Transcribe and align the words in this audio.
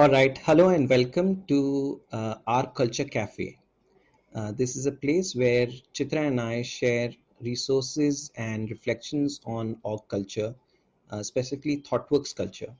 All 0.00 0.08
right, 0.08 0.38
hello 0.38 0.70
and 0.70 0.88
welcome 0.88 1.44
to 1.48 2.00
uh, 2.10 2.36
our 2.46 2.66
Culture 2.70 3.04
Cafe. 3.04 3.58
Uh, 4.34 4.50
this 4.52 4.74
is 4.74 4.86
a 4.86 4.92
place 4.92 5.34
where 5.34 5.66
Chitra 5.92 6.26
and 6.26 6.40
I 6.40 6.62
share 6.62 7.10
resources 7.42 8.30
and 8.34 8.70
reflections 8.70 9.42
on 9.44 9.76
org 9.82 10.00
culture, 10.08 10.54
uh, 11.10 11.22
specifically 11.22 11.82
ThoughtWorks 11.82 12.34
culture. 12.34 12.74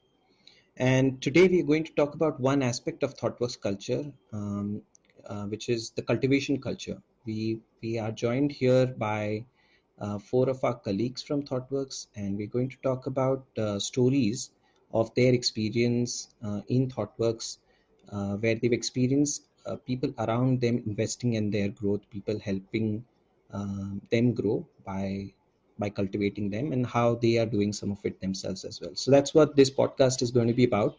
And 0.78 1.20
today 1.20 1.46
we 1.46 1.60
are 1.60 1.66
going 1.66 1.84
to 1.84 1.92
talk 1.92 2.14
about 2.14 2.40
one 2.40 2.62
aspect 2.62 3.02
of 3.02 3.14
ThoughtWorks 3.18 3.60
culture, 3.60 4.10
um, 4.32 4.80
uh, 5.26 5.44
which 5.44 5.68
is 5.68 5.90
the 5.90 6.00
cultivation 6.00 6.58
culture. 6.58 7.02
We, 7.26 7.60
we 7.82 7.98
are 7.98 8.12
joined 8.12 8.50
here 8.50 8.86
by 8.86 9.44
uh, 9.98 10.18
four 10.18 10.48
of 10.48 10.64
our 10.64 10.76
colleagues 10.76 11.22
from 11.22 11.42
ThoughtWorks, 11.42 12.06
and 12.16 12.38
we're 12.38 12.46
going 12.46 12.70
to 12.70 12.78
talk 12.82 13.06
about 13.06 13.44
uh, 13.58 13.78
stories 13.78 14.52
of 14.92 15.14
their 15.14 15.32
experience 15.32 16.28
uh, 16.44 16.60
in 16.68 16.88
ThoughtWorks, 16.88 17.58
uh, 18.12 18.36
where 18.36 18.54
they've 18.54 18.72
experienced 18.72 19.44
uh, 19.66 19.76
people 19.76 20.12
around 20.18 20.60
them 20.60 20.82
investing 20.86 21.34
in 21.34 21.50
their 21.50 21.68
growth, 21.68 22.00
people 22.10 22.38
helping 22.38 23.04
um, 23.52 24.00
them 24.10 24.32
grow 24.32 24.66
by 24.84 25.32
by 25.78 25.88
cultivating 25.88 26.50
them, 26.50 26.72
and 26.72 26.84
how 26.86 27.14
they 27.14 27.38
are 27.38 27.46
doing 27.46 27.72
some 27.72 27.90
of 27.90 27.98
it 28.04 28.20
themselves 28.20 28.64
as 28.64 28.80
well. 28.82 28.90
So 28.94 29.10
that's 29.10 29.32
what 29.32 29.56
this 29.56 29.70
podcast 29.70 30.20
is 30.20 30.30
going 30.30 30.48
to 30.48 30.52
be 30.52 30.64
about. 30.64 30.98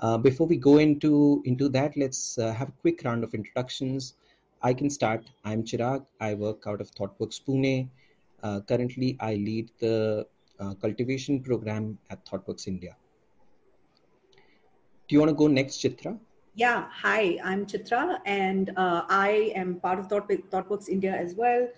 Uh, 0.00 0.18
before 0.18 0.46
we 0.46 0.56
go 0.56 0.78
into 0.78 1.42
into 1.44 1.68
that, 1.68 1.96
let's 1.96 2.38
uh, 2.38 2.52
have 2.52 2.68
a 2.68 2.76
quick 2.80 3.02
round 3.04 3.22
of 3.22 3.34
introductions. 3.34 4.14
I 4.62 4.74
can 4.74 4.90
start. 4.90 5.24
I'm 5.44 5.62
Chirag. 5.62 6.04
I 6.20 6.34
work 6.34 6.64
out 6.66 6.80
of 6.80 6.90
ThoughtWorks 6.92 7.40
Pune. 7.46 7.88
Uh, 8.42 8.60
currently, 8.60 9.16
I 9.20 9.34
lead 9.34 9.70
the 9.78 10.26
cultivation 10.80 11.40
program 11.40 11.98
at 12.08 12.24
ThoughtWorks 12.24 12.66
India. 12.66 12.96
Do 15.08 15.14
you 15.14 15.20
want 15.20 15.30
to 15.30 15.36
go 15.36 15.46
next, 15.46 15.76
Chitra? 15.76 16.18
Yeah, 16.54 16.86
hi, 16.90 17.38
I'm 17.44 17.64
Chitra, 17.64 18.18
and 18.26 18.70
uh, 18.76 19.02
I 19.08 19.52
am 19.54 19.76
part 19.76 20.00
of 20.00 20.08
Thought, 20.08 20.28
ThoughtWorks 20.28 20.88
India 20.88 21.12
as 21.14 21.34
well. 21.34 21.68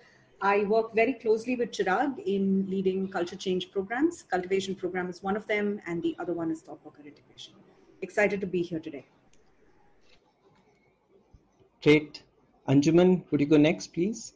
I 0.41 0.63
work 0.63 0.95
very 0.95 1.13
closely 1.13 1.55
with 1.55 1.71
Chirag 1.71 2.17
in 2.25 2.65
leading 2.69 3.07
culture 3.09 3.35
change 3.35 3.71
programs. 3.71 4.23
Cultivation 4.23 4.73
program 4.73 5.09
is 5.09 5.21
one 5.21 5.35
of 5.35 5.45
them, 5.47 5.79
and 5.85 6.01
the 6.01 6.15
other 6.17 6.33
one 6.33 6.49
is 6.49 6.61
Thought 6.61 6.83
Worker 6.83 7.03
Integration. 7.05 7.53
Excited 8.01 8.41
to 8.41 8.47
be 8.47 8.63
here 8.63 8.79
today. 8.79 9.05
Great. 11.83 12.23
Anjuman, 12.67 13.23
would 13.29 13.41
you 13.41 13.47
go 13.47 13.57
next, 13.57 13.87
please? 13.93 14.33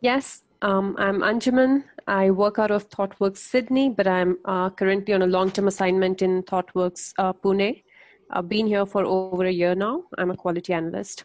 Yes, 0.00 0.42
um, 0.62 0.96
I'm 0.98 1.20
Anjuman. 1.20 1.84
I 2.06 2.30
work 2.30 2.58
out 2.58 2.70
of 2.70 2.88
ThoughtWorks 2.90 3.38
Sydney, 3.38 3.88
but 3.88 4.06
I'm 4.06 4.38
uh, 4.44 4.70
currently 4.70 5.14
on 5.14 5.22
a 5.22 5.26
long 5.26 5.50
term 5.50 5.68
assignment 5.68 6.22
in 6.22 6.42
ThoughtWorks 6.42 7.14
uh, 7.18 7.32
Pune. 7.32 7.82
I've 8.30 8.48
been 8.48 8.66
here 8.66 8.86
for 8.86 9.04
over 9.04 9.44
a 9.44 9.50
year 9.50 9.74
now. 9.74 10.04
I'm 10.18 10.30
a 10.30 10.36
quality 10.36 10.72
analyst. 10.72 11.24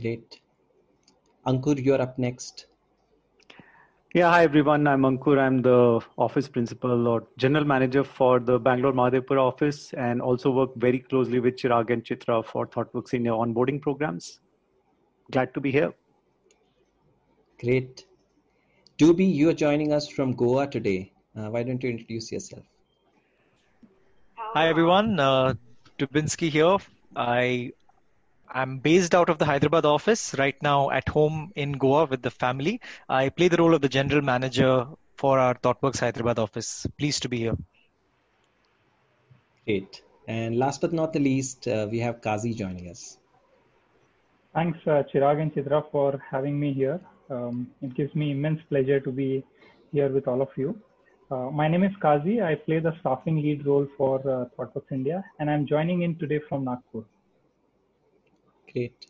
Great. 0.00 0.40
Ankur, 1.46 1.84
you're 1.84 2.00
up 2.00 2.18
next. 2.18 2.66
Yeah, 4.14 4.30
hi 4.30 4.44
everyone. 4.44 4.86
I'm 4.86 5.02
Ankur. 5.02 5.38
I'm 5.38 5.62
the 5.62 6.00
office 6.18 6.46
principal 6.46 7.08
or 7.08 7.26
general 7.38 7.64
manager 7.64 8.04
for 8.04 8.38
the 8.38 8.58
Bangalore 8.58 8.92
Mahadevpura 8.92 9.40
office 9.40 9.92
and 9.94 10.22
also 10.22 10.50
work 10.50 10.70
very 10.76 11.00
closely 11.00 11.40
with 11.40 11.56
Chirag 11.56 11.90
and 11.90 12.04
Chitra 12.04 12.44
for 12.44 12.66
ThoughtWorks 12.66 13.14
in 13.14 13.24
your 13.24 13.44
onboarding 13.44 13.80
programs. 13.80 14.40
Glad 15.30 15.52
to 15.54 15.60
be 15.60 15.72
here. 15.72 15.92
Great. 17.62 18.04
Doobie, 18.98 19.32
you 19.32 19.48
are 19.48 19.52
joining 19.54 19.92
us 19.92 20.08
from 20.08 20.34
Goa 20.34 20.66
today. 20.66 21.12
Uh, 21.36 21.48
why 21.50 21.62
don't 21.62 21.80
you 21.80 21.90
introduce 21.90 22.32
yourself? 22.32 22.64
Hi 24.34 24.68
everyone, 24.68 25.20
uh, 25.20 25.54
Dubinsky 25.96 26.50
here. 26.50 26.78
I 27.14 27.70
am 28.52 28.78
based 28.78 29.14
out 29.14 29.30
of 29.30 29.38
the 29.38 29.44
Hyderabad 29.44 29.84
office 29.84 30.34
right 30.36 30.60
now 30.60 30.90
at 30.90 31.08
home 31.08 31.52
in 31.54 31.72
Goa 31.72 32.06
with 32.06 32.20
the 32.20 32.32
family. 32.32 32.80
I 33.08 33.28
play 33.28 33.46
the 33.46 33.58
role 33.58 33.74
of 33.74 33.80
the 33.80 33.88
general 33.88 34.22
manager 34.22 34.88
for 35.16 35.38
our 35.38 35.54
ThoughtWorks 35.54 36.00
Hyderabad 36.00 36.40
office. 36.40 36.84
Pleased 36.98 37.22
to 37.22 37.28
be 37.28 37.38
here. 37.38 37.56
Great. 39.66 40.02
And 40.26 40.58
last 40.58 40.80
but 40.80 40.92
not 40.92 41.12
the 41.12 41.20
least, 41.20 41.68
uh, 41.68 41.86
we 41.88 42.00
have 42.00 42.20
Quazi 42.20 42.56
joining 42.56 42.90
us. 42.90 43.18
Thanks, 44.52 44.80
uh, 44.84 45.04
Chirag 45.14 45.40
and 45.40 45.54
Chitra, 45.54 45.88
for 45.92 46.20
having 46.28 46.58
me 46.58 46.72
here. 46.72 47.00
Um, 47.32 47.68
it 47.80 47.94
gives 47.94 48.14
me 48.14 48.32
immense 48.32 48.60
pleasure 48.68 49.00
to 49.00 49.10
be 49.10 49.42
here 49.92 50.08
with 50.08 50.28
all 50.28 50.42
of 50.42 50.50
you. 50.56 50.78
Uh, 51.30 51.50
my 51.50 51.66
name 51.66 51.82
is 51.82 51.92
Quazi. 52.02 52.42
I 52.44 52.56
play 52.56 52.78
the 52.78 52.94
staffing 53.00 53.36
lead 53.40 53.64
role 53.66 53.88
for 53.96 54.16
uh, 54.20 54.44
ThoughtWorks 54.54 54.92
India, 54.92 55.24
and 55.40 55.50
I'm 55.50 55.66
joining 55.66 56.02
in 56.02 56.18
today 56.18 56.40
from 56.48 56.64
Nagpur. 56.64 57.04
Great. 58.70 59.06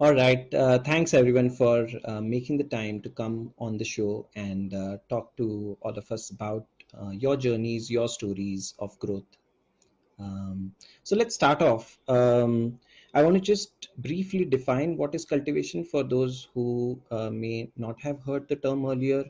All 0.00 0.14
right. 0.14 0.54
Uh, 0.54 0.78
thanks 0.78 1.12
everyone 1.12 1.50
for 1.50 1.88
uh, 2.04 2.20
making 2.20 2.56
the 2.56 2.64
time 2.64 3.02
to 3.02 3.10
come 3.10 3.52
on 3.58 3.76
the 3.76 3.84
show 3.84 4.28
and 4.36 4.72
uh, 4.72 4.96
talk 5.10 5.36
to 5.36 5.76
all 5.82 5.98
of 5.98 6.10
us 6.10 6.30
about 6.30 6.66
uh, 6.98 7.10
your 7.10 7.36
journeys, 7.36 7.90
your 7.90 8.08
stories 8.08 8.74
of 8.78 8.98
growth. 8.98 9.26
Um, 10.18 10.72
so 11.02 11.16
let's 11.16 11.34
start 11.34 11.62
off. 11.62 11.98
Um, 12.08 12.78
I 13.18 13.22
want 13.24 13.34
to 13.34 13.40
just 13.40 13.88
briefly 13.98 14.44
define 14.44 14.96
what 14.96 15.12
is 15.12 15.24
cultivation 15.24 15.82
for 15.84 16.04
those 16.04 16.46
who 16.54 17.00
uh, 17.10 17.30
may 17.30 17.68
not 17.76 18.00
have 18.00 18.22
heard 18.22 18.46
the 18.46 18.54
term 18.54 18.86
earlier. 18.86 19.24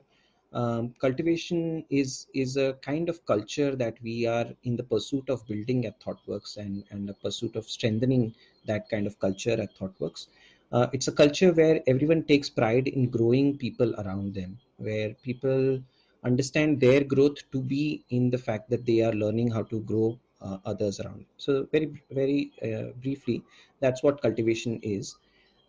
Um, 0.53 0.94
cultivation 1.00 1.87
is 1.88 2.26
is 2.34 2.59
a 2.59 2.75
kind 2.88 3.09
of 3.09 3.25
culture 3.25 3.75
that 3.76 3.97
we 4.03 4.26
are 4.26 4.44
in 4.65 4.76
the 4.76 4.82
pursuit 4.82 5.31
of 5.31 5.47
building 5.47 5.87
at 5.87 5.99
ThoughtWorks 6.00 6.59
and 6.59 6.84
and 6.91 7.09
a 7.09 7.15
pursuit 7.15 7.56
of 7.56 7.71
strengthening 7.76 8.34
that 8.66 8.91
kind 8.91 9.06
of 9.06 9.19
culture 9.26 9.59
at 9.65 9.75
ThoughtWorks. 9.78 10.26
Uh, 10.70 10.87
it's 10.93 11.09
a 11.09 11.16
culture 11.25 11.53
where 11.55 11.81
everyone 11.87 12.25
takes 12.25 12.50
pride 12.50 12.88
in 12.88 13.09
growing 13.19 13.56
people 13.56 13.99
around 14.03 14.34
them, 14.34 14.59
where 14.76 15.15
people 15.31 15.82
understand 16.25 16.78
their 16.78 17.03
growth 17.05 17.38
to 17.53 17.62
be 17.62 18.05
in 18.10 18.28
the 18.28 18.44
fact 18.50 18.69
that 18.69 18.84
they 18.84 19.00
are 19.00 19.20
learning 19.25 19.50
how 19.50 19.62
to 19.75 19.81
grow 19.93 20.19
uh, 20.41 20.59
others 20.65 21.00
around. 21.00 21.25
So 21.37 21.66
very, 21.72 22.03
very 22.10 22.53
uh, 22.62 22.93
briefly, 23.00 23.43
that's 23.81 24.03
what 24.03 24.21
cultivation 24.22 24.81
is. 24.82 25.16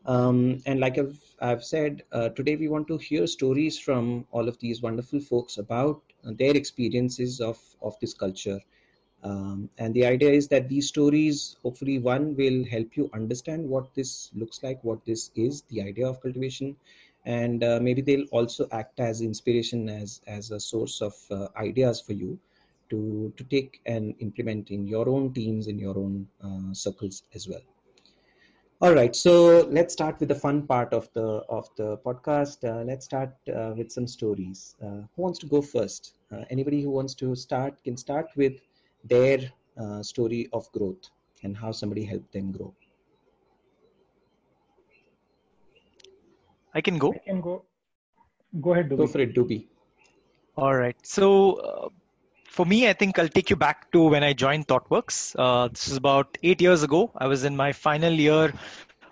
Um, 0.06 0.62
and 0.66 0.80
like 0.80 0.98
I've, 0.98 1.20
I've 1.42 1.64
said, 1.64 2.04
uh, 2.12 2.30
today 2.30 2.56
we 2.56 2.68
want 2.68 2.88
to 2.88 2.98
hear 2.98 3.28
stories 3.28 3.78
from 3.78 4.26
all 4.32 4.48
of 4.48 4.58
these 4.60 4.82
wonderful 4.82 5.20
folks 5.20 5.58
about 5.58 6.02
their 6.24 6.56
experiences 6.56 7.42
of, 7.42 7.60
of 7.82 8.00
this 8.00 8.14
culture. 8.14 8.60
Um, 9.22 9.70
and 9.78 9.94
the 9.94 10.06
idea 10.06 10.32
is 10.32 10.48
that 10.48 10.70
these 10.70 10.88
stories, 10.88 11.58
hopefully, 11.62 12.00
one 12.00 12.36
will 12.38 12.64
help 12.66 12.96
you 12.96 13.10
understand 13.14 13.68
what 13.68 13.94
this 13.94 14.32
looks 14.34 14.64
like, 14.64 14.82
what 14.84 15.04
this 15.06 15.32
is, 15.36 15.64
the 15.64 15.82
idea 15.82 16.08
of 16.08 16.22
cultivation, 16.22 16.78
and 17.26 17.62
uh, 17.64 17.80
maybe 17.82 18.02
they'll 18.02 18.28
also 18.32 18.68
act 18.72 19.02
as 19.02 19.20
inspiration, 19.22 19.90
as 19.90 20.22
as 20.26 20.52
a 20.52 20.60
source 20.60 21.02
of 21.02 21.14
uh, 21.32 21.48
ideas 21.58 22.00
for 22.00 22.14
you 22.14 22.40
to 22.90 23.34
to 23.38 23.44
take 23.46 23.82
and 23.86 24.16
implement 24.20 24.70
in 24.70 24.88
your 24.88 25.08
own 25.10 25.34
teams 25.34 25.68
in 25.68 25.80
your 25.80 25.98
own 25.98 26.28
uh, 26.44 26.74
circles 26.74 27.24
as 27.34 27.48
well. 27.48 27.62
All 28.82 28.94
right 28.94 29.16
so 29.16 29.68
let's 29.70 29.94
start 29.94 30.20
with 30.20 30.30
the 30.30 30.36
fun 30.36 30.66
part 30.66 30.94
of 30.94 31.10
the 31.14 31.28
of 31.50 31.70
the 31.76 31.98
podcast. 31.98 32.64
Uh, 32.64 32.84
let's 32.84 33.06
start 33.06 33.32
uh, 33.56 33.74
with 33.76 33.92
some 33.92 34.08
stories. 34.08 34.76
Uh, 34.82 35.02
who 35.16 35.22
wants 35.22 35.40
to 35.40 35.48
go 35.48 35.62
first? 35.62 36.14
Uh, 36.32 36.44
anybody 36.50 36.82
who 36.82 36.90
wants 36.90 37.14
to 37.16 37.36
start 37.36 37.84
can 37.84 37.98
start 37.98 38.28
with 38.36 38.54
their 39.04 39.40
uh, 39.78 40.02
story 40.04 40.48
of 40.54 40.72
growth 40.72 41.10
and 41.44 41.58
how 41.58 41.72
somebody 41.72 42.06
helped 42.06 42.32
them 42.32 42.52
grow. 42.52 42.74
I 46.74 46.82
can 46.82 46.98
go. 46.98 47.14
I 47.14 47.18
can 47.18 47.42
go. 47.42 47.66
Go 48.62 48.74
ahead 48.74 48.90
Doobie. 48.90 48.98
go 48.98 49.08
for 49.08 49.20
it 49.22 49.36
doobie 49.36 49.68
all 50.58 50.76
right 50.76 50.96
so 51.04 51.92
for 52.50 52.66
me, 52.66 52.88
I 52.90 52.94
think 52.94 53.20
I'll 53.20 53.30
take 53.30 53.50
you 53.50 53.56
back 53.56 53.92
to 53.92 54.04
when 54.04 54.24
I 54.24 54.34
joined 54.34 54.68
ThoughtWorks. 54.68 55.36
Uh, 55.38 55.68
this 55.68 55.88
is 55.88 55.98
about 55.98 56.38
eight 56.44 56.62
years 56.62 56.84
ago. 56.84 57.12
I 57.16 57.28
was 57.28 57.44
in 57.44 57.56
my 57.56 57.74
final 57.74 58.12
year 58.12 58.54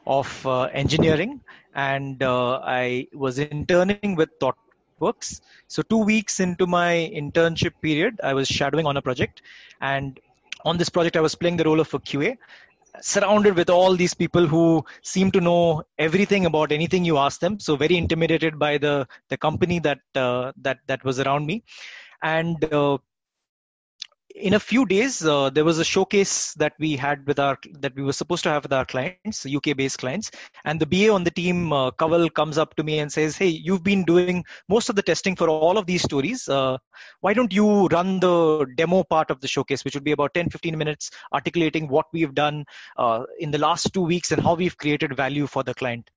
of 0.05 0.45
uh, 0.45 0.63
engineering 0.63 1.41
and 1.75 2.21
uh, 2.23 2.59
I 2.63 3.07
was 3.13 3.37
interning 3.37 4.15
with 4.15 4.29
ThoughtWorks. 4.39 5.41
So, 5.67 5.83
two 5.83 6.03
weeks 6.03 6.39
into 6.39 6.65
my 6.65 7.11
internship 7.13 7.73
period, 7.81 8.19
I 8.23 8.33
was 8.33 8.47
shadowing 8.47 8.87
on 8.87 8.97
a 8.97 9.01
project. 9.01 9.43
And 9.79 10.19
on 10.65 10.77
this 10.77 10.89
project, 10.89 11.15
I 11.15 11.21
was 11.21 11.35
playing 11.35 11.57
the 11.57 11.63
role 11.63 11.79
of 11.79 11.93
a 11.93 11.99
QA 11.99 12.37
surrounded 12.99 13.55
with 13.55 13.69
all 13.69 13.95
these 13.95 14.15
people 14.15 14.47
who 14.47 14.83
seem 15.03 15.29
to 15.29 15.39
know 15.39 15.83
everything 15.99 16.47
about 16.47 16.71
anything 16.71 17.05
you 17.05 17.15
ask 17.19 17.39
them 17.39 17.59
so 17.59 17.75
very 17.75 17.95
intimidated 17.95 18.57
by 18.57 18.79
the 18.79 19.07
the 19.29 19.37
company 19.37 19.77
that 19.77 19.99
uh, 20.15 20.51
that 20.59 20.79
that 20.87 21.03
was 21.03 21.19
around 21.19 21.45
me 21.45 21.63
and 22.23 22.63
uh, 22.73 22.97
in 24.39 24.53
a 24.53 24.59
few 24.59 24.85
days, 24.85 25.25
uh, 25.25 25.49
there 25.49 25.65
was 25.65 25.79
a 25.79 25.83
showcase 25.83 26.53
that 26.55 26.73
we 26.79 26.95
had 26.95 27.25
with 27.25 27.39
our 27.39 27.57
that 27.79 27.95
we 27.95 28.03
were 28.03 28.13
supposed 28.13 28.43
to 28.43 28.49
have 28.49 28.63
with 28.63 28.73
our 28.73 28.85
clients, 28.85 29.45
UK-based 29.45 29.97
clients, 29.97 30.31
and 30.63 30.79
the 30.79 30.85
BA 30.85 31.09
on 31.09 31.23
the 31.23 31.31
team, 31.31 31.73
uh, 31.73 31.91
Kaval, 31.91 32.31
comes 32.33 32.57
up 32.57 32.75
to 32.75 32.83
me 32.83 32.99
and 32.99 33.11
says, 33.11 33.37
"Hey, 33.37 33.47
you've 33.47 33.83
been 33.83 34.03
doing 34.03 34.43
most 34.69 34.89
of 34.89 34.95
the 34.95 35.01
testing 35.01 35.35
for 35.35 35.49
all 35.49 35.77
of 35.77 35.85
these 35.85 36.03
stories. 36.03 36.47
Uh, 36.47 36.77
why 37.21 37.33
don't 37.33 37.53
you 37.53 37.87
run 37.87 38.19
the 38.19 38.65
demo 38.75 39.03
part 39.03 39.31
of 39.31 39.41
the 39.41 39.47
showcase, 39.47 39.83
which 39.83 39.95
would 39.95 40.03
be 40.03 40.11
about 40.11 40.33
10-15 40.33 40.77
minutes, 40.77 41.11
articulating 41.33 41.87
what 41.87 42.05
we've 42.13 42.35
done 42.35 42.65
uh, 42.97 43.23
in 43.39 43.51
the 43.51 43.57
last 43.57 43.93
two 43.93 44.03
weeks 44.03 44.31
and 44.31 44.41
how 44.41 44.55
we've 44.55 44.77
created 44.77 45.15
value 45.15 45.47
for 45.47 45.63
the 45.63 45.73
client." 45.73 46.09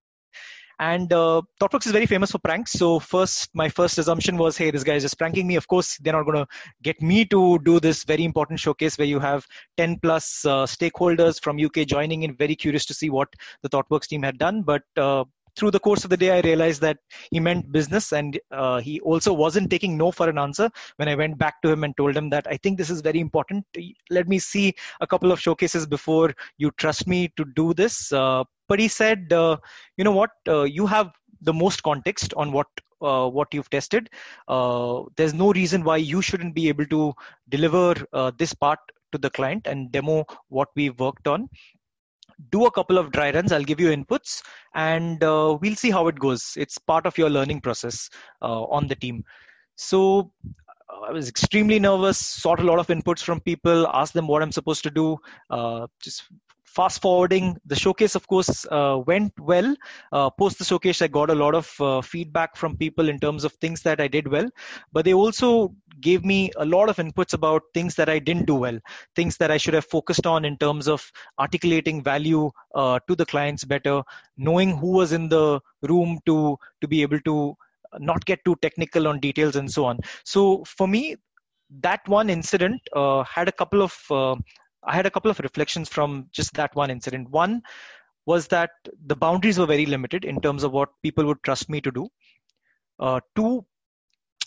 And 0.81 1.13
uh, 1.13 1.43
ThoughtWorks 1.61 1.85
is 1.85 1.93
very 1.93 2.07
famous 2.07 2.31
for 2.31 2.39
pranks. 2.39 2.73
So 2.73 2.99
first, 2.99 3.51
my 3.53 3.69
first 3.69 3.99
assumption 3.99 4.39
was, 4.39 4.57
hey, 4.57 4.71
this 4.71 4.83
guy 4.83 4.95
is 4.95 5.03
just 5.03 5.19
pranking 5.19 5.47
me. 5.47 5.57
Of 5.57 5.69
course, 5.69 5.99
they're 5.99 6.15
not 6.15 6.25
going 6.25 6.39
to 6.39 6.47
get 6.83 7.03
me 7.03 7.27
to 7.27 7.59
do 7.59 7.81
this 7.81 8.05
very 8.05 8.25
important 8.25 8.61
showcase 8.61 8.97
where 8.97 9.07
you 9.07 9.21
have 9.21 9.47
10 9.77 9.99
plus 10.01 10.47
uh, 10.47 10.65
stakeholders 10.65 11.39
from 11.39 11.63
UK 11.63 11.87
joining 11.87 12.23
in. 12.23 12.35
Very 12.35 12.57
curious 12.57 12.87
to 12.87 12.95
see 12.95 13.11
what 13.11 13.29
the 13.63 13.69
ThoughtWorks 13.69 14.07
team 14.07 14.23
had 14.23 14.39
done. 14.39 14.63
But 14.63 14.85
uh, 14.97 15.25
through 15.55 15.73
the 15.73 15.81
course 15.81 16.05
of 16.05 16.11
the 16.11 16.17
day, 16.17 16.31
I 16.31 16.41
realized 16.41 16.81
that 16.81 16.97
he 17.31 17.41
meant 17.41 17.71
business 17.71 18.15
and 18.15 18.41
uh, 18.51 18.81
he 18.81 19.01
also 19.01 19.35
wasn't 19.35 19.71
taking 19.71 19.99
no 19.99 20.11
for 20.11 20.31
an 20.31 20.39
answer 20.39 20.71
when 20.97 21.09
I 21.09 21.15
went 21.15 21.37
back 21.37 21.61
to 21.61 21.71
him 21.71 21.85
and 21.85 21.95
told 21.95 22.17
him 22.17 22.31
that 22.31 22.47
I 22.49 22.57
think 22.57 22.79
this 22.79 22.89
is 22.89 23.03
very 23.03 23.21
important. 23.21 23.67
Let 24.09 24.29
me 24.29 24.39
see 24.39 24.75
a 25.03 25.07
couple 25.07 25.31
of 25.31 25.41
showcases 25.41 25.87
before 25.87 26.35
you 26.57 26.71
trust 26.79 27.07
me 27.07 27.29
to 27.37 27.45
do 27.45 27.75
this. 27.75 28.11
Uh, 28.13 28.45
but 28.71 28.79
he 28.79 28.89
said, 28.89 29.33
uh, 29.33 29.57
you 29.97 30.05
know 30.05 30.13
what, 30.13 30.31
uh, 30.49 30.63
you 30.63 30.87
have 30.87 31.11
the 31.43 31.53
most 31.53 31.83
context 31.83 32.33
on 32.37 32.53
what 32.53 32.69
uh, 33.03 33.27
what 33.29 33.53
you've 33.55 33.71
tested. 33.71 34.09
Uh, 34.47 35.03
there's 35.17 35.35
no 35.35 35.53
reason 35.53 35.83
why 35.85 35.97
you 35.97 36.23
shouldn't 36.23 36.55
be 36.55 36.69
able 36.69 36.87
to 36.87 37.13
deliver 37.49 37.95
uh, 38.13 38.31
this 38.37 38.53
part 38.55 38.79
to 39.13 39.19
the 39.19 39.31
client 39.31 39.67
and 39.67 39.91
demo 39.91 40.25
what 40.49 40.69
we've 40.77 41.01
worked 41.01 41.27
on. 41.27 41.49
Do 42.51 42.67
a 42.67 42.71
couple 42.71 42.99
of 42.99 43.11
dry 43.11 43.31
runs. 43.33 43.53
I'll 43.53 43.71
give 43.71 43.81
you 43.81 43.89
inputs, 43.89 44.43
and 44.75 45.25
uh, 45.25 45.59
we'll 45.61 45.81
see 45.85 45.91
how 45.91 46.07
it 46.09 46.19
goes. 46.19 46.55
It's 46.57 46.79
part 46.79 47.07
of 47.07 47.19
your 47.19 47.31
learning 47.31 47.63
process 47.63 48.09
on 48.41 48.87
the 48.87 48.95
team. 48.95 49.25
So 49.77 50.31
I 51.07 51.13
was 51.13 51.29
extremely 51.29 51.79
nervous, 51.79 52.19
sought 52.19 52.61
a 52.61 52.65
lot 52.65 52.79
of 52.79 52.89
inputs 52.89 53.23
from 53.23 53.41
people, 53.41 53.87
asked 53.89 54.15
them 54.15 54.27
what 54.27 54.43
I'm 54.43 54.53
supposed 54.53 54.83
to 54.85 54.91
do, 54.91 55.19
uh, 55.49 55.87
just 56.03 56.25
fast 56.77 57.03
forwarding 57.03 57.57
the 57.67 57.77
showcase 57.85 58.15
of 58.15 58.27
course 58.27 58.67
uh, 58.71 58.99
went 59.07 59.33
well. 59.39 59.75
Uh, 60.13 60.31
post 60.31 60.59
the 60.59 60.65
showcase 60.65 61.03
i 61.03 61.09
got 61.19 61.31
a 61.31 61.35
lot 61.35 61.55
of 61.55 61.69
uh, 61.81 62.01
feedback 62.01 62.57
from 62.57 62.77
people 62.77 63.09
in 63.09 63.19
terms 63.19 63.45
of 63.45 63.53
things 63.55 63.83
that 63.83 64.01
i 64.01 64.09
did 64.17 64.27
well 64.35 64.49
but 64.93 65.05
they 65.05 65.15
also 65.15 65.75
gave 66.01 66.25
me 66.25 66.51
a 66.57 66.65
lot 66.65 66.89
of 66.89 66.97
inputs 66.97 67.35
about 67.35 67.63
things 67.75 67.95
that 67.95 68.09
i 68.09 68.19
didn't 68.19 68.47
do 68.47 68.55
well 68.55 68.79
things 69.15 69.37
that 69.37 69.51
i 69.51 69.57
should 69.57 69.75
have 69.75 69.85
focused 69.97 70.27
on 70.27 70.45
in 70.45 70.57
terms 70.57 70.89
of 70.89 71.11
articulating 71.39 72.03
value 72.03 72.51
uh, 72.75 72.99
to 73.07 73.15
the 73.15 73.27
clients 73.27 73.65
better 73.65 74.03
knowing 74.37 74.77
who 74.77 74.93
was 75.01 75.13
in 75.13 75.29
the 75.29 75.61
room 75.93 76.19
to 76.27 76.57
to 76.81 76.89
be 76.89 77.03
able 77.03 77.21
to 77.21 77.55
not 77.99 78.25
get 78.25 78.45
too 78.45 78.57
technical 78.63 79.09
on 79.09 79.21
details 79.21 79.57
and 79.57 79.71
so 79.71 79.85
on. 79.85 79.99
So 80.25 80.65
for 80.65 80.87
me 80.87 81.17
that 81.83 82.01
one 82.09 82.31
incident 82.31 82.81
uh, 82.95 83.23
had 83.23 83.49
a 83.49 83.53
couple 83.53 83.83
of 83.83 83.95
uh, 84.11 84.35
I 84.83 84.95
had 84.95 85.07
a 85.07 85.11
couple 85.11 85.31
of 85.31 85.39
reflections 85.41 85.89
from 85.89 86.29
just 86.33 86.55
that 86.55 86.75
one 86.75 86.91
incident. 86.91 87.31
One 87.31 87.63
was 88.27 88.49
that 88.49 88.71
the 89.07 89.17
boundaries 89.17 89.59
were 89.59 89.67
very 89.67 89.87
limited 89.87 90.25
in 90.25 90.41
terms 90.41 90.63
of 90.63 90.73
what 90.73 90.91
people 91.03 91.27
would 91.27 91.43
trust 91.43 91.69
me 91.69 91.81
to 91.81 91.91
do. 91.91 92.09
Uh, 92.99 93.21
two, 93.35 93.65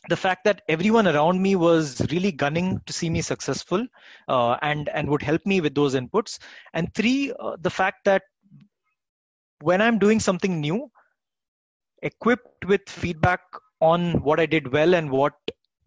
the 0.09 0.17
fact 0.17 0.43
that 0.43 0.61
everyone 0.67 1.07
around 1.07 1.41
me 1.41 1.55
was 1.55 2.01
really 2.11 2.31
gunning 2.31 2.79
to 2.85 2.93
see 2.93 3.09
me 3.09 3.21
successful 3.21 3.85
uh, 4.27 4.57
and 4.61 4.89
and 4.89 5.09
would 5.09 5.21
help 5.21 5.45
me 5.45 5.61
with 5.61 5.73
those 5.75 5.95
inputs. 5.95 6.39
And 6.73 6.93
three, 6.93 7.33
uh, 7.39 7.55
the 7.59 7.69
fact 7.69 8.05
that 8.05 8.23
when 9.61 9.81
I'm 9.81 9.97
doing 9.97 10.19
something 10.19 10.59
new, 10.59 10.91
equipped 12.01 12.65
with 12.65 12.81
feedback 12.87 13.41
on 13.79 14.21
what 14.23 14.39
I 14.39 14.45
did 14.45 14.71
well 14.71 14.93
and 14.93 15.09
what 15.09 15.33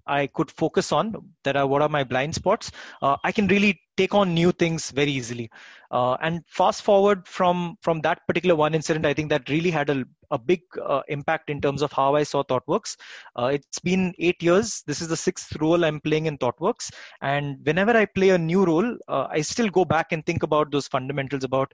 I 0.07 0.27
could 0.29 0.51
focus 0.51 0.93
on 0.93 1.15
that 1.45 1.57
are 1.57 1.67
what 1.67 1.83
are 1.83 1.89
my 1.89 2.05
blind 2.05 2.35
spots, 2.35 2.71
uh, 3.03 3.17
I 3.25 3.33
can 3.33 3.47
really 3.49 3.81
take 3.97 4.15
on 4.15 4.35
new 4.35 4.53
things 4.53 4.91
very 4.91 5.11
easily. 5.11 5.51
Uh, 5.91 6.17
and 6.21 6.43
fast 6.49 6.83
forward 6.83 7.27
from 7.27 7.77
from 7.81 8.01
that 8.03 8.27
particular 8.27 8.55
one 8.55 8.75
incident, 8.75 9.07
I 9.07 9.15
think 9.15 9.31
that 9.31 9.49
really 9.49 9.71
had 9.71 9.91
a, 9.91 10.05
a 10.31 10.39
big 10.39 10.61
uh, 10.85 11.03
impact 11.09 11.51
in 11.51 11.61
terms 11.61 11.83
of 11.83 11.93
how 11.93 12.15
I 12.15 12.23
saw 12.23 12.43
ThoughtWorks. 12.43 12.97
Uh, 13.37 13.47
it's 13.47 13.79
been 13.79 14.15
eight 14.19 14.43
years. 14.43 14.83
This 14.87 15.01
is 15.01 15.09
the 15.09 15.17
sixth 15.17 15.57
role 15.57 15.85
I'm 15.85 16.01
playing 16.01 16.27
in 16.27 16.39
ThoughtWorks, 16.39 16.93
and 17.21 17.59
whenever 17.65 17.97
I 17.97 18.05
play 18.05 18.31
a 18.31 18.39
new 18.39 18.65
role, 18.65 18.97
uh, 19.09 19.27
I 19.31 19.41
still 19.41 19.69
go 19.69 19.85
back 19.85 20.13
and 20.13 20.25
think 20.25 20.43
about 20.43 20.71
those 20.71 20.89
fundamentals 20.89 21.45
about 21.45 21.73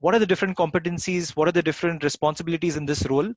what 0.00 0.14
are 0.14 0.20
the 0.20 0.26
different 0.26 0.56
competencies, 0.56 1.30
what 1.36 1.48
are 1.48 1.52
the 1.52 1.62
different 1.62 2.04
responsibilities 2.04 2.76
in 2.76 2.86
this 2.86 3.04
role. 3.06 3.32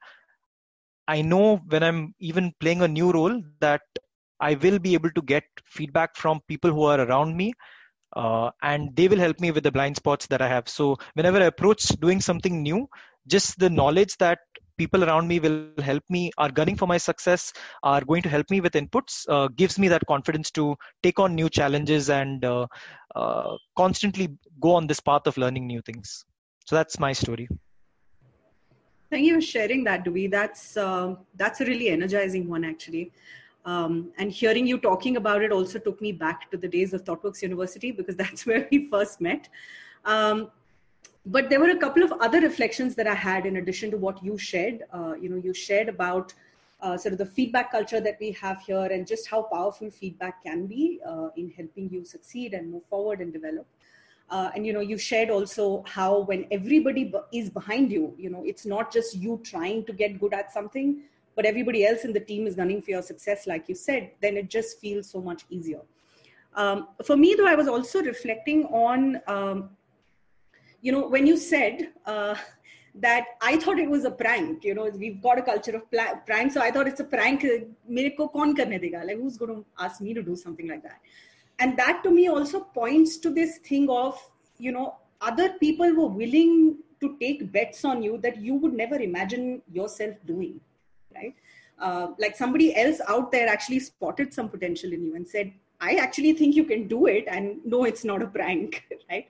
I 1.08 1.22
know 1.22 1.58
when 1.68 1.84
I'm 1.84 2.14
even 2.20 2.54
playing 2.60 2.84
a 2.84 2.88
new 2.88 3.12
role 3.12 3.42
that 3.60 3.82
I 4.42 4.56
will 4.56 4.80
be 4.80 4.94
able 4.94 5.12
to 5.12 5.22
get 5.22 5.44
feedback 5.66 6.16
from 6.16 6.42
people 6.48 6.72
who 6.72 6.84
are 6.84 7.00
around 7.00 7.38
me. 7.38 7.54
Uh, 8.14 8.52
and 8.62 8.94
they 8.96 9.08
will 9.08 9.20
help 9.20 9.40
me 9.40 9.52
with 9.52 9.64
the 9.64 9.72
blind 9.72 9.96
spots 9.96 10.28
that 10.28 10.42
I 10.42 10.48
have. 10.50 10.68
So 10.68 10.98
whenever 11.14 11.38
I 11.38 11.46
approach 11.46 11.84
doing 12.06 12.20
something 12.20 12.62
new, 12.62 12.90
just 13.28 13.58
the 13.58 13.70
knowledge 13.70 14.18
that 14.18 14.40
people 14.78 15.04
around 15.06 15.28
me 15.28 15.40
will 15.40 15.72
help 15.80 16.04
me, 16.10 16.32
are 16.38 16.52
gunning 16.52 16.76
for 16.76 16.88
my 16.88 16.98
success, 16.98 17.54
are 17.84 18.02
going 18.02 18.24
to 18.24 18.30
help 18.30 18.50
me 18.50 18.60
with 18.60 18.74
inputs, 18.74 19.26
uh, 19.30 19.48
gives 19.56 19.80
me 19.80 19.88
that 19.88 20.06
confidence 20.08 20.52
to 20.52 20.76
take 21.04 21.20
on 21.20 21.36
new 21.36 21.50
challenges 21.50 22.10
and 22.10 22.44
uh, 22.44 22.66
uh 23.16 23.56
constantly 23.78 24.28
go 24.60 24.74
on 24.76 24.88
this 24.88 25.00
path 25.00 25.28
of 25.28 25.38
learning 25.38 25.68
new 25.68 25.82
things. 25.82 26.26
So 26.66 26.76
that's 26.76 27.00
my 27.00 27.14
story. 27.14 27.48
Thank 29.12 29.26
you 29.26 29.36
for 29.36 29.42
sharing 29.42 29.84
that, 29.84 30.06
Dewey. 30.06 30.28
That's 30.28 30.78
uh, 30.78 31.16
that's 31.36 31.60
a 31.62 31.66
really 31.66 31.90
energizing 31.90 32.48
one, 32.48 32.64
actually. 32.64 33.12
Um, 33.66 34.12
and 34.18 34.32
hearing 34.32 34.66
you 34.66 34.80
talking 34.80 35.18
about 35.18 35.42
it 35.44 35.52
also 35.52 35.78
took 35.78 36.02
me 36.02 36.12
back 36.12 36.50
to 36.52 36.58
the 36.58 36.68
days 36.68 36.94
of 36.94 37.04
ThoughtWorks 37.04 37.42
University 37.42 37.92
because 37.92 38.16
that's 38.24 38.46
where 38.46 38.68
we 38.72 38.88
first 38.90 39.22
met. 39.22 39.50
Um, 40.06 40.52
but 41.26 41.50
there 41.50 41.60
were 41.60 41.70
a 41.70 41.78
couple 41.78 42.02
of 42.02 42.12
other 42.14 42.42
reflections 42.42 42.96
that 42.96 43.06
I 43.08 43.14
had 43.14 43.46
in 43.46 43.58
addition 43.58 43.92
to 43.92 43.98
what 43.98 44.24
you 44.24 44.38
shared. 44.38 44.84
Uh, 44.92 45.14
you 45.22 45.30
know, 45.30 45.36
you 45.36 45.54
shared 45.54 45.88
about 45.88 46.34
uh, 46.82 46.98
sort 46.98 47.14
of 47.14 47.20
the 47.20 47.26
feedback 47.26 47.72
culture 47.72 48.02
that 48.02 48.18
we 48.20 48.32
have 48.32 48.60
here 48.62 48.86
and 48.86 49.06
just 49.06 49.28
how 49.28 49.44
powerful 49.44 49.92
feedback 49.92 50.44
can 50.44 50.66
be 50.66 51.00
uh, 51.08 51.28
in 51.36 51.52
helping 51.56 51.90
you 51.92 52.04
succeed 52.04 52.54
and 52.54 52.72
move 52.72 52.84
forward 52.90 53.22
and 53.22 53.32
develop. 53.32 53.68
Uh, 54.32 54.50
and 54.56 54.66
you 54.66 54.72
know 54.72 54.80
you 54.80 54.98
shared 54.98 55.30
also 55.30 55.84
how 55.86 56.22
when 56.22 56.48
everybody 56.52 57.14
is 57.34 57.50
behind 57.50 57.92
you 57.92 58.16
you 58.18 58.30
know 58.30 58.42
it's 58.46 58.66
not 58.66 58.90
just 58.90 59.14
you 59.18 59.38
trying 59.44 59.84
to 59.84 59.92
get 59.92 60.18
good 60.22 60.34
at 60.34 60.54
something 60.54 61.02
but 61.42 61.50
everybody 61.50 61.84
else 61.88 62.06
in 62.06 62.14
the 62.14 62.20
team 62.20 62.46
is 62.46 62.54
gunning 62.54 62.84
for 62.84 62.92
your 62.92 63.02
success, 63.02 63.48
like 63.48 63.68
you 63.68 63.74
said, 63.74 64.12
then 64.22 64.38
it 64.38 64.48
just 64.48 64.80
feels 64.80 65.10
so 65.10 65.20
much 65.20 65.44
easier. 65.50 65.82
Um, 66.54 66.90
for 67.04 67.18
me, 67.18 67.34
though, 67.36 67.48
I 67.48 67.56
was 67.56 67.68
also 67.68 68.04
reflecting 68.04 68.66
on, 68.66 69.20
um, 69.26 69.72
you 70.82 70.92
know, 70.92 71.08
when 71.08 71.26
you 71.26 71.38
said 71.38 71.94
uh, 72.06 72.36
that 72.94 73.26
I 73.42 73.58
thought 73.58 73.80
it 73.80 73.90
was 73.90 74.06
a 74.06 74.12
prank, 74.12 74.64
you 74.64 74.76
know, 74.76 74.88
we've 74.96 75.20
got 75.20 75.40
a 75.40 75.42
culture 75.42 75.76
of 75.76 75.90
prank, 76.28 76.52
so 76.52 76.62
I 76.62 76.70
thought 76.70 76.88
it's 76.88 77.00
a 77.00 77.06
prank. 77.06 77.42
Like, 77.42 79.18
who's 79.18 79.38
going 79.38 79.56
to 79.56 79.66
ask 79.80 80.00
me 80.00 80.14
to 80.14 80.22
do 80.22 80.36
something 80.36 80.68
like 80.68 80.84
that? 80.84 81.00
And 81.58 81.76
that 81.80 82.04
to 82.04 82.12
me 82.12 82.28
also 82.28 82.60
points 82.60 83.18
to 83.18 83.32
this 83.32 83.58
thing 83.58 83.90
of, 83.90 84.16
you 84.60 84.72
know, 84.72 84.98
other 85.22 85.54
people 85.54 85.92
were 85.92 86.10
willing 86.24 86.78
to 87.00 87.18
take 87.20 87.52
bets 87.52 87.84
on 87.84 88.04
you 88.04 88.20
that 88.20 88.38
you 88.38 88.54
would 88.54 88.74
never 88.74 88.98
imagine 89.00 89.64
yourself 89.72 90.16
doing 90.28 90.62
right? 91.16 91.36
Uh, 91.80 92.10
like 92.20 92.36
somebody 92.36 92.76
else 92.76 93.00
out 93.08 93.32
there 93.32 93.48
actually 93.48 93.80
spotted 93.80 94.34
some 94.34 94.50
potential 94.50 94.94
in 94.94 95.04
you 95.04 95.16
and 95.16 95.28
said, 95.28 95.52
I 95.80 95.96
actually 95.96 96.34
think 96.34 96.56
you 96.56 96.64
can 96.64 96.88
do 96.88 97.08
it, 97.08 97.26
and 97.28 97.58
no, 97.66 97.86
it's 97.86 98.04
not 98.04 98.22
a 98.22 98.28
prank, 98.28 98.84
right? 99.10 99.28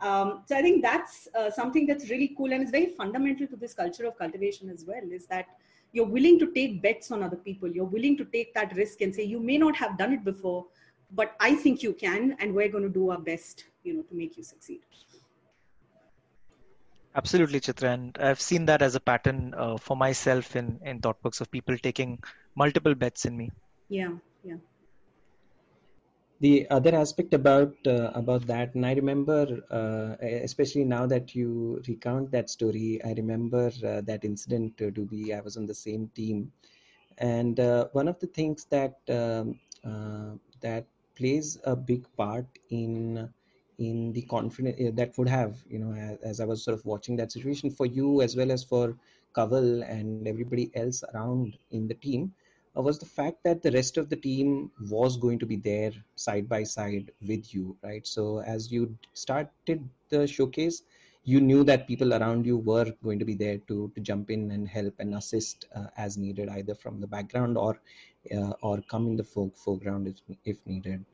Um, 0.00 0.42
so 0.46 0.54
I 0.54 0.60
think 0.60 0.82
that's 0.82 1.26
uh, 1.34 1.50
something 1.50 1.86
that's 1.86 2.10
really 2.10 2.34
cool, 2.36 2.52
and 2.52 2.60
it's 2.60 2.70
very 2.70 2.86
fundamental 2.86 3.46
to 3.46 3.56
this 3.56 3.72
culture 3.72 4.04
of 4.04 4.18
cultivation 4.18 4.68
as 4.68 4.84
well. 4.84 5.00
Is 5.10 5.26
that 5.28 5.46
you're 5.92 6.06
willing 6.06 6.38
to 6.38 6.52
take 6.52 6.82
bets 6.82 7.10
on 7.10 7.22
other 7.22 7.36
people, 7.36 7.70
you're 7.70 7.84
willing 7.84 8.16
to 8.18 8.24
take 8.26 8.52
that 8.52 8.76
risk 8.76 9.00
and 9.00 9.14
say, 9.14 9.22
you 9.22 9.40
may 9.40 9.56
not 9.56 9.74
have 9.76 9.96
done 9.96 10.12
it 10.12 10.22
before, 10.22 10.66
but 11.12 11.34
I 11.40 11.54
think 11.54 11.82
you 11.82 11.94
can, 11.94 12.36
and 12.40 12.54
we're 12.54 12.68
going 12.68 12.84
to 12.84 12.90
do 12.90 13.10
our 13.10 13.18
best, 13.18 13.64
you 13.84 13.94
know, 13.94 14.02
to 14.02 14.14
make 14.14 14.36
you 14.36 14.42
succeed. 14.42 14.80
Absolutely, 17.16 17.60
Chitra, 17.60 17.94
and 17.94 18.18
I've 18.18 18.42
seen 18.42 18.66
that 18.66 18.82
as 18.82 18.94
a 18.94 19.00
pattern 19.00 19.54
uh, 19.56 19.78
for 19.78 19.96
myself 19.96 20.54
in 20.54 20.78
in 20.84 21.00
ThoughtWorks 21.00 21.40
of 21.40 21.50
people 21.50 21.78
taking 21.78 22.18
multiple 22.54 22.94
bets 22.94 23.24
in 23.24 23.38
me. 23.38 23.50
Yeah, 23.88 24.16
yeah. 24.44 24.56
The 26.40 26.68
other 26.68 26.94
aspect 26.94 27.32
about 27.32 27.74
uh, 27.86 28.10
about 28.14 28.46
that, 28.48 28.74
and 28.74 28.84
I 28.84 28.92
remember, 28.92 29.62
uh, 29.70 30.22
especially 30.22 30.84
now 30.84 31.06
that 31.06 31.34
you 31.34 31.82
recount 31.88 32.30
that 32.32 32.50
story, 32.50 33.00
I 33.02 33.14
remember 33.14 33.72
uh, 33.82 34.02
that 34.02 34.22
incident 34.22 34.76
to 34.76 34.90
be. 34.90 35.32
I 35.32 35.40
was 35.40 35.56
on 35.56 35.64
the 35.64 35.78
same 35.86 36.10
team, 36.14 36.52
and 37.16 37.58
uh, 37.58 37.88
one 37.92 38.08
of 38.08 38.20
the 38.20 38.26
things 38.26 38.66
that 38.66 39.00
um, 39.08 39.58
uh, 39.82 40.32
that 40.60 40.84
plays 41.14 41.58
a 41.64 41.74
big 41.74 42.04
part 42.14 42.46
in 42.68 43.30
in 43.78 44.12
the 44.12 44.22
confidence 44.22 44.80
uh, 44.80 44.90
that 44.94 45.16
would 45.18 45.28
have 45.28 45.56
you 45.68 45.78
know 45.78 45.92
as, 45.94 46.18
as, 46.22 46.40
i 46.40 46.44
was 46.44 46.64
sort 46.64 46.76
of 46.78 46.84
watching 46.84 47.16
that 47.16 47.32
situation 47.32 47.70
for 47.70 47.86
you 47.86 48.22
as 48.22 48.36
well 48.36 48.50
as 48.50 48.64
for 48.64 48.96
Kaval 49.36 49.88
and 49.88 50.26
everybody 50.26 50.70
else 50.74 51.04
around 51.12 51.58
in 51.70 51.86
the 51.86 51.94
team 51.94 52.32
uh, 52.76 52.80
was 52.80 52.98
the 52.98 53.06
fact 53.06 53.44
that 53.44 53.62
the 53.62 53.70
rest 53.72 53.98
of 53.98 54.08
the 54.08 54.16
team 54.16 54.70
was 54.88 55.18
going 55.18 55.38
to 55.38 55.46
be 55.46 55.56
there 55.56 55.92
side 56.14 56.48
by 56.48 56.62
side 56.62 57.10
with 57.26 57.52
you 57.54 57.76
right? 57.82 58.06
So 58.06 58.40
as 58.40 58.72
you 58.72 58.96
started 59.12 59.88
the 60.08 60.26
showcase 60.26 60.82
you 61.24 61.40
knew 61.40 61.64
that 61.64 61.88
people 61.88 62.14
around 62.14 62.46
you 62.46 62.56
were 62.56 62.90
going 63.02 63.18
to 63.18 63.24
be 63.24 63.34
there 63.34 63.58
to, 63.68 63.90
to 63.94 64.00
jump 64.00 64.30
in 64.30 64.52
and 64.52 64.68
help 64.68 64.94
and 65.00 65.14
assist 65.16 65.66
uh, 65.74 65.88
as 65.96 66.16
needed 66.16 66.48
either 66.48 66.74
from 66.74 67.00
the 67.00 67.06
background 67.06 67.58
or 67.58 67.80
uh, 68.34 68.52
or 68.62 68.80
come 68.82 69.06
in 69.08 69.16
the 69.16 69.24
foreground 69.24 70.06
if, 70.08 70.36
if 70.44 70.66
needed. 70.66 71.04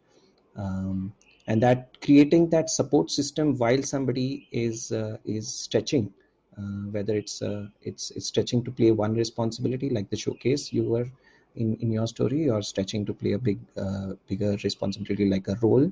Um, 0.57 1.13
and 1.47 1.63
that 1.63 2.01
creating 2.01 2.49
that 2.51 2.71
support 2.71 3.11
system 3.11 3.57
while 3.59 3.83
somebody 3.83 4.49
is 4.53 4.93
uh, 4.93 5.17
is 5.25 5.53
stretching 5.53 6.13
uh, 6.59 6.83
whether 6.95 7.15
it's 7.15 7.43
uh, 7.43 7.67
it's 7.83 8.11
it's 8.13 8.27
stretching 8.27 8.63
to 8.65 8.71
play 8.71 8.91
one 8.91 9.15
responsibility 9.15 9.89
like 9.91 10.09
the 10.11 10.17
showcase 10.17 10.73
you 10.73 10.85
were 10.85 11.09
in 11.57 11.75
in 11.77 11.91
your 11.91 12.07
story 12.07 12.49
or 12.49 12.63
stretching 12.63 13.05
to 13.05 13.15
play 13.15 13.33
a 13.33 13.39
big 13.39 13.59
uh, 13.77 14.13
bigger 14.29 14.57
responsibility 14.65 15.29
like 15.29 15.49
a 15.49 15.57
role 15.63 15.91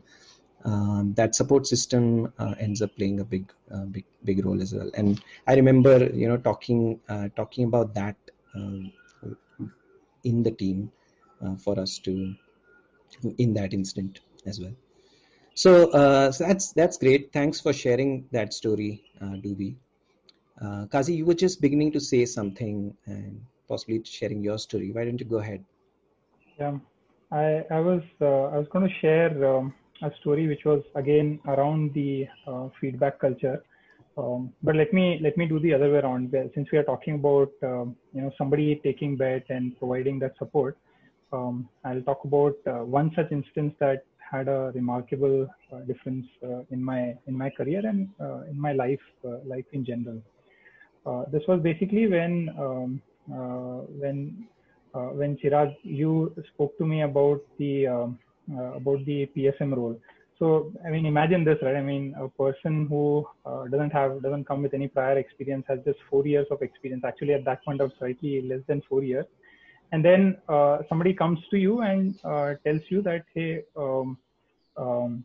um, 0.65 1.15
that 1.15 1.35
support 1.35 1.67
system 1.67 2.33
uh, 2.39 2.55
ends 2.59 2.83
up 2.83 2.95
playing 2.97 3.21
a 3.21 3.25
big 3.25 3.51
uh, 3.75 3.87
big 3.87 4.05
big 4.25 4.45
role 4.45 4.61
as 4.61 4.75
well. 4.75 4.91
And 4.95 5.21
i 5.47 5.55
remember 5.55 6.11
you 6.23 6.29
know 6.29 6.37
talking 6.37 7.01
talking 7.37 7.65
about 7.65 7.95
that 7.95 8.17
um, 8.55 8.93
in 10.25 10.43
the 10.43 10.51
team 10.51 10.93
for 11.59 11.79
us 11.81 11.99
to 11.99 12.35
in 13.39 13.55
that 13.55 13.73
instant 13.73 14.21
as 14.47 14.61
well 14.61 14.75
so, 15.55 15.91
uh, 15.91 16.33
so 16.33 16.47
that's 16.47 16.73
that's 16.73 16.97
great. 16.99 17.33
Thanks 17.33 17.61
for 17.61 17.73
sharing 17.73 18.27
that 18.33 18.55
story, 18.55 19.03
uh, 19.21 19.37
Doobie. 19.45 19.77
Uh, 20.61 20.87
Quazi, 20.87 21.17
you 21.17 21.25
were 21.25 21.35
just 21.35 21.61
beginning 21.61 21.93
to 21.93 22.01
say 22.01 22.25
something 22.27 22.95
and 23.07 23.41
possibly 23.69 24.03
sharing 24.05 24.45
your 24.45 24.59
story. 24.59 24.93
Why 24.93 25.05
don't 25.05 25.19
you 25.19 25.27
go 25.27 25.39
ahead? 25.39 25.65
Yeah, 26.59 26.79
I 27.33 27.65
I 27.71 27.81
was 27.81 28.03
uh, 28.21 28.45
I 28.55 28.59
was 28.59 28.69
going 28.71 28.87
to 28.89 28.95
share 29.01 29.33
um, 29.45 29.75
a 30.03 30.11
story 30.21 30.47
which 30.49 30.65
was 30.65 30.83
again 30.95 31.41
around 31.47 31.95
the 31.95 32.27
uh, 32.47 32.69
feedback 32.81 33.19
culture. 33.19 33.63
Um, 34.19 34.53
but 34.63 34.77
let 34.77 34.93
me 34.93 35.19
let 35.23 35.37
me 35.37 35.47
do 35.47 35.59
the 35.61 35.73
other 35.73 35.91
way 35.91 35.99
around. 35.99 36.35
Since 36.55 36.71
we 36.73 36.79
are 36.79 36.83
talking 36.83 37.15
about 37.15 37.51
um, 37.63 37.97
you 38.13 38.21
know 38.21 38.33
somebody 38.37 38.81
taking 38.85 39.17
bet 39.17 39.45
and 39.49 39.79
providing 39.79 40.19
that 40.19 40.37
support, 40.39 40.77
um, 41.33 41.69
I'll 41.85 42.03
talk 42.03 42.25
about 42.25 42.57
uh, 42.67 42.85
one 42.85 43.13
such 43.15 43.33
instance 43.33 43.75
that 43.81 44.05
had 44.31 44.49
a 44.49 44.71
remarkable 44.75 45.49
uh, 45.73 45.81
difference 45.81 46.27
uh, 46.45 46.61
in 46.71 46.83
my 46.83 47.17
in 47.27 47.37
my 47.37 47.51
career 47.51 47.83
and 47.85 48.09
uh, 48.21 48.43
in 48.51 48.59
my 48.59 48.73
life 48.73 49.07
life 49.45 49.65
in 49.73 49.85
general. 49.85 50.21
this 51.33 51.45
was 51.51 51.61
basically 51.63 52.07
when 52.15 52.35
um, 52.65 53.03
when 54.03 54.19
when 55.21 55.37
Chirag 55.43 55.75
you 55.83 56.13
spoke 56.53 56.77
to 56.79 56.87
me 56.93 57.03
about 57.03 57.41
the 57.59 57.87
um, 57.87 58.19
about 58.81 59.05
the 59.11 59.19
PSM 59.37 59.77
role. 59.77 59.99
So 60.39 60.73
I 60.87 60.91
mean, 60.91 61.05
imagine 61.07 61.45
this, 61.45 61.59
right? 61.63 61.77
I 61.77 61.83
mean, 61.83 62.15
a 62.19 62.29
person 62.43 62.87
who 62.93 63.27
doesn't 63.73 63.93
have 64.01 64.23
doesn't 64.23 64.47
come 64.51 64.63
with 64.63 64.75
any 64.75 64.89
prior 64.89 65.19
experience 65.19 65.65
has 65.69 65.81
just 65.85 66.01
four 66.11 66.27
years 66.27 66.47
of 66.51 66.63
experience. 66.63 67.05
Actually, 67.05 67.35
at 67.35 67.45
that 67.45 67.65
point, 67.65 67.81
of 67.81 67.93
slightly 67.99 68.35
less 68.53 68.63
than 68.69 68.83
four 68.89 69.03
years, 69.03 69.27
and 69.93 70.05
then 70.05 70.37
uh, 70.49 70.79
somebody 70.89 71.13
comes 71.13 71.39
to 71.51 71.57
you 71.57 71.81
and 71.81 72.15
uh, 72.25 72.55
tells 72.65 72.83
you 72.89 73.03
that 73.03 73.25
hey 73.35 73.63
um, 73.77 74.17
um, 74.77 75.25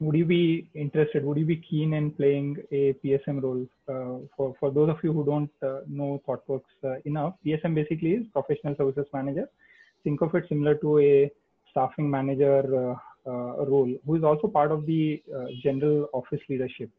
would 0.00 0.16
you 0.16 0.24
be 0.24 0.68
interested 0.74 1.24
would 1.24 1.38
you 1.38 1.44
be 1.44 1.56
keen 1.56 1.94
in 1.94 2.10
playing 2.12 2.56
a 2.72 2.94
psm 3.04 3.42
role? 3.42 3.66
Uh, 3.88 4.24
for 4.36 4.54
for 4.60 4.70
those 4.70 4.88
of 4.88 4.96
you 5.02 5.12
who 5.12 5.24
don't 5.24 5.50
uh, 5.62 5.80
know 5.86 6.22
thoughtworks 6.26 6.74
uh, 6.84 6.96
enough 7.04 7.34
psm 7.44 7.74
basically 7.74 8.12
is 8.12 8.26
professional 8.32 8.74
services 8.76 9.06
manager. 9.12 9.48
Think 10.04 10.20
of 10.22 10.34
it 10.34 10.44
similar 10.48 10.74
to 10.76 10.98
a 11.00 11.30
staffing 11.70 12.08
manager 12.10 12.60
uh, 13.26 13.64
role 13.72 13.92
who 14.06 14.16
is 14.16 14.24
also 14.24 14.48
part 14.48 14.72
of 14.72 14.86
the 14.86 15.22
general 15.62 16.08
office 16.12 16.40
leadership. 16.48 16.90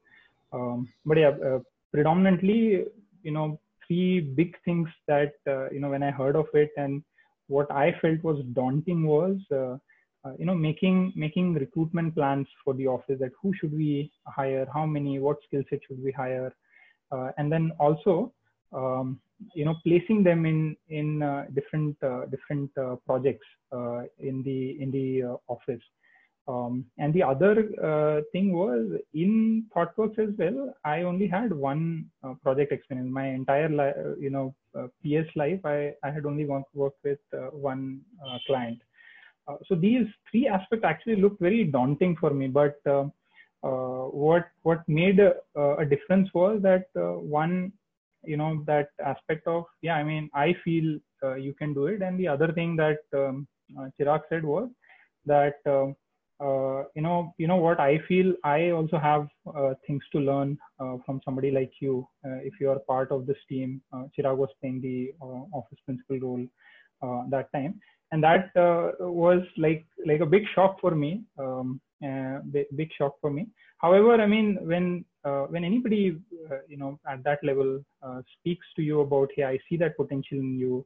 Um, 0.54 0.90
but 1.06 1.18
yeah 1.18 1.60
predominantly 1.92 2.86
you 3.24 3.32
know 3.32 3.60
three 3.90 4.22
big 4.22 4.56
things 4.64 4.88
that 5.08 5.34
uh, 5.48 5.70
you 5.72 5.80
know 5.80 5.90
when 5.90 6.04
I 6.04 6.12
heard 6.12 6.36
of 6.36 6.46
it 6.54 6.70
and 6.78 7.04
what 7.48 7.70
I 7.72 7.96
felt 8.02 8.24
was 8.24 8.44
daunting 8.54 9.06
was 9.06 9.38
uh, 9.52 9.78
uh, 10.26 10.34
you 10.38 10.46
know 10.46 10.56
making 10.56 11.12
making 11.16 11.56
recruitment 11.56 12.16
plans 12.16 12.48
for 12.64 12.74
the 12.76 12.88
office 12.88 13.20
that 13.20 13.32
who 13.42 13.52
should 13.60 13.74
we 13.74 14.12
hire, 14.28 14.68
how 14.74 14.86
many, 14.86 15.20
what 15.20 15.38
skill 15.48 15.64
set 15.70 15.80
should 15.88 16.02
we 16.04 16.12
hire, 16.12 16.54
uh, 17.12 17.32
and 17.38 17.52
then 17.52 17.72
also 17.80 18.32
um, 18.72 19.20
you 19.56 19.66
know 19.66 19.76
placing 19.84 20.24
them 20.24 20.46
in 20.46 20.78
in 20.90 21.24
uh, 21.24 21.46
different 21.56 21.98
different 22.30 22.70
projects 23.08 23.48
in 24.20 24.44
the 24.44 24.78
in 24.80 24.92
the 24.92 25.38
office. 25.48 25.82
Um, 26.48 26.86
and 26.98 27.14
the 27.14 27.22
other 27.22 27.70
uh, 27.84 28.22
thing 28.32 28.54
was 28.54 29.00
in 29.14 29.66
ThoughtWorks 29.76 30.18
as 30.18 30.34
well. 30.38 30.74
I 30.84 31.04
only 31.04 31.28
had 31.28 31.54
one 31.54 32.10
uh, 32.24 32.34
project 32.42 32.72
experience. 32.72 33.12
My 33.12 33.28
entire, 33.28 33.70
li- 33.70 33.94
uh, 34.04 34.16
you 34.18 34.32
know, 34.32 34.56
uh, 34.76 34.88
PS 35.04 35.30
life, 35.36 35.60
I, 35.64 35.94
I 36.04 36.10
had 36.10 36.26
only 36.26 36.46
worked, 36.46 36.74
worked 36.74 37.04
with 37.04 37.20
uh, 37.34 37.52
one 37.52 38.02
uh, 38.26 38.38
client. 38.48 38.82
so 39.68 39.76
these 39.76 40.08
three 40.30 40.48
aspects 40.48 40.86
actually 40.86 41.18
looked 41.18 41.40
very 41.40 41.66
daunting 41.66 42.16
for 42.20 42.32
me. 42.32 42.48
But 42.48 42.80
what 43.62 44.46
what 44.64 44.88
made 44.88 45.20
a, 45.20 45.34
a 45.56 45.86
difference 45.86 46.30
was 46.34 46.62
that 46.62 46.86
one, 46.96 47.72
you 48.24 48.38
know, 48.38 48.64
that 48.66 48.90
aspect 49.06 49.48
of 49.48 49.66
yeah, 49.82 49.96
I 49.96 50.04
mean, 50.04 50.30
I 50.34 50.56
feel 50.64 51.00
you 51.38 51.54
can 51.58 51.74
do 51.74 51.88
it, 51.88 52.02
and 52.02 52.20
the 52.20 52.28
other 52.28 52.52
thing 52.54 52.76
that 52.76 53.00
um, 53.14 53.48
Chirag 54.00 54.22
said 54.30 54.44
was 54.44 54.70
that. 55.26 55.56
Uh, 56.42 56.84
you 56.96 57.02
know, 57.02 57.34
you 57.38 57.48
know 57.48 57.58
what 57.58 57.80
I 57.82 58.00
feel. 58.08 58.34
I 58.46 58.70
also 58.72 58.98
have 58.98 59.28
uh, 59.54 59.74
things 59.86 60.02
to 60.14 60.20
learn 60.20 60.58
uh, 60.80 60.96
from 61.06 61.20
somebody 61.26 61.52
like 61.52 61.74
you. 61.82 62.08
Uh, 62.26 62.40
if 62.44 62.54
you 62.62 62.70
are 62.70 62.80
part 62.80 63.12
of 63.12 63.26
this 63.26 63.38
team, 63.50 63.82
uh, 63.92 64.04
Chirag 64.18 64.38
was 64.38 64.50
playing 64.62 64.80
the 64.82 65.12
uh, 65.22 65.44
office 65.54 65.80
principal 65.86 66.20
role 66.20 66.48
that 67.30 67.52
time, 67.54 67.80
and 68.12 68.24
that 68.24 68.52
was 69.00 69.42
like 69.58 69.86
like 70.06 70.22
a 70.22 70.26
big 70.26 70.44
shock 70.56 70.80
for 70.80 70.92
me. 70.92 71.24
Um, 71.38 71.82
big 72.52 72.90
shock 72.98 73.16
for 73.20 73.32
me. 73.32 73.48
However, 73.78 74.14
I 74.22 74.26
mean, 74.26 74.58
when 74.62 75.04
when 75.50 75.66
anybody 75.66 76.18
you 76.70 76.78
know 76.78 77.00
at 77.10 77.24
that 77.26 77.40
level 77.44 77.84
speaks 78.40 78.66
to 78.78 78.82
you 78.82 79.02
about, 79.02 79.30
hey, 79.36 79.44
I 79.44 79.60
see 79.70 79.76
that 79.78 79.98
potential 79.98 80.40
in 80.40 80.58
you 80.58 80.86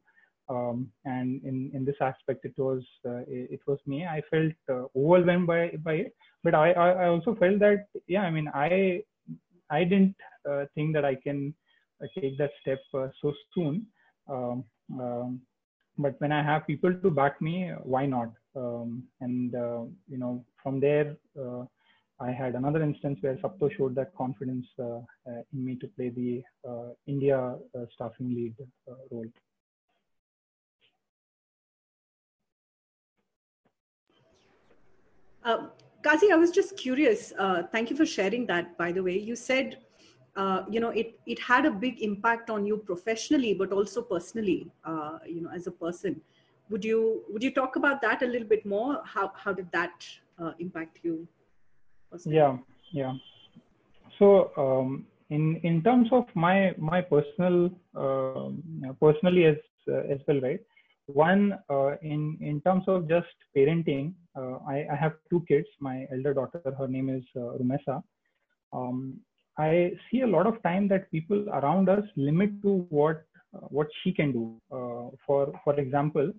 um, 0.50 0.90
and 1.06 1.42
in 1.44 1.72
in 1.74 1.86
this 1.86 1.96
aspect 2.02 2.46
it 2.46 2.58
was 2.58 2.84
uh, 3.06 3.22
it, 3.28 3.62
was 3.68 3.80
me. 3.86 4.06
I 4.06 4.22
felt 4.30 4.54
uh, 4.70 4.86
overwhelmed 4.98 5.48
by 5.48 5.72
by 5.84 5.94
it. 5.94 6.16
But 6.44 6.56
I, 6.56 6.72
I 6.72 7.08
also 7.08 7.36
felt 7.36 7.60
that 7.60 7.86
yeah 8.08 8.24
i 8.24 8.32
mean 8.32 8.50
i 8.54 9.02
i 9.70 9.84
didn't 9.84 10.16
uh, 10.50 10.66
think 10.76 10.94
that 10.94 11.06
i 11.06 11.16
can 11.16 11.54
uh, 12.04 12.08
take 12.20 12.38
that 12.38 12.52
step 12.62 12.80
uh, 12.94 13.08
so 13.22 13.34
soon. 13.54 13.86
Um, 14.30 14.64
um, 15.00 15.42
but 15.98 16.20
when 16.20 16.32
i 16.32 16.44
have 16.44 16.68
people 16.68 16.94
to 16.94 17.10
back 17.10 17.42
me 17.42 17.72
why 17.84 18.06
not? 18.06 18.32
Um, 18.56 19.04
and 19.22 19.56
uh, 19.56 19.84
you 20.08 20.18
know 20.18 20.46
from 20.62 20.80
there 20.80 21.16
I 22.20 22.32
had 22.32 22.56
another 22.56 22.82
instance 22.82 23.18
where 23.22 23.36
Sapto 23.38 23.70
showed 23.76 23.96
that 23.96 24.16
confidence 24.16 24.68
in 24.78 25.66
me 25.66 25.76
to 25.78 25.88
play 25.88 26.10
the 26.10 26.44
India 27.08 27.58
staffing 27.96 28.30
lead 28.36 28.56
role. 29.12 29.26
Uh, 35.44 35.68
Quazi, 36.04 36.32
I 36.32 36.36
was 36.36 36.52
just 36.52 36.78
curious. 36.78 37.34
Uh, 37.38 37.64
thank 37.72 37.90
you 37.90 37.96
for 37.96 38.06
sharing 38.06 38.46
that, 38.48 38.78
by 38.78 38.92
the 38.92 39.02
way. 39.02 39.18
You 39.18 39.36
said, 39.36 39.78
uh, 40.36 40.64
you 40.70 40.80
know, 40.80 40.90
it, 40.90 41.20
it 41.26 41.40
had 41.40 41.66
a 41.66 41.72
big 41.72 42.02
impact 42.02 42.50
on 42.50 42.66
you 42.66 42.78
professionally, 42.78 43.54
but 43.54 43.72
also 43.72 44.02
personally, 44.02 44.68
uh, 44.86 45.20
you 45.26 45.42
know, 45.42 45.50
as 45.50 45.68
a 45.68 45.72
person. 45.72 46.20
Would 46.70 46.84
you, 46.84 47.24
would 47.30 47.44
you 47.44 47.52
talk 47.52 47.76
about 47.76 48.02
that 48.02 48.22
a 48.22 48.26
little 48.26 48.48
bit 48.48 48.66
more? 48.66 49.02
How, 49.06 49.32
how 49.36 49.54
did 49.54 49.72
that 49.72 50.06
uh, 50.42 50.54
impact 50.60 51.00
you? 51.04 51.28
Personally? 52.12 52.38
Yeah, 52.38 52.58
yeah. 52.92 53.14
So, 54.20 54.52
um, 54.58 55.06
in, 55.30 55.58
in 55.64 55.84
terms 55.84 56.10
of 56.12 56.26
my, 56.36 56.74
my 56.78 57.02
personal, 57.02 57.70
um, 57.96 58.64
personally 59.02 59.46
as, 59.46 59.58
as 59.88 60.20
well, 60.28 60.42
right? 60.42 60.62
One, 61.08 61.60
uh, 61.70 61.98
in 62.02 62.38
in 62.40 62.62
terms 62.62 62.86
of 62.88 63.10
just 63.10 63.36
parenting, 63.56 64.14
uh, 64.38 64.58
I, 64.68 64.86
I, 64.92 64.96
have 64.96 65.14
two 65.30 65.44
kids. 65.48 65.68
My 65.80 66.08
elder 66.14 66.34
daughter, 66.34 66.62
her 66.78 66.88
name 66.88 67.10
is 67.10 67.24
uh, 67.36 67.58
Rumesa. 67.60 68.02
Um, 68.72 69.20
I 69.58 69.92
see 70.10 70.22
a 70.22 70.28
lot 70.28 70.48
of 70.48 70.64
time 70.64 70.88
that 70.88 71.12
people 71.12 71.50
around 71.50 71.90
us 71.90 72.06
limit 72.16 72.62
to 72.62 72.86
what 72.90 73.26
uh, 73.54 73.68
what 73.68 73.88
she 74.02 74.14
can 74.14 74.32
do. 74.32 74.56
Uh, 74.72 75.16
for 75.26 75.52
for 75.66 75.78
example, 75.78 76.32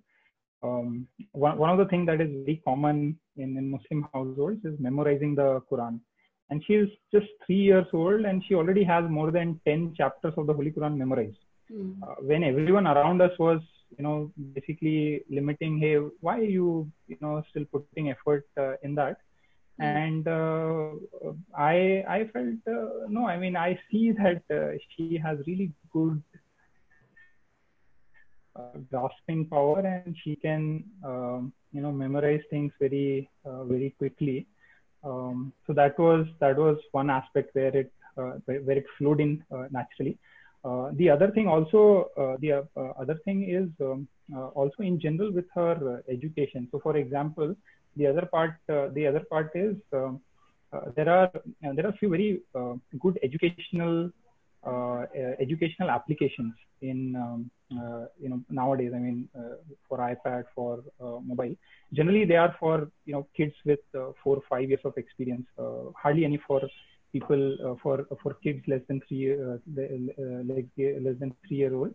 um, 0.64 1.06
one, 1.32 1.58
one 1.58 1.70
of 1.70 1.78
the 1.78 1.86
things 1.86 2.06
that 2.06 2.20
is 2.20 2.30
very 2.44 2.60
common 2.64 3.18
in, 3.36 3.56
in 3.56 3.70
Muslim 3.70 4.08
households 4.12 4.64
is 4.64 4.74
memorizing 4.80 5.34
the 5.34 5.60
Quran. 5.70 6.00
And 6.50 6.62
she 6.66 6.74
is 6.74 6.88
just 7.12 7.26
three 7.46 7.62
years 7.70 7.86
old 7.92 8.24
and 8.24 8.42
she 8.46 8.54
already 8.54 8.84
has 8.84 9.04
more 9.08 9.30
than 9.30 9.60
10 9.66 9.94
chapters 9.96 10.34
of 10.36 10.46
the 10.46 10.52
Holy 10.52 10.70
Quran 10.70 10.96
memorized. 10.96 11.38
Mm. 11.72 12.02
Uh, 12.02 12.14
when 12.20 12.44
everyone 12.44 12.86
around 12.86 13.20
us 13.22 13.32
was, 13.38 13.60
you 13.96 14.04
know, 14.04 14.32
basically 14.54 15.22
limiting, 15.30 15.78
hey, 15.78 15.96
why 16.20 16.38
are 16.38 16.42
you, 16.58 16.90
you 17.06 17.16
know, 17.20 17.42
still 17.50 17.64
putting 17.72 18.10
effort 18.10 18.46
uh, 18.58 18.74
in 18.82 18.94
that? 18.94 19.18
Mm. 19.80 19.84
And 20.06 20.28
uh, 20.28 21.32
I, 21.56 22.04
I 22.08 22.30
felt, 22.32 22.54
uh, 22.68 23.06
no, 23.08 23.26
I 23.26 23.36
mean, 23.36 23.56
I 23.56 23.78
see 23.90 24.12
that 24.12 24.42
uh, 24.50 24.78
she 24.96 25.18
has 25.18 25.38
really 25.46 25.72
good 25.92 26.22
uh, 28.56 28.78
grasping 28.90 29.46
power 29.46 29.80
and 29.80 30.16
she 30.22 30.36
can 30.36 30.84
um, 31.04 31.52
you 31.72 31.80
know 31.80 31.90
memorize 31.90 32.42
things 32.50 32.72
very 32.78 33.28
uh, 33.44 33.64
very 33.64 33.90
quickly 33.98 34.46
um, 35.02 35.52
so 35.66 35.72
that 35.72 35.98
was 35.98 36.24
that 36.38 36.56
was 36.56 36.78
one 36.92 37.10
aspect 37.10 37.54
where 37.54 37.76
it 37.76 37.92
uh, 38.16 38.34
where 38.46 38.78
it 38.78 38.86
flowed 38.96 39.20
in 39.20 39.42
uh, 39.52 39.64
naturally 39.72 40.16
the 40.94 41.10
other 41.10 41.30
thing 41.30 41.46
also 41.46 42.10
uh, 42.16 42.36
the 42.40 42.66
other 42.98 43.18
thing 43.24 43.48
is 43.48 43.68
um, 43.80 44.08
also 44.54 44.82
in 44.82 44.98
general 44.98 45.30
with 45.32 45.44
her 45.54 46.02
education. 46.08 46.68
So 46.70 46.80
for 46.80 46.96
example 46.96 47.54
the 47.96 48.06
other 48.06 48.26
part 48.26 48.54
the 48.68 49.06
other 49.06 49.24
part 49.28 49.50
is 49.54 49.76
um, 49.92 50.20
there 50.96 51.08
are 51.08 51.30
there 51.60 51.86
are 51.86 51.92
few 52.00 52.08
very 52.08 52.40
good 53.00 53.18
educational 53.22 54.10
educational 55.40 55.90
applications 55.90 56.54
in 56.80 57.14
um, 57.16 57.50
uh, 57.78 58.06
you 58.20 58.28
know 58.28 58.40
nowadays. 58.50 58.92
I 58.94 58.98
mean 58.98 59.28
uh, 59.36 59.56
for 59.88 59.98
ipad 59.98 60.44
for 60.54 60.82
uh, 61.00 61.18
mobile. 61.20 61.54
Generally 61.92 62.24
they 62.26 62.36
are 62.36 62.54
for 62.58 62.88
you 63.04 63.14
know 63.14 63.26
kids 63.36 63.54
with 63.64 63.80
four 63.92 64.36
or 64.36 64.42
five 64.48 64.68
years 64.68 64.84
of 64.84 64.96
experience 64.96 65.46
hardly 66.02 66.24
any 66.24 66.38
for 66.46 66.60
people 67.14 67.42
uh, 67.66 67.74
for 67.82 67.96
uh, 68.00 68.16
for 68.22 68.34
kids 68.44 68.62
less 68.72 68.84
than 68.88 69.00
three 69.06 69.24
uh, 69.32 69.58
less 71.06 71.18
than 71.22 71.32
three 71.46 71.58
year 71.62 71.74
old 71.74 71.94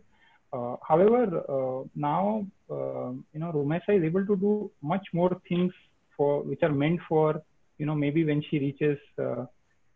uh, 0.51 0.75
however, 0.87 1.43
uh, 1.47 1.87
now 1.95 2.45
uh, 2.71 3.11
you 3.33 3.39
know 3.39 3.51
Rumesa 3.51 3.97
is 3.97 4.03
able 4.03 4.25
to 4.25 4.35
do 4.35 4.71
much 4.81 5.07
more 5.13 5.39
things 5.47 5.71
for 6.17 6.41
which 6.41 6.63
are 6.63 6.71
meant 6.71 6.99
for 7.07 7.41
you 7.77 7.85
know 7.85 7.93
maybe 7.95 8.25
when 8.25 8.41
she 8.49 8.57
reaches 8.57 8.97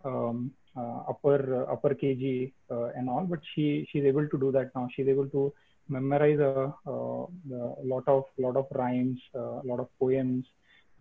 um, 0.06 0.52
upper 0.76 1.68
upper 1.72 1.96
KG 1.96 2.52
and 2.70 3.10
all, 3.10 3.26
but 3.28 3.40
she 3.54 3.88
she's 3.92 4.04
able 4.04 4.28
to 4.28 4.38
do 4.38 4.52
that 4.52 4.70
now. 4.76 4.88
She's 4.96 5.08
able 5.08 5.28
to 5.30 5.52
memorize 5.90 6.40
a, 6.40 6.72
a, 6.86 6.92
a 6.92 7.84
lot 7.84 8.08
of 8.08 8.26
lot 8.38 8.56
of 8.56 8.68
rhymes, 8.72 9.20
a 9.34 9.62
lot 9.64 9.80
of 9.80 9.88
poems. 10.00 10.46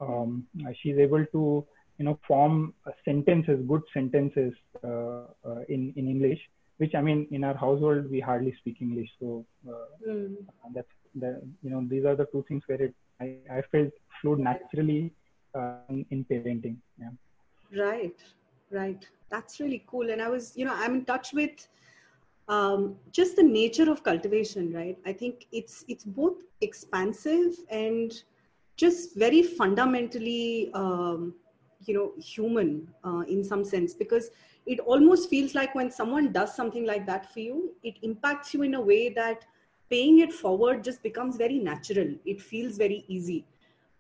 Um, 0.01 0.47
she's 0.83 0.97
able 0.97 1.27
to 1.27 1.67
you 1.99 2.05
know 2.05 2.19
form 2.27 2.75
sentences, 3.05 3.61
good 3.69 3.83
sentences 3.93 4.53
uh, 4.85 5.25
uh, 5.49 5.63
in 5.69 5.93
in 5.97 6.09
English. 6.09 6.41
Which 6.79 6.95
I 6.95 7.03
mean, 7.03 7.29
in 7.31 7.45
our 7.45 7.55
household 7.55 8.11
we 8.11 8.19
hardly 8.19 8.55
speak 8.59 8.79
English, 8.81 9.11
so 9.21 9.45
mm. 10.07 10.37
that's 10.75 10.89
the 11.15 11.41
you 11.63 11.71
know 11.71 11.87
these 11.89 12.05
are 12.05 12.17
the 12.17 12.27
two 12.27 12.45
things 12.49 12.63
where 12.67 12.83
it 12.83 12.95
I, 13.21 13.37
I 13.51 13.63
felt 13.71 13.91
flowed 14.21 14.41
naturally 14.41 15.13
in, 15.91 16.05
in 16.11 16.25
parenting. 16.25 16.77
Yeah. 16.99 17.11
Right, 17.85 18.19
right. 18.71 19.07
That's 19.31 19.61
really 19.61 19.85
cool. 19.87 20.11
And 20.11 20.21
I 20.21 20.29
was, 20.29 20.57
you 20.57 20.65
know, 20.65 20.75
I'm 20.75 20.95
in 20.95 21.05
touch 21.05 21.33
with 21.33 21.69
um, 22.49 22.97
just 23.13 23.37
the 23.37 23.43
nature 23.43 23.91
of 23.91 24.03
cultivation, 24.03 24.73
right? 24.73 24.99
I 25.07 25.13
think 25.13 25.47
it's 25.53 25.85
it's 25.89 26.05
both 26.05 26.43
expansive 26.61 27.55
and 27.71 28.13
just 28.77 29.17
very 29.17 29.43
fundamentally, 29.43 30.71
um, 30.75 31.35
you 31.85 31.95
know, 31.95 32.13
human 32.23 32.89
uh, 33.05 33.23
in 33.29 33.45
some 33.45 33.65
sense 33.65 33.95
because 33.95 34.31
it 34.67 34.79
almost 34.81 35.29
feels 35.29 35.55
like 35.55 35.75
when 35.75 35.91
someone 35.91 36.33
does 36.33 36.55
something 36.55 36.87
like 36.87 37.07
that 37.07 37.33
for 37.33 37.41
you, 37.41 37.75
it 37.83 37.97
impacts 38.03 38.55
you 38.55 38.63
in 38.63 38.75
a 38.75 38.81
way 38.81 39.09
that 39.11 39.45
paying 39.91 40.21
it 40.21 40.33
forward 40.33 40.85
just 40.85 41.03
becomes 41.03 41.37
very 41.37 41.59
natural. 41.59 42.15
It 42.25 42.41
feels 42.41 42.77
very 42.77 43.05
easy, 43.09 43.45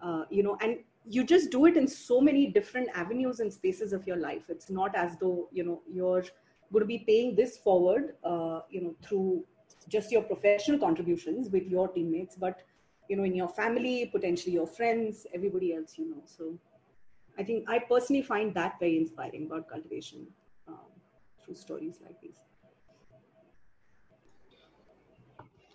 uh, 0.01 0.25
you 0.31 0.43
know, 0.43 0.57
and 0.61 0.79
you 1.05 1.25
just 1.25 1.51
do 1.51 1.67
it 1.67 1.77
in 1.77 1.89
so 1.89 2.21
many 2.21 2.47
different 2.47 2.89
avenues 2.95 3.41
and 3.41 3.53
spaces 3.53 3.93
of 3.93 4.07
your 4.07 4.17
life. 4.17 4.43
It's 4.49 4.71
not 4.71 4.95
as 4.95 5.17
though 5.21 5.49
you 5.53 5.65
know 5.65 5.83
you're 5.93 6.25
going 6.73 6.83
to 6.83 6.87
be 6.87 7.05
paying 7.07 7.35
this 7.35 7.59
forward, 7.59 8.15
uh, 8.25 8.61
you 8.71 8.81
know, 8.83 8.95
through 9.03 9.45
just 9.89 10.11
your 10.11 10.23
professional 10.23 10.79
contributions 10.79 11.51
with 11.51 11.67
your 11.67 11.89
teammates, 11.89 12.37
but 12.37 12.63
you 13.09 13.17
know, 13.17 13.25
in 13.25 13.35
your 13.35 13.49
family, 13.49 14.09
potentially 14.13 14.53
your 14.53 14.67
friends, 14.67 15.27
everybody 15.35 15.75
else 15.75 15.99
you 15.99 16.09
know. 16.09 16.23
So, 16.25 16.59
I 17.39 17.43
think 17.45 17.69
I 17.69 17.79
personally 17.81 18.23
find 18.23 18.55
that 18.55 18.79
very 18.79 18.97
inspiring 18.97 19.47
about 19.47 19.69
cultivation 19.69 20.27
um, 20.69 20.91
through 21.45 21.55
stories 21.57 21.99
like 22.05 22.21
these. 22.21 22.39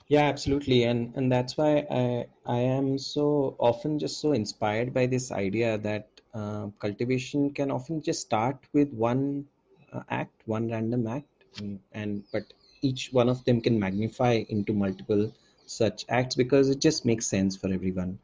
Yeah, 0.10 0.24
absolutely, 0.24 0.84
and 0.84 1.14
and 1.16 1.32
that's 1.32 1.58
why 1.58 1.86
I 1.90 2.28
I 2.46 2.60
am 2.60 2.98
so 2.98 3.56
often 3.60 4.00
just 4.00 4.20
so 4.20 4.32
inspired 4.34 4.94
by 4.94 5.06
this 5.06 5.32
idea 5.32 5.78
that 5.80 6.08
uh, 6.34 6.68
cultivation 6.80 7.52
can 7.54 7.72
often 7.72 8.02
just 8.02 8.22
start 8.22 8.58
with 8.74 8.94
one 8.94 9.48
uh, 9.94 10.04
act, 10.10 10.42
one 10.46 10.70
random 10.70 11.08
act, 11.08 11.28
and, 11.58 11.80
and 11.92 12.24
but 12.32 12.44
each 12.82 13.12
one 13.12 13.28
of 13.30 13.44
them 13.46 13.60
can 13.62 13.80
magnify 13.80 14.44
into 14.50 14.74
multiple 14.74 15.32
such 15.66 16.06
acts 16.10 16.36
because 16.36 16.70
it 16.70 16.80
just 16.80 17.06
makes 17.06 17.28
sense 17.28 17.56
for 17.58 17.68
everyone 17.74 18.18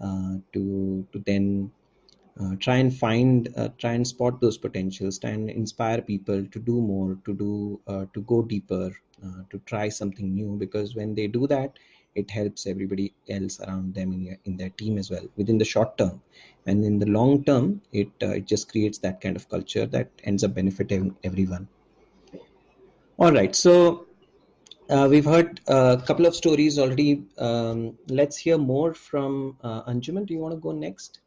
uh, 0.00 0.34
to 0.52 1.06
to 1.12 1.18
then 1.26 1.70
uh, 2.40 2.54
try 2.58 2.76
and 2.76 2.94
find 2.94 3.48
uh, 3.56 3.68
try 3.78 3.92
and 3.92 4.06
spot 4.06 4.40
those 4.40 4.58
potentials 4.58 5.18
try 5.18 5.30
and 5.30 5.50
inspire 5.50 6.00
people 6.00 6.44
to 6.46 6.58
do 6.58 6.80
more 6.80 7.18
to 7.24 7.34
do 7.34 7.80
uh, 7.86 8.04
to 8.14 8.22
go 8.22 8.42
deeper 8.42 8.90
uh, 9.24 9.42
to 9.50 9.60
try 9.66 9.88
something 9.88 10.34
new 10.34 10.56
because 10.56 10.94
when 10.94 11.14
they 11.14 11.26
do 11.26 11.46
that 11.46 11.78
it 12.14 12.30
helps 12.30 12.66
everybody 12.66 13.12
else 13.28 13.60
around 13.60 13.94
them 13.94 14.12
in, 14.12 14.38
in 14.44 14.56
their 14.56 14.70
team 14.70 14.98
as 14.98 15.10
well 15.10 15.26
within 15.36 15.58
the 15.58 15.64
short 15.64 15.96
term. 15.96 16.20
And 16.66 16.84
in 16.84 16.98
the 16.98 17.06
long 17.06 17.44
term 17.44 17.82
it 17.92 18.10
uh, 18.22 18.34
it 18.38 18.46
just 18.46 18.70
creates 18.70 18.98
that 18.98 19.20
kind 19.20 19.36
of 19.36 19.48
culture 19.48 19.86
that 19.86 20.10
ends 20.24 20.44
up 20.44 20.54
benefiting 20.54 21.16
everyone. 21.24 21.68
All 23.18 23.32
right. 23.32 23.54
So 23.54 24.06
uh, 24.90 25.06
we've 25.10 25.24
heard 25.24 25.60
a 25.68 26.02
couple 26.06 26.26
of 26.26 26.34
stories 26.34 26.78
already. 26.78 27.24
Um, 27.38 27.96
let's 28.08 28.36
hear 28.36 28.58
more 28.58 28.94
from 28.94 29.56
uh, 29.62 29.82
anjuman. 29.84 30.26
Do 30.26 30.34
you 30.34 30.40
want 30.40 30.54
to 30.54 30.60
go 30.60 30.72
next 30.72 31.20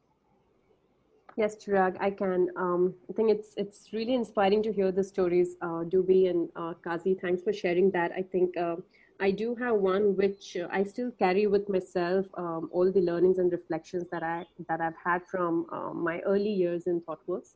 Yes, 1.38 1.58
Chirag, 1.58 1.98
I 2.00 2.12
can. 2.12 2.48
Um, 2.56 2.94
I 3.10 3.14
think 3.14 3.30
it's 3.30 3.54
it's 3.58 3.92
really 3.92 4.14
inspiring 4.14 4.64
to 4.64 4.72
hear 4.72 4.92
the 4.94 5.04
stories, 5.04 5.58
uh, 5.62 5.84
Dubi 5.94 6.30
and 6.30 6.50
uh, 6.56 6.74
Quazi. 6.86 7.20
Thanks 7.20 7.44
for 7.44 7.52
sharing 7.52 7.92
that. 7.92 8.14
I 8.14 8.22
think 8.22 8.56
uh, 8.56 8.78
I 9.20 9.32
do 9.32 9.54
have 9.56 9.76
one 9.76 10.16
which 10.16 10.56
uh, 10.56 10.70
I 10.72 10.84
still 10.84 11.12
carry 11.12 11.46
with 11.48 11.68
myself, 11.68 12.26
um, 12.38 12.70
all 12.72 12.90
the 12.90 13.02
learnings 13.02 13.38
and 13.38 13.52
reflections 13.52 14.06
that 14.14 14.24
I 14.24 14.46
that 14.70 14.80
I've 14.80 15.02
had 15.04 15.28
from 15.28 15.66
uh, 15.74 15.94
my 15.94 16.20
early 16.20 16.54
years 16.64 16.88
in 16.88 17.02
ThoughtWorks, 17.02 17.56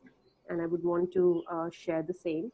and 0.50 0.60
I 0.60 0.66
would 0.66 0.84
want 0.84 1.10
to 1.14 1.42
uh, 1.50 1.70
share 1.70 2.02
the 2.02 2.14
same. 2.14 2.52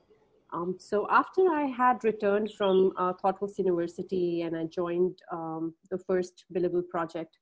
Um, 0.52 0.76
so 0.78 1.08
after 1.10 1.42
I 1.52 1.64
had 1.64 2.04
returned 2.04 2.52
from 2.52 2.92
ThoughtWorks 2.96 3.58
University 3.58 4.42
and 4.42 4.56
I 4.56 4.66
joined 4.66 5.18
um, 5.32 5.74
the 5.90 5.98
first 5.98 6.44
billable 6.54 6.88
project, 6.88 7.38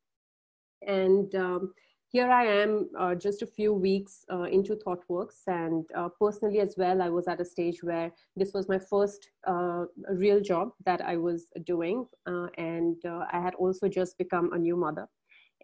and 0.86 1.34
um, 1.34 1.74
here 2.14 2.30
I 2.30 2.44
am 2.44 2.88
uh, 2.96 3.16
just 3.16 3.42
a 3.42 3.46
few 3.46 3.72
weeks 3.74 4.24
uh, 4.32 4.44
into 4.44 4.76
ThoughtWorks, 4.76 5.40
and 5.48 5.84
uh, 5.96 6.08
personally 6.20 6.60
as 6.60 6.76
well, 6.78 7.02
I 7.02 7.08
was 7.08 7.26
at 7.26 7.40
a 7.40 7.44
stage 7.44 7.82
where 7.82 8.12
this 8.36 8.52
was 8.54 8.68
my 8.68 8.78
first 8.78 9.30
uh, 9.48 9.86
real 10.12 10.40
job 10.40 10.68
that 10.86 11.00
I 11.00 11.16
was 11.16 11.48
doing, 11.66 12.06
uh, 12.28 12.46
and 12.56 13.04
uh, 13.04 13.24
I 13.32 13.40
had 13.40 13.56
also 13.56 13.88
just 13.88 14.16
become 14.16 14.52
a 14.52 14.58
new 14.58 14.76
mother. 14.76 15.08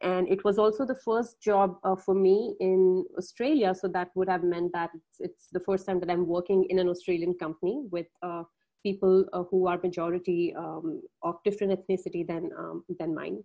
And 0.02 0.26
it 0.28 0.42
was 0.42 0.58
also 0.58 0.84
the 0.84 1.00
first 1.04 1.40
job 1.40 1.76
for 2.04 2.16
me 2.16 2.56
in 2.58 3.04
Australia, 3.16 3.72
so 3.72 3.86
that 3.86 4.08
would 4.16 4.28
have 4.28 4.42
meant 4.42 4.72
that 4.72 4.90
it's, 4.92 5.20
it's, 5.20 5.46
the 5.52 5.60
first 5.60 5.86
time 5.86 6.00
that 6.00 6.10
I'm 6.10 6.26
working 6.26 6.66
in 6.68 6.80
an 6.80 6.88
Australian 6.88 7.34
company 7.34 7.82
with 7.92 8.08
people 8.82 9.24
who 9.50 9.68
are 9.68 9.78
majority 9.80 10.52
um, 10.56 11.00
of 11.22 11.36
different 11.44 11.72
ethnicity 11.78 12.26
than 12.26 12.50
um, 12.58 12.82
than 12.98 13.14
mine. 13.14 13.44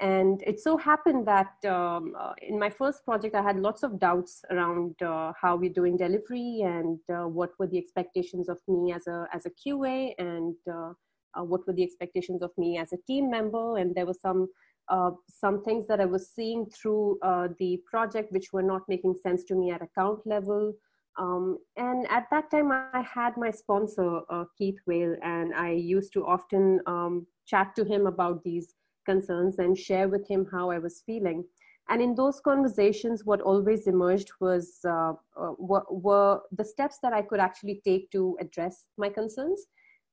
And 0.00 0.42
it 0.46 0.60
so 0.60 0.76
happened 0.76 1.26
that 1.26 1.52
um, 1.64 2.14
uh, 2.18 2.32
in 2.40 2.56
my 2.56 2.70
first 2.70 3.04
project, 3.04 3.34
I 3.34 3.42
had 3.42 3.58
lots 3.58 3.82
of 3.82 3.98
doubts 3.98 4.42
around 4.50 5.00
uh, 5.02 5.32
how 5.40 5.56
we're 5.56 5.72
doing 5.72 5.96
delivery 5.96 6.60
and 6.64 7.00
uh, 7.12 7.26
what 7.26 7.50
were 7.58 7.66
the 7.66 7.78
expectations 7.78 8.48
of 8.48 8.58
me 8.68 8.92
as 8.92 9.08
a, 9.08 9.26
as 9.32 9.44
a 9.46 9.50
QA 9.50 10.12
and 10.18 10.54
uh, 10.72 10.92
uh, 11.36 11.42
what 11.42 11.66
were 11.66 11.72
the 11.72 11.82
expectations 11.82 12.42
of 12.42 12.52
me 12.56 12.78
as 12.78 12.92
a 12.92 12.98
team 13.08 13.28
member. 13.28 13.78
And 13.78 13.92
there 13.92 14.06
were 14.06 14.14
some, 14.14 14.48
uh, 14.88 15.10
some 15.28 15.64
things 15.64 15.88
that 15.88 16.00
I 16.00 16.04
was 16.04 16.30
seeing 16.30 16.66
through 16.66 17.18
the 17.58 17.80
project 17.84 18.30
which 18.32 18.52
were 18.52 18.62
not 18.62 18.82
making 18.88 19.16
sense 19.20 19.42
to 19.44 19.56
me 19.56 19.72
at 19.72 19.82
account 19.82 20.24
level. 20.24 20.74
Um, 21.18 21.58
and 21.76 22.08
at 22.08 22.28
that 22.30 22.52
time, 22.52 22.70
I 22.70 23.00
had 23.02 23.36
my 23.36 23.50
sponsor, 23.50 24.20
Keith 24.56 24.78
Whale, 24.86 25.16
and 25.24 25.52
I 25.54 25.72
used 25.72 26.12
to 26.12 26.24
often 26.24 26.78
um, 26.86 27.26
chat 27.46 27.74
to 27.74 27.84
him 27.84 28.06
about 28.06 28.44
these 28.44 28.74
concerns 29.12 29.58
and 29.58 29.76
share 29.88 30.08
with 30.14 30.24
him 30.32 30.46
how 30.52 30.70
I 30.76 30.78
was 30.86 31.02
feeling. 31.08 31.44
And 31.90 32.02
in 32.02 32.14
those 32.14 32.38
conversations, 32.50 33.24
what 33.24 33.40
always 33.40 33.86
emerged 33.86 34.30
was 34.40 34.64
uh, 34.84 35.14
uh, 35.42 35.52
were, 35.70 35.86
were, 35.90 36.40
the 36.52 36.64
steps 36.64 36.98
that 37.02 37.14
I 37.14 37.22
could 37.22 37.40
actually 37.40 37.80
take 37.88 38.10
to 38.10 38.36
address 38.40 38.84
my 38.98 39.08
concerns. 39.08 39.60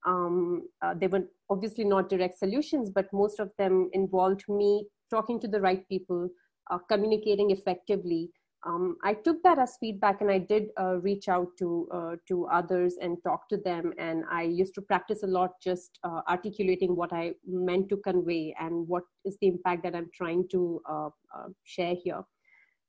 Um, 0.06 0.68
uh, 0.82 0.94
they 1.00 1.08
were 1.08 1.24
obviously 1.50 1.84
not 1.84 2.08
direct 2.08 2.38
solutions, 2.38 2.90
but 2.98 3.12
most 3.12 3.40
of 3.40 3.50
them 3.58 3.90
involved 3.92 4.44
me 4.48 4.86
talking 5.10 5.38
to 5.40 5.48
the 5.48 5.60
right 5.60 5.86
people, 5.88 6.28
uh, 6.70 6.78
communicating 6.92 7.50
effectively, 7.50 8.30
um, 8.64 8.96
I 9.04 9.14
took 9.14 9.42
that 9.42 9.58
as 9.58 9.76
feedback 9.78 10.20
and 10.20 10.30
I 10.30 10.38
did 10.38 10.68
uh, 10.80 10.96
reach 10.96 11.28
out 11.28 11.48
to 11.58 11.88
uh, 11.92 12.16
to 12.28 12.46
others 12.46 12.96
and 13.00 13.16
talk 13.22 13.48
to 13.50 13.56
them. 13.56 13.92
And 13.98 14.24
I 14.30 14.42
used 14.42 14.74
to 14.74 14.82
practice 14.82 15.22
a 15.22 15.26
lot, 15.26 15.52
just 15.62 15.98
uh, 16.04 16.22
articulating 16.28 16.96
what 16.96 17.12
I 17.12 17.34
meant 17.46 17.88
to 17.90 17.96
convey 17.98 18.54
and 18.58 18.88
what 18.88 19.04
is 19.24 19.36
the 19.40 19.48
impact 19.48 19.82
that 19.84 19.94
I'm 19.94 20.10
trying 20.12 20.48
to 20.50 20.82
uh, 20.88 21.10
uh, 21.36 21.48
share 21.64 21.94
here. 21.94 22.22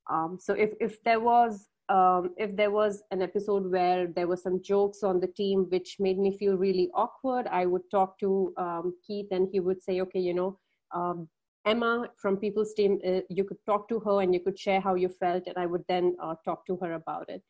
Um, 0.10 0.38
so 0.39 0.53
if 0.53 0.71
if 0.80 1.03
there 1.03 1.19
was 1.19 1.67
um, 1.89 2.34
if 2.38 2.56
there 2.56 2.71
was 2.71 3.03
an 3.12 3.21
episode 3.21 3.71
where 3.71 4.08
there 4.08 4.27
were 4.27 4.38
some 4.38 4.62
jokes 4.62 5.03
on 5.03 5.19
the 5.19 5.27
team 5.27 5.67
which 5.69 5.97
made 5.99 6.17
me 6.17 6.38
feel 6.38 6.58
really 6.58 6.89
awkward, 6.93 7.47
I 7.47 7.65
would 7.65 7.89
talk 7.91 8.19
to 8.19 8.53
um, 8.58 8.93
Keith 9.06 9.27
and 9.32 9.47
he 9.51 9.60
would 9.60 9.82
say, 9.82 10.01
okay, 10.01 10.19
you 10.19 10.34
know, 10.34 10.60
um, 10.93 11.30
Emma 11.67 12.10
from 12.15 12.38
People's 12.38 12.73
Team, 12.73 12.99
uh, 13.06 13.21
you 13.30 13.43
could 13.43 13.63
talk 13.65 13.89
to 13.89 13.99
her 13.99 14.21
and 14.21 14.34
you 14.34 14.39
could 14.39 14.58
share 14.58 14.80
how 14.80 14.95
you 14.95 15.10
felt, 15.10 15.43
and 15.47 15.58
I 15.58 15.65
would 15.65 15.84
then 15.88 16.15
uh, 16.21 16.36
talk 16.45 16.65
to 16.67 16.77
her 16.77 16.93
about 16.93 17.30
it. 17.30 17.43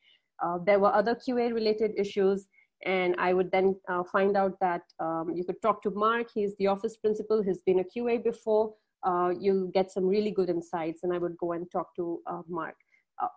Uh, 0.43 0.58
there 0.65 0.80
were 0.80 0.93
other 0.93 1.15
QA 1.15 1.53
related 1.53 1.91
issues, 1.97 2.47
and 2.86 3.15
I 3.19 3.34
would 3.34 3.51
then 3.51 3.75
uh, 3.88 4.03
find 4.12 4.36
out 4.36 4.60
that 4.60 4.82
um, 4.99 5.32
you 5.36 5.43
could 5.43 5.62
talk 5.62 5.82
to 5.84 5.91
Mark. 5.91 6.27
He's 6.34 6.56
the 6.58 6.67
office 6.67 6.97
principal, 6.97 7.43
he's 7.43 7.62
been 7.62 7.80
a 7.80 7.84
QA 7.84 8.23
before. 8.23 8.73
Uh, 9.03 9.34
you'll 9.39 9.67
get 9.67 9.91
some 9.91 10.06
really 10.06 10.32
good 10.32 10.49
insights, 10.49 11.03
and 11.03 11.13
I 11.13 11.19
would 11.19 11.38
go 11.38 11.51
and 11.53 11.69
talk 11.71 11.95
to 11.97 12.19
uh, 12.25 12.41
Mark. 12.47 12.75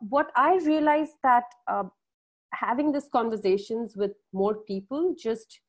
what 0.00 0.30
I 0.36 0.56
realized 0.64 1.16
that 1.22 1.44
having 2.52 2.92
these 2.92 3.08
conversations 3.12 3.96
with 3.96 4.12
more 4.32 4.54
people 4.70 5.14
just 5.26 5.60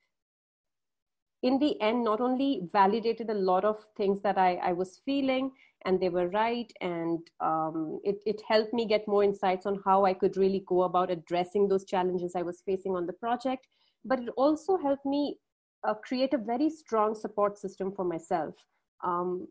in 1.43 1.57
the 1.59 1.79
end 1.81 2.03
not 2.03 2.21
only 2.21 2.61
validated 2.71 3.29
a 3.29 3.33
lot 3.33 3.65
of 3.65 3.83
things 3.97 4.21
that 4.21 4.37
I, 4.37 4.55
I 4.55 4.73
was 4.73 5.01
feeling 5.05 5.51
and 5.85 5.99
they 5.99 6.09
were 6.09 6.29
right 6.29 6.71
and 6.81 7.19
um, 7.39 7.99
it, 8.03 8.21
it 8.25 8.41
helped 8.47 8.73
me 8.73 8.85
get 8.85 9.07
more 9.07 9.23
insights 9.23 9.65
on 9.65 9.81
how 9.83 10.05
i 10.05 10.13
could 10.13 10.37
really 10.37 10.63
go 10.67 10.83
about 10.83 11.09
addressing 11.09 11.67
those 11.67 11.85
challenges 11.85 12.33
i 12.35 12.41
was 12.41 12.61
facing 12.65 12.95
on 12.95 13.07
the 13.07 13.13
project. 13.13 13.67
But 14.03 14.19
it 14.19 14.29
also 14.35 14.77
helped 14.77 15.05
me 15.05 15.37
uh, 15.83 15.93
create 15.93 16.33
a 16.33 16.37
very 16.37 16.69
strong 16.69 17.13
support 17.13 17.57
system 17.57 17.91
for 17.91 18.03
myself. 18.03 18.55
Um, 19.03 19.47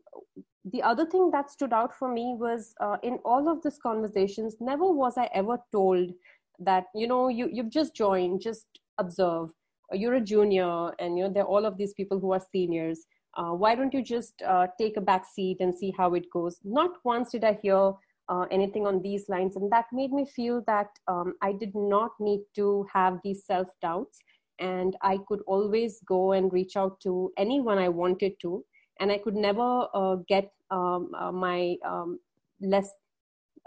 the 0.64 0.82
other 0.82 1.06
thing 1.06 1.30
that 1.32 1.50
stood 1.50 1.72
out 1.72 1.94
for 1.94 2.12
me 2.12 2.36
was 2.38 2.74
uh, 2.80 2.96
in 3.02 3.18
all 3.24 3.48
of 3.48 3.62
these 3.62 3.78
conversations 3.82 4.56
never 4.60 4.92
was 4.92 5.16
i 5.16 5.28
ever 5.34 5.58
told 5.72 6.12
that 6.58 6.84
you 6.94 7.06
know 7.06 7.28
you, 7.28 7.48
you've 7.50 7.70
just 7.70 7.94
joined 7.94 8.40
just 8.40 8.66
observe 8.98 9.50
you're 9.92 10.14
a 10.14 10.20
junior 10.20 10.92
and 10.98 11.18
you 11.18 11.24
know 11.24 11.30
there 11.30 11.44
are 11.44 11.48
all 11.48 11.66
of 11.66 11.76
these 11.76 11.94
people 11.94 12.18
who 12.18 12.32
are 12.32 12.42
seniors 12.52 13.06
uh, 13.34 13.52
why 13.52 13.74
don't 13.74 13.94
you 13.94 14.02
just 14.02 14.42
uh, 14.42 14.66
take 14.78 14.96
a 14.96 15.00
back 15.00 15.24
seat 15.24 15.58
and 15.60 15.72
see 15.72 15.94
how 15.96 16.14
it 16.14 16.28
goes? 16.32 16.58
Not 16.64 16.96
once 17.04 17.30
did 17.30 17.44
i 17.44 17.58
hear 17.62 17.92
uh, 18.30 18.46
anything 18.50 18.86
on 18.86 19.02
these 19.02 19.28
lines 19.28 19.56
and 19.56 19.70
that 19.72 19.86
made 19.92 20.12
me 20.12 20.24
feel 20.24 20.62
that 20.66 20.88
um, 21.08 21.34
i 21.42 21.52
did 21.52 21.74
not 21.74 22.12
need 22.20 22.40
to 22.54 22.86
have 22.92 23.18
these 23.24 23.44
self 23.44 23.68
doubts 23.82 24.20
and 24.60 24.96
i 25.02 25.18
could 25.26 25.40
always 25.46 26.00
go 26.06 26.32
and 26.32 26.52
reach 26.52 26.76
out 26.76 27.00
to 27.00 27.32
anyone 27.36 27.78
i 27.78 27.88
wanted 27.88 28.32
to 28.40 28.64
and 29.00 29.10
i 29.10 29.18
could 29.18 29.34
never 29.34 29.86
uh, 29.94 30.16
get 30.28 30.52
um, 30.70 31.10
uh, 31.18 31.32
my 31.32 31.76
um, 31.84 32.20
less 32.60 32.90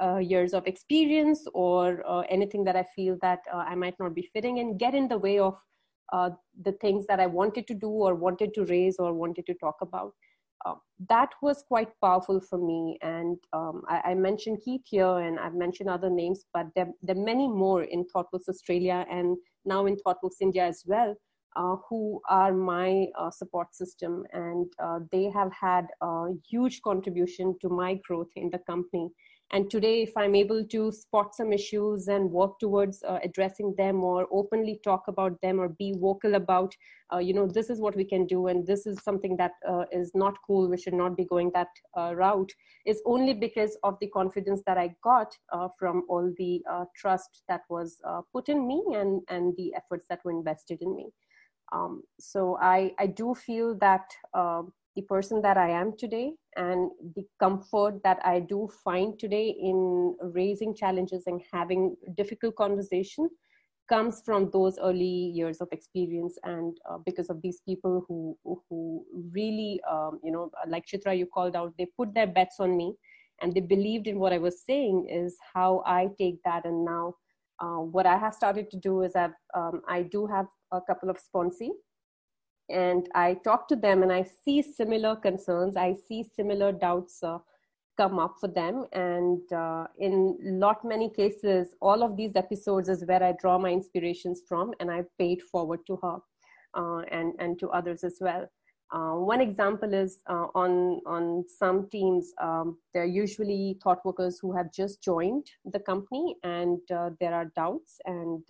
uh, 0.01 0.17
years 0.17 0.53
of 0.53 0.65
experience 0.65 1.45
or 1.53 2.25
anything 2.29 2.63
that 2.63 2.75
i 2.75 2.85
feel 2.95 3.17
that 3.21 3.39
i 3.53 3.75
might 3.75 3.99
not 3.99 4.15
be 4.15 4.29
fitting 4.33 4.59
and 4.59 4.79
get 4.79 4.95
in 4.95 5.07
the 5.07 5.17
way 5.17 5.39
of 5.39 5.57
uh, 6.13 6.29
the 6.61 6.73
things 6.73 7.05
that 7.07 7.19
I 7.19 7.25
wanted 7.25 7.67
to 7.67 7.73
do 7.73 7.89
or 7.89 8.13
wanted 8.13 8.53
to 8.53 8.65
raise 8.65 8.97
or 8.99 9.13
wanted 9.13 9.47
to 9.47 9.55
talk 9.55 9.77
about. 9.81 10.13
Uh, 10.65 10.75
that 11.09 11.29
was 11.41 11.63
quite 11.67 11.89
powerful 12.01 12.39
for 12.39 12.57
me. 12.57 12.97
And 13.01 13.37
um, 13.51 13.81
I, 13.89 14.11
I, 14.11 14.13
mentioned 14.13 14.59
Keith 14.63 14.83
here 14.85 15.17
and 15.17 15.37
I've 15.37 15.55
mentioned 15.55 15.89
other 15.89 16.09
names, 16.09 16.45
but 16.53 16.67
there, 16.73 16.87
there 17.01 17.17
are 17.17 17.25
many 17.25 17.49
more 17.49 17.83
in 17.83 18.05
ThoughtWorks 18.05 18.47
Australia 18.47 19.05
and 19.11 19.35
now 19.65 19.87
in 19.87 19.97
ThoughtWorks 19.97 20.39
India 20.39 20.65
as 20.65 20.83
well, 20.85 21.15
uh, 21.57 21.75
who 21.89 22.21
are 22.29 22.53
my 22.53 23.07
uh, 23.19 23.29
support 23.29 23.75
system. 23.75 24.23
And 24.31 24.67
uh, 24.81 24.99
they 25.11 25.29
have 25.31 25.51
had 25.51 25.87
a 26.01 26.27
huge 26.49 26.81
contribution 26.81 27.57
to 27.61 27.67
my 27.67 27.99
growth 28.07 28.29
in 28.37 28.49
the 28.49 28.59
company 28.59 29.09
and 29.51 29.69
today, 29.69 30.01
if 30.01 30.11
I'm 30.17 30.33
able 30.33 30.65
to 30.65 30.91
spot 30.91 31.35
some 31.35 31.53
issues 31.53 32.07
and 32.07 32.31
work 32.31 32.57
towards 32.59 33.03
uh, 33.03 33.19
addressing 33.23 33.75
them 33.77 34.03
or 34.03 34.27
openly 34.31 34.79
talk 34.83 35.03
about 35.07 35.39
them 35.41 35.59
or 35.59 35.69
be 35.69 35.93
vocal 35.95 36.33
about, 36.33 36.73
uh, 37.13 37.19
you 37.19 37.35
know, 37.35 37.45
this 37.45 37.69
is 37.69 37.79
what 37.79 37.95
we 37.95 38.03
can 38.03 38.25
do 38.25 38.47
and 38.47 38.65
this 38.65 38.87
is 38.87 39.03
something 39.03 39.37
that 39.37 39.51
uh, 39.69 39.83
is 39.91 40.11
not 40.15 40.35
cool, 40.47 40.67
we 40.67 40.77
should 40.77 40.95
not 40.95 41.15
be 41.15 41.25
going 41.25 41.51
that 41.53 41.67
uh, 41.95 42.15
route, 42.15 42.51
is 42.87 43.03
only 43.05 43.33
because 43.33 43.77
of 43.83 43.95
the 44.01 44.07
confidence 44.07 44.63
that 44.65 44.79
I 44.79 44.95
got 45.03 45.37
uh, 45.51 45.67
from 45.77 46.03
all 46.09 46.33
the 46.37 46.63
uh, 46.67 46.85
trust 46.95 47.43
that 47.47 47.61
was 47.69 48.01
put 48.33 48.49
in 48.49 48.67
me 48.67 48.83
and, 48.95 49.21
and 49.29 49.53
the 49.55 49.75
efforts 49.75 50.07
that 50.09 50.25
were 50.25 50.31
invested 50.31 50.81
in 50.81 50.95
me. 50.95 51.11
Um, 51.71 52.01
so 52.19 52.57
I, 52.59 52.93
I 52.97 53.05
do 53.05 53.35
feel 53.35 53.75
that 53.75 54.09
the 54.95 55.01
person 55.03 55.41
that 55.41 55.57
I 55.57 55.69
am 55.69 55.93
today 55.97 56.33
and 56.55 56.91
the 57.15 57.25
comfort 57.39 58.01
that 58.03 58.19
I 58.23 58.39
do 58.39 58.69
find 58.83 59.17
today 59.17 59.49
in 59.49 60.15
raising 60.21 60.75
challenges 60.75 61.23
and 61.27 61.41
having 61.51 61.95
difficult 62.15 62.55
conversation 62.55 63.29
comes 63.89 64.21
from 64.25 64.49
those 64.51 64.77
early 64.79 65.31
years 65.35 65.59
of 65.59 65.67
experience 65.71 66.37
and 66.43 66.77
uh, 66.89 66.97
because 67.05 67.29
of 67.29 67.41
these 67.41 67.59
people 67.67 68.05
who 68.07 68.37
who 68.69 69.03
really 69.31 69.81
um, 69.89 70.19
you 70.23 70.31
know 70.31 70.49
like 70.67 70.85
Chitra 70.85 71.17
you 71.17 71.25
called 71.25 71.55
out 71.55 71.73
they 71.77 71.87
put 71.97 72.13
their 72.13 72.27
bets 72.27 72.57
on 72.59 72.77
me 72.77 72.95
and 73.41 73.53
they 73.53 73.59
believed 73.59 74.07
in 74.07 74.19
what 74.19 74.33
I 74.33 74.37
was 74.37 74.63
saying 74.63 75.07
is 75.09 75.37
how 75.53 75.83
I 75.85 76.09
take 76.17 76.41
that. 76.43 76.65
And 76.65 76.85
now 76.85 77.15
uh, 77.59 77.81
what 77.81 78.05
I 78.05 78.17
have 78.17 78.33
started 78.33 78.71
to 78.71 78.77
do 78.77 79.01
is 79.01 79.15
I've 79.15 79.33
um, 79.53 79.81
I 79.87 80.03
do 80.03 80.25
have 80.27 80.47
a 80.71 80.81
couple 80.81 81.09
of 81.09 81.17
sponsee 81.17 81.71
and 82.69 83.07
I 83.13 83.35
talk 83.43 83.67
to 83.69 83.75
them 83.75 84.03
and 84.03 84.11
I 84.11 84.23
see 84.23 84.61
similar 84.61 85.15
concerns, 85.15 85.75
I 85.75 85.95
see 86.07 86.23
similar 86.23 86.71
doubts 86.71 87.21
uh, 87.23 87.39
come 87.97 88.19
up 88.19 88.35
for 88.39 88.47
them. 88.47 88.85
And 88.93 89.41
uh, 89.51 89.87
in 89.99 90.37
lot 90.41 90.83
many 90.83 91.09
cases, 91.09 91.75
all 91.81 92.03
of 92.03 92.17
these 92.17 92.35
episodes 92.35 92.89
is 92.89 93.05
where 93.05 93.23
I 93.23 93.33
draw 93.33 93.57
my 93.57 93.69
inspirations 93.69 94.41
from 94.47 94.73
and 94.79 94.89
I 94.89 95.03
pay 95.19 95.33
it 95.33 95.41
forward 95.41 95.81
to 95.87 95.99
her 96.01 96.17
uh, 96.73 97.01
and, 97.11 97.33
and 97.39 97.59
to 97.59 97.69
others 97.69 98.03
as 98.03 98.17
well. 98.19 98.47
Uh, 98.91 99.15
one 99.15 99.41
example 99.41 99.91
is 99.91 100.19
uh, 100.29 100.47
on 100.53 101.01
on 101.07 101.43
some 101.47 101.89
teams, 101.89 102.31
um, 102.39 102.77
they're 102.93 103.05
usually 103.05 103.79
thought 103.83 104.05
workers 104.05 104.37
who 104.39 104.55
have 104.55 104.71
just 104.71 105.01
joined 105.01 105.47
the 105.65 105.79
company, 105.79 106.35
and 106.43 106.79
uh, 106.91 107.09
there 107.19 107.33
are 107.33 107.51
doubts 107.55 107.97
and 108.05 108.43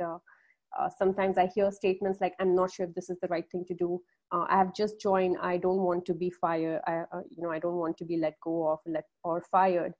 uh, 0.79 0.89
sometimes 0.97 1.37
I 1.37 1.47
hear 1.47 1.71
statements 1.71 2.19
like, 2.21 2.33
"I'm 2.39 2.55
not 2.55 2.71
sure 2.71 2.85
if 2.87 2.95
this 2.95 3.09
is 3.09 3.19
the 3.21 3.27
right 3.27 3.49
thing 3.51 3.65
to 3.67 3.73
do. 3.73 4.01
Uh, 4.31 4.45
I 4.49 4.57
have 4.57 4.73
just 4.73 4.99
joined. 4.99 5.37
I 5.41 5.57
don't 5.57 5.81
want 5.81 6.05
to 6.05 6.13
be 6.13 6.29
fired. 6.29 6.81
I, 6.87 7.03
uh, 7.11 7.21
you 7.29 7.43
know, 7.43 7.51
I 7.51 7.59
don't 7.59 7.77
want 7.77 7.97
to 7.97 8.05
be 8.05 8.17
let 8.17 8.35
go 8.41 8.67
of, 8.69 8.79
let 8.85 9.05
or 9.23 9.43
fired." 9.51 9.93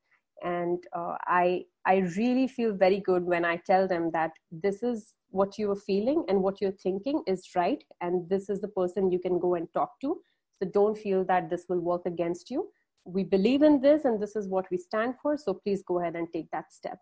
And 0.43 0.83
uh, 0.93 1.15
I, 1.25 1.63
I 1.86 1.97
really 2.17 2.47
feel 2.47 2.73
very 2.75 2.99
good 2.99 3.23
when 3.23 3.45
I 3.45 3.57
tell 3.65 3.88
them 3.88 4.09
that 4.12 4.31
this 4.51 4.83
is 4.83 5.13
what 5.29 5.57
you 5.57 5.71
are 5.71 5.75
feeling 5.75 6.25
and 6.27 6.41
what 6.43 6.59
you're 6.59 6.79
thinking 6.83 7.23
is 7.27 7.47
right, 7.55 7.83
and 8.01 8.29
this 8.29 8.49
is 8.49 8.59
the 8.59 8.67
person 8.67 9.12
you 9.12 9.19
can 9.19 9.39
go 9.39 9.55
and 9.55 9.67
talk 9.73 9.99
to. 10.01 10.19
So 10.51 10.69
don't 10.69 10.97
feel 10.97 11.23
that 11.25 11.49
this 11.49 11.65
will 11.69 11.79
work 11.79 12.01
against 12.05 12.49
you. 12.49 12.69
We 13.05 13.23
believe 13.23 13.63
in 13.63 13.81
this, 13.81 14.05
and 14.05 14.21
this 14.21 14.36
is 14.36 14.47
what 14.47 14.65
we 14.71 14.77
stand 14.77 15.15
for. 15.21 15.38
So 15.38 15.53
please 15.53 15.83
go 15.83 15.99
ahead 15.99 16.15
and 16.15 16.27
take 16.31 16.49
that 16.51 16.71
step. 16.73 16.99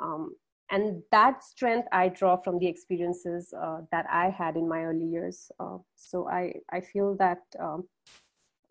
Um, 0.00 0.34
and 0.70 1.02
that 1.10 1.42
strength 1.44 1.88
i 1.92 2.08
draw 2.08 2.36
from 2.36 2.58
the 2.58 2.66
experiences 2.66 3.52
uh, 3.60 3.80
that 3.90 4.06
i 4.10 4.30
had 4.30 4.56
in 4.56 4.68
my 4.68 4.84
early 4.84 5.04
years 5.04 5.50
uh, 5.60 5.78
so 5.94 6.28
i 6.28 6.52
i 6.70 6.80
feel 6.80 7.14
that 7.16 7.42
um, 7.58 7.86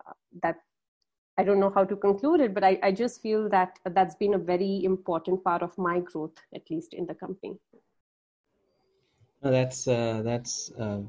uh, 0.06 0.12
that 0.42 0.56
i 1.38 1.44
don't 1.44 1.60
know 1.60 1.72
how 1.74 1.84
to 1.84 1.96
conclude 1.96 2.40
it 2.40 2.54
but 2.54 2.64
I, 2.64 2.78
I 2.82 2.92
just 2.92 3.20
feel 3.22 3.48
that 3.50 3.78
that's 3.90 4.14
been 4.14 4.34
a 4.34 4.38
very 4.38 4.84
important 4.84 5.42
part 5.44 5.62
of 5.62 5.76
my 5.78 6.00
growth 6.00 6.36
at 6.54 6.70
least 6.70 6.94
in 6.94 7.06
the 7.06 7.14
company. 7.14 7.58
No, 9.42 9.50
that's 9.50 9.88
uh, 9.88 10.20
that's 10.22 10.70
uh, 10.78 11.00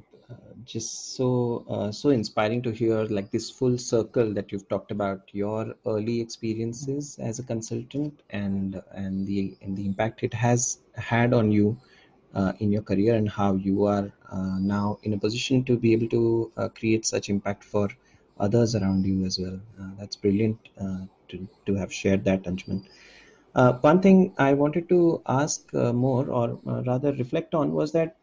just 0.65 1.15
so 1.15 1.65
uh, 1.69 1.91
so 1.91 2.09
inspiring 2.09 2.61
to 2.61 2.71
hear 2.71 3.03
like 3.05 3.31
this 3.31 3.49
full 3.49 3.77
circle 3.77 4.33
that 4.33 4.51
you've 4.51 4.67
talked 4.69 4.91
about 4.91 5.21
your 5.31 5.75
early 5.85 6.19
experiences 6.21 7.17
as 7.19 7.39
a 7.39 7.43
consultant 7.43 8.21
and 8.29 8.81
and 8.93 9.25
the 9.27 9.57
and 9.61 9.77
the 9.77 9.85
impact 9.85 10.23
it 10.23 10.33
has 10.33 10.79
had 10.95 11.33
on 11.33 11.51
you 11.51 11.77
uh, 12.35 12.53
in 12.59 12.71
your 12.71 12.81
career 12.81 13.15
and 13.15 13.29
how 13.29 13.53
you 13.55 13.85
are 13.85 14.11
uh, 14.31 14.57
now 14.59 14.97
in 15.03 15.13
a 15.13 15.17
position 15.17 15.63
to 15.63 15.77
be 15.77 15.93
able 15.93 16.07
to 16.07 16.51
uh, 16.57 16.69
create 16.69 17.05
such 17.05 17.29
impact 17.29 17.63
for 17.63 17.89
others 18.39 18.75
around 18.75 19.05
you 19.05 19.25
as 19.25 19.37
well. 19.39 19.59
Uh, 19.79 19.89
that's 19.99 20.15
brilliant 20.15 20.57
uh, 20.79 20.99
to, 21.27 21.47
to 21.65 21.75
have 21.75 21.93
shared 21.93 22.23
that, 22.23 22.43
Anjuman. 22.43 22.83
One 23.81 24.01
thing 24.01 24.33
I 24.37 24.53
wanted 24.53 24.87
to 24.89 25.21
ask 25.27 25.73
more, 25.73 26.29
or 26.29 26.59
rather 26.65 27.11
reflect 27.13 27.53
on, 27.53 27.73
was 27.73 27.91
that 27.91 28.15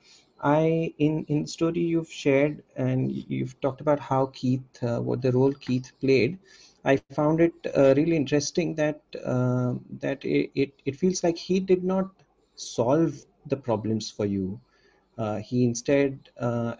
I 0.43 0.93
in 0.99 1.25
in 1.29 1.47
story 1.47 1.81
you've 1.81 2.11
shared 2.11 2.63
and 2.77 3.11
you've 3.13 3.61
talked 3.61 3.81
about 3.81 4.01
how 4.01 4.27
Keith, 4.27 4.83
uh, 4.83 5.01
what 5.01 5.23
the 5.23 5.33
role 5.33 5.53
Keith 5.53 5.93
played. 6.01 6.39
I 6.85 6.97
found 6.97 7.31
it 7.31 7.49
uh, 7.67 7.83
really 7.97 8.17
interesting 8.17 8.67
that 8.67 8.93
uh, 9.25 9.75
that 10.01 10.25
it, 10.25 10.51
it, 10.55 10.73
it 10.85 10.97
feels 10.97 11.23
like 11.23 11.37
he 11.37 11.59
did 11.61 11.83
not 11.85 12.11
solve 12.57 13.25
the 13.47 13.57
problems 13.57 14.11
for 14.11 14.27
you. 14.27 14.61
he 15.49 15.65
instead 15.65 16.19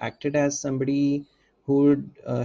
acted 0.09 0.37
as 0.37 0.59
somebody 0.61 1.25
who 1.67 1.75
would 1.85 2.05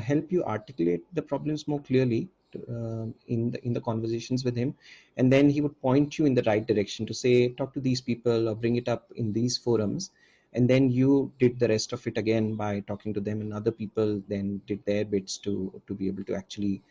help 0.09 0.31
you 0.31 0.43
articulate 0.43 1.03
the 1.13 1.21
problems 1.21 1.67
more 1.67 1.79
clearly 1.89 2.29
uh, 2.69 3.05
in 3.27 3.51
the 3.51 3.59
in 3.65 3.73
the 3.73 3.81
conversations 3.81 4.43
with 4.43 4.55
him 4.55 4.73
and 5.17 5.31
then 5.31 5.49
he 5.49 5.61
would 5.61 5.79
point 5.81 6.17
you 6.17 6.25
in 6.25 6.33
the 6.35 6.43
right 6.47 6.65
direction 6.67 7.05
to 7.05 7.13
say 7.13 7.49
talk 7.49 7.73
to 7.73 7.79
these 7.79 8.01
people 8.01 8.49
or 8.49 8.55
bring 8.55 8.75
it 8.75 8.87
up 8.87 9.11
in 9.15 9.33
these 9.33 9.57
forums 9.57 10.11
and 10.53 10.69
then 10.69 10.89
you 10.91 11.31
did 11.39 11.59
the 11.59 11.67
rest 11.67 11.93
of 11.93 12.05
it 12.07 12.17
again 12.17 12.55
by 12.55 12.79
talking 12.81 13.13
to 13.13 13.19
them 13.19 13.41
and 13.41 13.53
other 13.53 13.71
people 13.71 14.21
then 14.27 14.61
did 14.67 14.83
their 14.85 15.05
bits 15.05 15.37
to 15.37 15.81
to 15.87 15.93
be 15.93 16.07
able 16.07 16.23
to 16.23 16.35
actually 16.35 16.81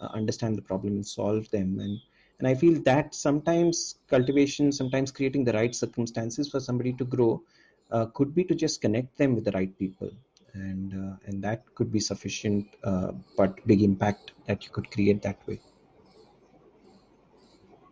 uh, 0.00 0.08
understand 0.14 0.56
the 0.56 0.62
problem 0.62 0.94
and 0.94 1.06
solve 1.06 1.50
them. 1.50 1.78
And 1.80 1.98
and 2.38 2.48
i 2.48 2.54
feel 2.54 2.80
that 2.82 3.14
sometimes 3.14 3.96
cultivation 4.08 4.72
sometimes 4.72 5.12
creating 5.12 5.44
the 5.44 5.52
right 5.52 5.74
circumstances 5.74 6.48
for 6.48 6.58
somebody 6.58 6.92
to 6.94 7.04
grow 7.04 7.42
uh, 7.90 8.06
could 8.06 8.34
be 8.34 8.44
to 8.44 8.54
just 8.54 8.80
connect 8.80 9.16
them 9.18 9.34
with 9.34 9.44
the 9.44 9.52
right 9.52 9.76
people. 9.78 10.10
And 10.54 10.94
uh, 10.94 11.16
and 11.26 11.42
that 11.42 11.62
could 11.74 11.92
be 11.92 12.00
sufficient 12.00 12.66
uh, 12.82 13.12
but 13.36 13.64
big 13.66 13.82
impact 13.82 14.32
that 14.46 14.64
you 14.64 14.70
could 14.72 14.90
create 14.90 15.22
that 15.22 15.46
way. 15.46 15.60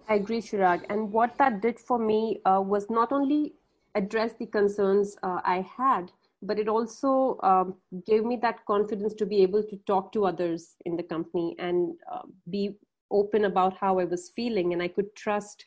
I 0.09 0.15
agree 0.15 0.41
Chirag. 0.41 0.85
and 0.89 1.13
what 1.13 1.37
that 1.39 1.61
did 1.61 1.79
for 1.79 1.99
me 1.99 2.41
uh, 2.47 2.63
was 2.65 2.89
not 2.89 3.13
only 3.13 3.55
address 3.95 4.35
the 4.39 4.47
concerns 4.47 5.17
uh, 5.23 5.41
i 5.45 5.65
had 5.77 6.13
but 6.43 6.59
it 6.59 6.69
also 6.69 7.37
um, 7.43 7.75
gave 8.07 8.25
me 8.25 8.37
that 8.37 8.65
confidence 8.67 9.15
to 9.15 9.27
be 9.27 9.43
able 9.43 9.63
to 9.63 9.77
talk 9.87 10.13
to 10.13 10.25
others 10.25 10.77
in 10.85 10.97
the 10.97 11.03
company 11.03 11.57
and 11.59 11.95
uh, 12.13 12.23
be 12.51 12.77
open 13.11 13.47
about 13.47 13.77
how 13.77 13.99
i 13.99 14.05
was 14.05 14.31
feeling 14.37 14.73
and 14.73 14.83
i 14.83 14.89
could 14.89 15.15
trust 15.17 15.65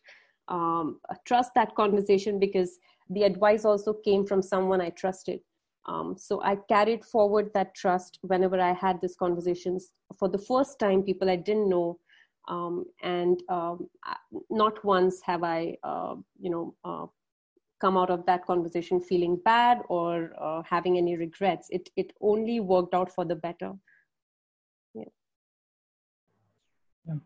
um, 0.48 1.00
trust 1.26 1.52
that 1.56 1.76
conversation 1.76 2.40
because 2.40 2.80
the 3.10 3.24
advice 3.24 3.66
also 3.66 3.94
came 3.94 4.26
from 4.26 4.42
someone 4.42 4.82
i 4.82 4.90
trusted 4.90 5.42
um, 5.86 6.16
so 6.18 6.42
I 6.44 6.58
carried 6.70 7.04
forward 7.04 7.52
that 7.54 7.74
trust 7.74 8.20
whenever 8.22 8.60
I 8.60 8.74
had 8.74 9.02
these 9.02 9.16
conversations. 9.16 9.92
For 10.18 10.30
the 10.30 10.38
first 10.38 10.80
time, 10.80 11.04
people 11.04 11.30
I 11.30 11.36
didn't 11.36 11.70
know, 11.70 12.00
um, 12.48 12.86
and 13.02 13.42
um, 13.50 13.90
not 14.50 14.84
once 14.86 15.22
have 15.24 15.44
I, 15.44 15.78
uh, 15.84 16.16
you 16.40 16.52
know, 16.52 16.76
uh, 16.84 17.08
come 17.82 17.98
out 17.98 18.10
of 18.10 18.26
that 18.28 18.46
conversation 18.46 19.02
feeling 19.02 19.36
bad 19.44 19.80
or 19.90 20.32
uh, 20.40 20.62
having 20.70 20.98
any 20.98 21.18
regrets. 21.18 21.68
It 21.70 21.90
it 21.96 22.14
only 22.22 22.60
worked 22.60 22.94
out 22.94 23.14
for 23.14 23.26
the 23.26 23.36
better. 23.36 23.74
Yeah. 24.94 25.12
yeah. 27.08 27.20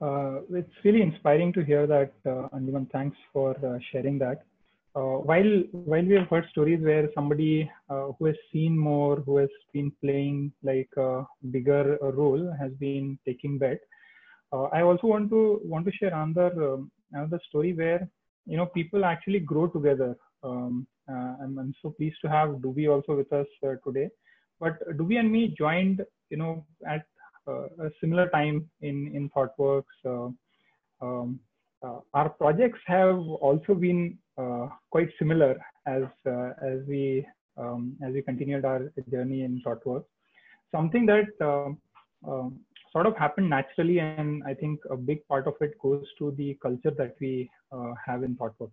Uh, 0.00 0.40
it's 0.50 0.84
really 0.84 1.02
inspiring 1.02 1.52
to 1.52 1.64
hear 1.64 1.86
that, 1.86 2.12
uh, 2.26 2.48
Anjuman. 2.56 2.90
Thanks 2.90 3.18
for 3.32 3.50
uh, 3.64 3.78
sharing 3.92 4.18
that 4.18 4.42
uh, 4.94 5.18
while 5.28 5.62
while 5.70 6.04
we 6.04 6.14
have 6.14 6.28
heard 6.28 6.46
stories 6.50 6.80
where 6.82 7.08
somebody 7.14 7.70
uh, 7.88 8.08
who 8.18 8.26
has 8.26 8.36
seen 8.52 8.76
more, 8.76 9.16
who 9.20 9.36
has 9.36 9.48
been 9.72 9.92
playing 10.02 10.52
like 10.62 10.90
a 10.96 11.24
bigger 11.50 11.96
role, 12.02 12.52
has 12.58 12.72
been 12.72 13.18
taking 13.24 13.58
bet. 13.58 13.78
Uh, 14.52 14.64
I 14.64 14.82
also 14.82 15.06
want 15.06 15.30
to 15.30 15.60
want 15.64 15.86
to 15.86 15.92
share 15.92 16.12
another 16.12 16.72
um, 16.72 16.90
another 17.12 17.40
story 17.48 17.72
where 17.72 18.08
you 18.50 18.56
know 18.56 18.66
people 18.66 19.04
actually 19.04 19.40
grow 19.40 19.66
together. 19.68 20.16
Um, 20.42 20.86
uh, 21.10 21.34
I'm, 21.42 21.58
I'm, 21.58 21.74
so 21.82 21.90
pleased 21.90 22.16
to 22.22 22.28
have 22.28 22.50
Dubi 22.64 22.88
also 22.90 23.16
with 23.16 23.32
us 23.32 23.46
uh, 23.64 23.74
today. 23.86 24.08
But 24.58 24.74
Dubi 24.96 25.18
and 25.18 25.30
me 25.30 25.54
joined, 25.56 26.04
you 26.30 26.36
know, 26.36 26.64
at 26.88 27.04
uh, 27.48 27.66
a 27.86 27.90
similar 28.00 28.28
time 28.28 28.68
in 28.80 28.96
in 29.14 29.30
ThoughtWorks. 29.30 30.34
Um, 31.00 31.40
our 32.12 32.28
projects 32.28 32.80
have 32.86 33.18
also 33.18 33.74
been 33.74 34.18
uh, 34.36 34.66
quite 34.90 35.10
similar 35.18 35.58
as 35.86 36.04
uh, 36.26 36.50
as 36.70 36.80
we 36.86 37.26
um, 37.56 37.96
as 38.06 38.12
we 38.12 38.22
continued 38.22 38.64
our 38.64 38.92
journey 39.10 39.42
in 39.42 39.62
ThoughtWorks. 39.66 40.10
Something 40.74 41.06
that 41.06 41.30
um, 41.40 41.78
um, 42.26 42.60
sort 42.92 43.06
of 43.06 43.16
happened 43.16 43.50
naturally, 43.50 43.98
and 43.98 44.42
I 44.44 44.54
think 44.54 44.80
a 44.90 44.96
big 44.96 45.26
part 45.28 45.46
of 45.46 45.54
it 45.60 45.78
goes 45.80 46.04
to 46.18 46.32
the 46.32 46.58
culture 46.62 46.90
that 46.98 47.14
we 47.20 47.50
uh, 47.72 47.92
have 48.04 48.22
in 48.22 48.36
ThoughtWorks. 48.36 48.70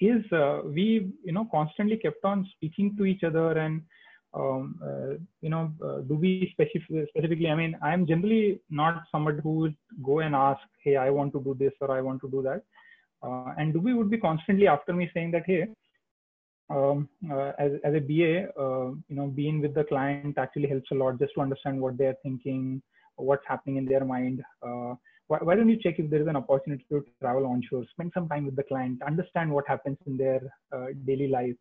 Is 0.00 0.22
we 0.64 1.10
you 1.24 1.32
know 1.32 1.48
constantly 1.50 1.96
kept 1.96 2.24
on 2.24 2.48
speaking 2.54 2.96
to 2.96 3.04
each 3.04 3.24
other 3.24 3.58
and 3.58 3.82
um, 4.32 4.78
uh, 4.80 5.14
you 5.40 5.50
know, 5.50 5.72
uh, 5.84 5.98
do 6.02 6.14
we 6.14 6.48
specific, 6.52 7.08
specifically? 7.08 7.48
I 7.48 7.56
mean, 7.56 7.76
I'm 7.82 8.06
generally 8.06 8.60
not 8.70 9.02
somebody 9.10 9.38
who 9.42 9.54
would 9.54 9.76
go 10.04 10.20
and 10.20 10.36
ask, 10.36 10.60
"Hey, 10.84 10.96
I 10.96 11.10
want 11.10 11.32
to 11.32 11.42
do 11.42 11.56
this" 11.58 11.72
or 11.80 11.90
"I 11.90 12.00
want 12.00 12.20
to 12.20 12.30
do 12.30 12.42
that." 12.42 12.62
Uh, 13.22 13.52
and 13.58 13.74
Dubi 13.74 13.96
would 13.96 14.10
be 14.10 14.18
constantly 14.18 14.66
after 14.66 14.92
me 14.92 15.10
saying 15.12 15.32
that, 15.32 15.44
hey, 15.46 15.66
um, 16.70 17.08
uh, 17.30 17.52
as, 17.58 17.72
as 17.84 17.94
a 17.94 18.00
BA, 18.00 18.48
uh, 18.58 18.90
you 19.08 19.16
know, 19.16 19.26
being 19.26 19.60
with 19.60 19.74
the 19.74 19.84
client 19.84 20.38
actually 20.38 20.68
helps 20.68 20.90
a 20.92 20.94
lot 20.94 21.18
just 21.18 21.34
to 21.34 21.40
understand 21.40 21.80
what 21.80 21.98
they're 21.98 22.16
thinking, 22.22 22.80
what's 23.20 23.46
happening 23.46 23.76
in 23.76 23.86
their 23.86 24.04
mind. 24.04 24.42
Uh, 24.62 24.94
why, 25.28 25.38
why, 25.42 25.54
don't 25.54 25.68
you 25.68 25.78
check 25.78 25.98
if 25.98 26.10
there 26.10 26.22
is 26.22 26.28
an 26.28 26.36
opportunity 26.36 26.84
to 26.90 27.04
travel 27.20 27.46
onshore, 27.46 27.84
spend 27.90 28.10
some 28.14 28.28
time 28.28 28.46
with 28.46 28.56
the 28.56 28.64
client, 28.64 29.02
understand 29.06 29.50
what 29.50 29.68
happens 29.68 29.98
in 30.06 30.16
their 30.16 30.40
uh, 30.72 30.86
daily 31.06 31.28
life? 31.28 31.56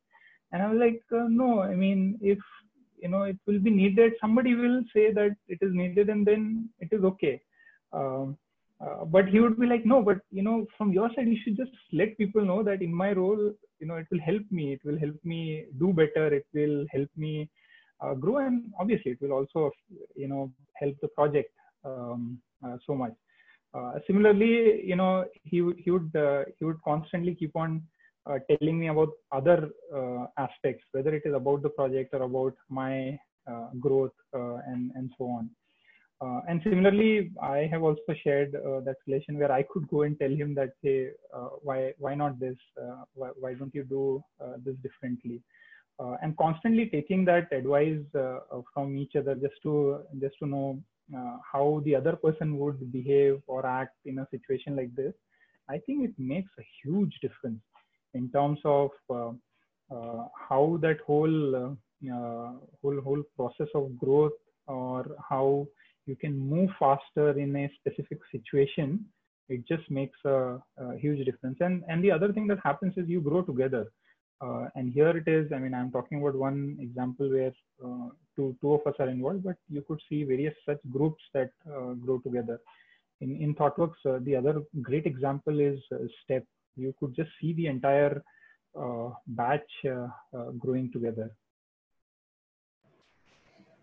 And 0.52 0.64
I 0.64 0.72
was 0.72 0.80
like, 0.80 1.02
uh, 1.12 1.28
no, 1.30 1.62
I 1.62 1.76
mean, 1.76 2.18
if 2.22 2.40
you 3.02 3.10
know 3.10 3.24
it 3.24 3.38
will 3.46 3.60
be 3.60 3.70
needed, 3.70 4.14
somebody 4.20 4.56
will 4.56 4.82
say 4.94 5.14
that 5.14 5.36
it 5.48 5.60
is 5.62 5.74
needed, 5.74 6.10
and 6.10 6.26
then 6.26 6.70
it 6.80 6.90
is 6.92 7.04
okay. 7.04 7.42
Um, 7.94 8.38
uh, 8.82 9.04
but 9.06 9.28
he 9.28 9.40
would 9.40 9.60
be 9.60 9.68
like, 9.68 9.86
no, 9.86 10.02
but 10.02 10.20
you 10.32 10.42
know, 10.42 10.66
from 10.78 10.94
your 10.94 11.10
side, 11.14 11.28
you 11.28 11.38
should 11.44 11.58
just 11.58 11.72
let 11.92 12.18
people 12.18 12.44
know 12.44 12.64
that 12.64 12.82
in 12.82 12.94
my 12.94 13.12
role, 13.12 13.52
you 13.80 13.88
know, 13.88 13.96
it 13.96 14.08
will 14.10 14.22
help 14.22 14.44
me. 14.50 14.74
It 14.74 14.82
will 14.84 14.98
help 14.98 15.16
me 15.24 15.66
do 15.78 15.94
better. 15.94 16.34
It 16.34 16.46
will 16.54 16.86
help 16.92 17.10
me 17.16 17.50
grow, 18.20 18.38
and 18.38 18.72
obviously, 18.80 19.12
it 19.12 19.22
will 19.22 19.34
also, 19.34 19.72
you 20.16 20.28
know, 20.28 20.52
help 20.76 20.96
the 21.02 21.08
project 21.10 21.52
um, 21.84 22.40
uh, 22.66 22.78
so 22.86 22.96
much. 22.96 23.14
Uh, 23.74 23.94
similarly, 24.08 24.84
you 24.84 24.96
know, 24.96 25.26
he 25.44 25.62
would 25.62 25.78
he 25.78 25.92
would 25.92 26.16
uh, 26.16 26.44
he 26.58 26.66
would 26.66 26.82
constantly 26.84 27.36
keep 27.36 27.56
on 27.56 27.82
telling 28.48 28.80
me 28.80 28.88
about 28.90 29.10
other 29.32 29.70
aspects, 30.38 30.84
whether 30.92 31.16
it 31.16 31.24
is 31.26 31.34
about 31.34 31.64
the 31.64 31.70
project 31.70 32.14
or 32.14 32.24
about 32.24 32.56
my 32.70 33.18
growth 33.80 34.14
and 34.34 34.92
and 34.96 35.12
so 35.18 35.26
on. 35.26 35.50
Uh, 36.22 36.42
and 36.50 36.60
similarly, 36.64 37.32
I 37.42 37.70
have 37.72 37.82
also 37.82 38.14
shared 38.24 38.54
uh, 38.54 38.82
that 38.82 38.98
relation 39.08 39.40
where 39.40 39.52
I 39.54 39.64
could 39.64 39.88
go 39.88 40.02
and 40.02 40.20
tell 40.20 40.30
him 40.30 40.54
that, 40.56 40.72
hey, 40.84 41.12
uh, 41.34 41.50
why 41.62 41.94
why 41.98 42.14
not 42.14 42.40
this? 42.40 42.58
Uh, 42.80 43.04
why, 43.14 43.30
why 43.40 43.54
don't 43.54 43.74
you 43.74 43.84
do 43.84 44.22
uh, 44.44 44.56
this 44.66 44.76
differently? 44.84 45.42
Uh, 46.00 46.16
and 46.22 46.38
constantly 46.38 46.86
taking 46.86 47.26
that 47.26 47.52
advice 47.52 48.00
uh, 48.16 48.40
uh, 48.54 48.62
from 48.74 48.98
each 48.98 49.18
other 49.18 49.36
just 49.36 49.56
to 49.62 50.00
just 50.22 50.34
to 50.40 50.48
know 50.48 50.80
uh, 51.14 51.36
how 51.52 51.82
the 51.84 51.94
other 51.94 52.16
person 52.16 52.58
would 52.58 52.80
behave 52.94 53.42
or 53.48 53.66
act 53.66 53.96
in 54.06 54.20
a 54.20 54.28
situation 54.32 54.78
like 54.78 54.96
this. 54.96 55.14
I 55.70 55.78
think 55.80 56.06
it 56.06 56.14
makes 56.18 56.52
a 56.58 56.64
huge 56.82 57.14
difference 57.22 57.60
in 58.14 58.32
terms 58.32 58.60
of 58.64 58.92
how 59.10 60.80
that 60.82 61.00
whole 61.06 61.78
whole 62.82 63.02
whole 63.02 63.24
process 63.36 63.68
of 63.76 63.98
growth 63.98 64.40
or 64.68 65.06
how 65.30 65.68
you 66.06 66.16
can 66.16 66.34
move 66.38 66.70
faster 66.80 67.38
in 67.38 67.54
a 67.58 67.70
specific 67.78 68.20
situation 68.32 69.06
it 69.50 69.68
just 69.68 69.90
makes 69.92 70.18
a, 70.26 70.60
a 70.78 70.98
huge 70.98 71.26
difference 71.26 71.58
and 71.60 71.84
and 71.90 72.04
the 72.04 72.12
other 72.12 72.32
thing 72.32 72.48
that 72.48 72.60
happens 72.64 72.94
is 72.98 73.08
you 73.08 73.22
grow 73.22 73.42
together 73.42 73.86
uh, 74.42 74.66
and 74.76 74.94
here 74.94 75.16
it 75.22 75.28
is 75.28 75.52
i 75.52 75.58
mean 75.58 75.74
i'm 75.74 75.92
talking 75.92 76.20
about 76.22 76.36
one 76.36 76.78
example 76.80 77.30
where 77.30 77.54
uh, 77.86 78.08
two 78.36 78.56
two 78.62 78.74
of 78.74 78.86
us 78.88 78.96
are 79.00 79.10
involved 79.10 79.44
but 79.44 79.58
you 79.70 79.82
could 79.88 80.02
see 80.08 80.24
various 80.24 80.56
such 80.66 80.80
groups 80.92 81.22
that 81.34 81.52
uh, 81.68 81.94
grow 82.06 82.20
together. 82.20 82.60
In 83.22 83.36
in 83.44 83.54
thoughtworks 83.56 84.02
uh, 84.06 84.20
the 84.22 84.36
other 84.36 84.62
great 84.82 85.06
example 85.06 85.60
is 85.60 85.80
uh, 85.92 85.98
step. 86.24 86.46
You 86.78 86.94
could 87.00 87.14
just 87.16 87.32
see 87.42 87.52
the 87.54 87.68
entire 87.68 88.24
uh, 88.82 89.10
batch 89.28 89.72
growing 90.64 90.90
together. 90.94 91.30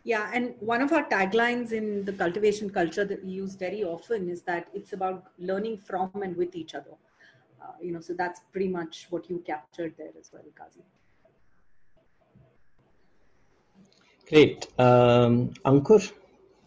Yeah, 0.04 0.30
and 0.32 0.54
one 0.60 0.82
of 0.82 0.92
our 0.92 1.04
taglines 1.04 1.72
in 1.72 2.04
the 2.04 2.12
cultivation 2.12 2.70
culture 2.70 3.04
that 3.04 3.24
we 3.24 3.32
use 3.32 3.56
very 3.56 3.82
often 3.82 4.30
is 4.30 4.42
that 4.42 4.68
it's 4.72 4.92
about 4.92 5.24
learning 5.38 5.78
from 5.78 6.10
and 6.22 6.36
with 6.36 6.54
each 6.54 6.76
other. 6.76 6.96
Uh, 7.60 7.72
you 7.80 7.92
know, 7.92 8.00
so 8.00 8.12
that's 8.12 8.40
pretty 8.52 8.68
much 8.68 9.06
what 9.10 9.28
you 9.30 9.42
captured 9.46 9.94
there 9.98 10.12
as 10.18 10.30
well, 10.32 10.42
Quazi. 10.58 10.82
Great. 14.28 14.66
Um, 14.78 15.50
Ankur, 15.64 16.12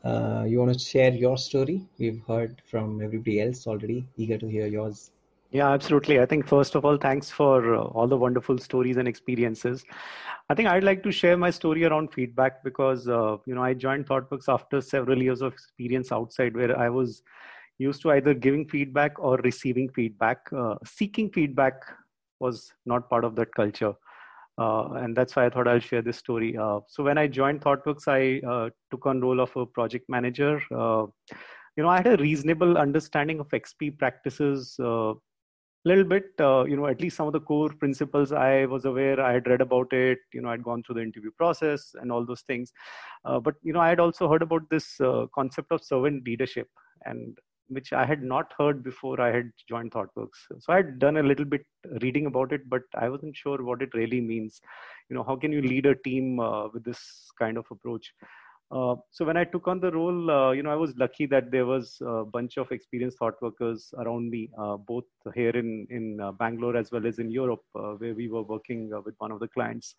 uh, 0.04 0.46
you 0.48 0.60
want 0.60 0.74
to 0.74 0.80
share 0.80 1.14
your 1.14 1.38
story? 1.38 1.86
We've 1.98 2.22
heard 2.26 2.62
from 2.66 3.02
everybody 3.02 3.42
else 3.42 3.68
already. 3.68 4.08
Eager 4.16 4.38
to 4.38 4.48
hear 4.48 4.68
yours. 4.68 5.12
Yeah, 5.52 5.70
absolutely. 5.72 6.20
I 6.20 6.26
think 6.26 6.48
first 6.48 6.76
of 6.76 6.86
all, 6.86 6.98
thanks 6.98 7.32
for 7.32 7.76
uh, 7.76 7.82
all 7.82 8.08
the 8.08 8.16
wonderful 8.16 8.60
stories 8.60 8.98
and 8.98 9.08
experiences. 9.08 9.84
I 10.48 10.54
think 10.54 10.70
I'd 10.70 10.84
like 10.84 11.02
to 11.04 11.12
share 11.12 11.38
my 11.38 11.50
story 11.50 11.86
around 11.86 12.14
feedback 12.14 12.64
because 12.64 13.08
uh, 13.08 13.38
you 13.46 13.56
know 13.56 13.64
I 13.64 13.74
joined 13.74 14.08
ThoughtWorks 14.08 14.48
after 14.48 14.80
several 14.80 15.22
years 15.22 15.42
of 15.42 15.54
experience 15.54 16.12
outside, 16.12 16.56
where 16.56 16.78
I 16.78 16.90
was 16.90 17.24
used 17.80 18.02
to 18.04 18.12
either 18.12 18.34
giving 18.34 18.68
feedback 18.68 19.18
or 19.18 19.38
receiving 19.38 19.90
feedback. 19.90 20.48
Uh, 20.56 20.76
seeking 20.86 21.32
feedback 21.32 21.82
was 22.40 22.72
not 22.86 23.10
part 23.10 23.26
of 23.26 23.36
that 23.38 23.54
culture. 23.56 23.94
Uh, 24.60 24.92
and 24.96 25.16
that's 25.16 25.38
why 25.38 25.46
I 25.46 25.50
thought 25.50 25.70
I'll 25.70 25.80
share 25.80 26.02
this 26.02 26.18
story. 26.18 26.58
Uh, 26.58 26.82
so 26.88 27.02
when 27.02 27.18
I 27.18 27.28
joined 27.28 27.62
ThoughtWorks, 27.62 28.08
I 28.08 28.46
uh, 28.46 28.70
took 28.92 29.06
on 29.06 29.22
role 29.22 29.40
of 29.40 29.56
a 29.56 29.66
project 29.66 30.10
manager. 30.10 30.62
Uh, 30.70 31.06
you 31.78 31.84
know, 31.84 31.88
I 31.88 31.98
had 31.98 32.08
a 32.08 32.18
reasonable 32.18 32.78
understanding 32.78 33.40
of 33.40 33.48
XP 33.50 33.98
practices, 33.98 34.76
a 34.82 34.86
uh, 34.86 35.14
little 35.86 36.04
bit. 36.04 36.26
You 36.38 36.76
know, 36.76 36.88
at 36.88 37.00
least 37.00 37.16
some 37.16 37.28
of 37.28 37.32
the 37.32 37.40
core 37.40 37.70
principles 37.70 38.34
I 38.34 38.66
was 38.66 38.84
aware. 38.84 39.22
I 39.22 39.32
had 39.32 39.48
read 39.48 39.62
about 39.62 39.94
it. 39.94 40.20
You 40.34 40.42
know, 40.42 40.50
I'd 40.50 40.64
gone 40.64 40.84
through 40.84 40.96
the 40.96 41.04
interview 41.04 41.32
process 41.38 41.96
and 42.02 42.12
all 42.12 42.26
those 42.26 42.42
things. 42.42 42.74
but 43.24 43.56
you 43.64 43.72
know, 43.72 43.80
I 43.80 43.88
had 43.88 44.02
also 44.02 44.30
heard 44.30 44.42
about 44.42 44.70
this 44.70 44.98
concept 45.34 45.72
of 45.72 45.82
servant 45.82 46.28
leadership, 46.28 46.68
and 47.06 47.38
which 47.70 47.94
I 47.94 48.06
had 48.06 48.24
not 48.24 48.54
heard 48.58 48.84
before 48.84 49.22
I 49.22 49.32
had 49.32 49.52
joined 49.68 49.92
ThoughtWorks. 49.92 50.40
So 50.60 50.74
I 50.74 50.78
had 50.78 51.00
done 51.00 51.18
a 51.18 51.24
little 51.24 51.46
bit 51.46 51.66
reading 52.02 52.26
about 52.26 52.52
it, 52.52 52.70
but 52.70 52.82
I 52.96 53.10
wasn't 53.10 53.36
sure 53.36 53.64
what 53.64 53.82
it 53.82 53.94
really 53.94 54.22
means. 54.22 54.60
You 55.10 55.16
know, 55.16 55.24
how 55.24 55.36
can 55.36 55.52
you 55.52 55.62
lead 55.62 55.86
a 55.86 55.96
team 55.96 56.40
uh, 56.40 56.68
with 56.74 56.84
this 56.84 57.02
kind 57.40 57.58
of 57.58 57.66
approach? 57.72 58.12
Uh, 58.72 58.96
so 59.10 59.26
when 59.26 59.36
I 59.36 59.44
took 59.44 59.68
on 59.68 59.80
the 59.80 59.92
role, 59.92 60.30
uh, 60.30 60.52
you 60.52 60.62
know, 60.62 60.70
I 60.72 60.76
was 60.76 60.96
lucky 60.96 61.26
that 61.28 61.50
there 61.50 61.66
was 61.66 61.98
a 62.06 62.24
bunch 62.24 62.58
of 62.58 62.72
experienced 62.72 63.18
thought 63.18 63.42
workers 63.42 63.92
around 63.98 64.30
me, 64.30 64.52
uh, 64.60 64.78
both 64.78 65.06
here 65.34 65.50
in 65.50 65.88
in 65.90 66.20
uh, 66.22 66.32
Bangalore 66.34 66.78
as 66.78 66.92
well 66.92 67.08
as 67.08 67.18
in 67.18 67.32
Europe, 67.32 67.64
uh, 67.76 67.94
where 67.94 68.14
we 68.14 68.28
were 68.30 68.44
working 68.44 68.92
with 69.04 69.16
one 69.18 69.32
of 69.32 69.40
the 69.40 69.48
clients. 69.48 69.96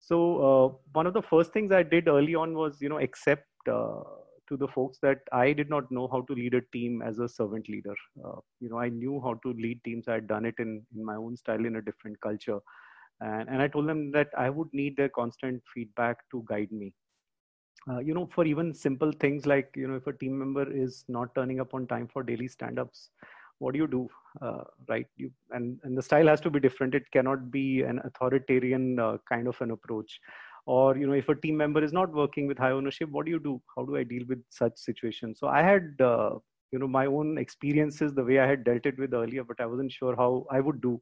So 0.00 0.80
one 0.92 1.06
of 1.06 1.14
the 1.14 1.22
first 1.22 1.52
things 1.52 1.72
I 1.72 1.82
did 1.82 2.08
early 2.08 2.34
on 2.34 2.54
was, 2.54 2.80
you 2.80 2.88
know, 2.90 2.98
accept 2.98 3.46
to 4.48 4.56
the 4.56 4.68
folks 4.68 4.98
that 5.00 5.18
I 5.32 5.52
did 5.52 5.70
not 5.70 5.90
know 5.90 6.08
how 6.08 6.22
to 6.22 6.34
lead 6.34 6.54
a 6.54 6.60
team 6.72 7.02
as 7.02 7.18
a 7.18 7.28
servant 7.28 7.68
leader. 7.68 7.94
Uh, 8.24 8.40
you 8.60 8.68
know, 8.68 8.78
I 8.78 8.88
knew 8.88 9.20
how 9.20 9.34
to 9.42 9.52
lead 9.52 9.80
teams. 9.84 10.08
I 10.08 10.14
had 10.14 10.26
done 10.26 10.44
it 10.44 10.54
in, 10.58 10.82
in 10.94 11.04
my 11.04 11.16
own 11.16 11.36
style 11.36 11.64
in 11.64 11.76
a 11.76 11.82
different 11.82 12.20
culture. 12.20 12.58
And, 13.20 13.48
and 13.48 13.62
I 13.62 13.68
told 13.68 13.88
them 13.88 14.10
that 14.12 14.28
I 14.36 14.50
would 14.50 14.68
need 14.72 14.96
their 14.96 15.08
constant 15.08 15.62
feedback 15.72 16.18
to 16.32 16.44
guide 16.46 16.72
me. 16.72 16.92
Uh, 17.90 17.98
you 17.98 18.14
know, 18.14 18.28
for 18.34 18.44
even 18.46 18.72
simple 18.72 19.12
things 19.12 19.44
like, 19.46 19.70
you 19.76 19.86
know, 19.86 19.96
if 19.96 20.06
a 20.06 20.12
team 20.12 20.38
member 20.38 20.70
is 20.70 21.04
not 21.08 21.34
turning 21.34 21.60
up 21.60 21.74
on 21.74 21.86
time 21.86 22.08
for 22.12 22.22
daily 22.22 22.48
stand-ups, 22.48 23.10
what 23.58 23.72
do 23.72 23.78
you 23.78 23.86
do, 23.86 24.08
uh, 24.42 24.64
right? 24.88 25.06
You, 25.16 25.30
and, 25.50 25.78
and 25.84 25.96
the 25.96 26.02
style 26.02 26.26
has 26.26 26.40
to 26.40 26.50
be 26.50 26.60
different. 26.60 26.94
It 26.94 27.10
cannot 27.12 27.50
be 27.50 27.82
an 27.82 28.00
authoritarian 28.04 28.98
uh, 28.98 29.18
kind 29.28 29.46
of 29.46 29.60
an 29.60 29.70
approach 29.70 30.18
or 30.66 30.96
you 30.96 31.06
know 31.06 31.12
if 31.12 31.28
a 31.28 31.34
team 31.34 31.56
member 31.56 31.82
is 31.82 31.92
not 31.92 32.12
working 32.12 32.46
with 32.46 32.58
high 32.58 32.70
ownership 32.70 33.08
what 33.10 33.26
do 33.26 33.30
you 33.30 33.38
do? 33.38 33.60
How 33.76 33.84
do 33.84 33.96
i 33.96 34.02
deal 34.02 34.24
with 34.28 34.42
such 34.50 34.76
situations? 34.76 35.38
So 35.38 35.48
i 35.48 35.62
had 35.62 36.00
uh, 36.00 36.38
you 36.72 36.78
know 36.78 36.88
my 36.88 37.06
own 37.06 37.38
experiences 37.38 38.14
the 38.14 38.24
way 38.24 38.40
i 38.40 38.46
had 38.46 38.64
dealt 38.64 38.86
it 38.86 38.98
with 38.98 39.14
earlier 39.14 39.44
but 39.44 39.60
i 39.60 39.66
wasn't 39.66 39.92
sure 39.92 40.16
how 40.16 40.46
i 40.50 40.60
would 40.60 40.80
do 40.80 41.00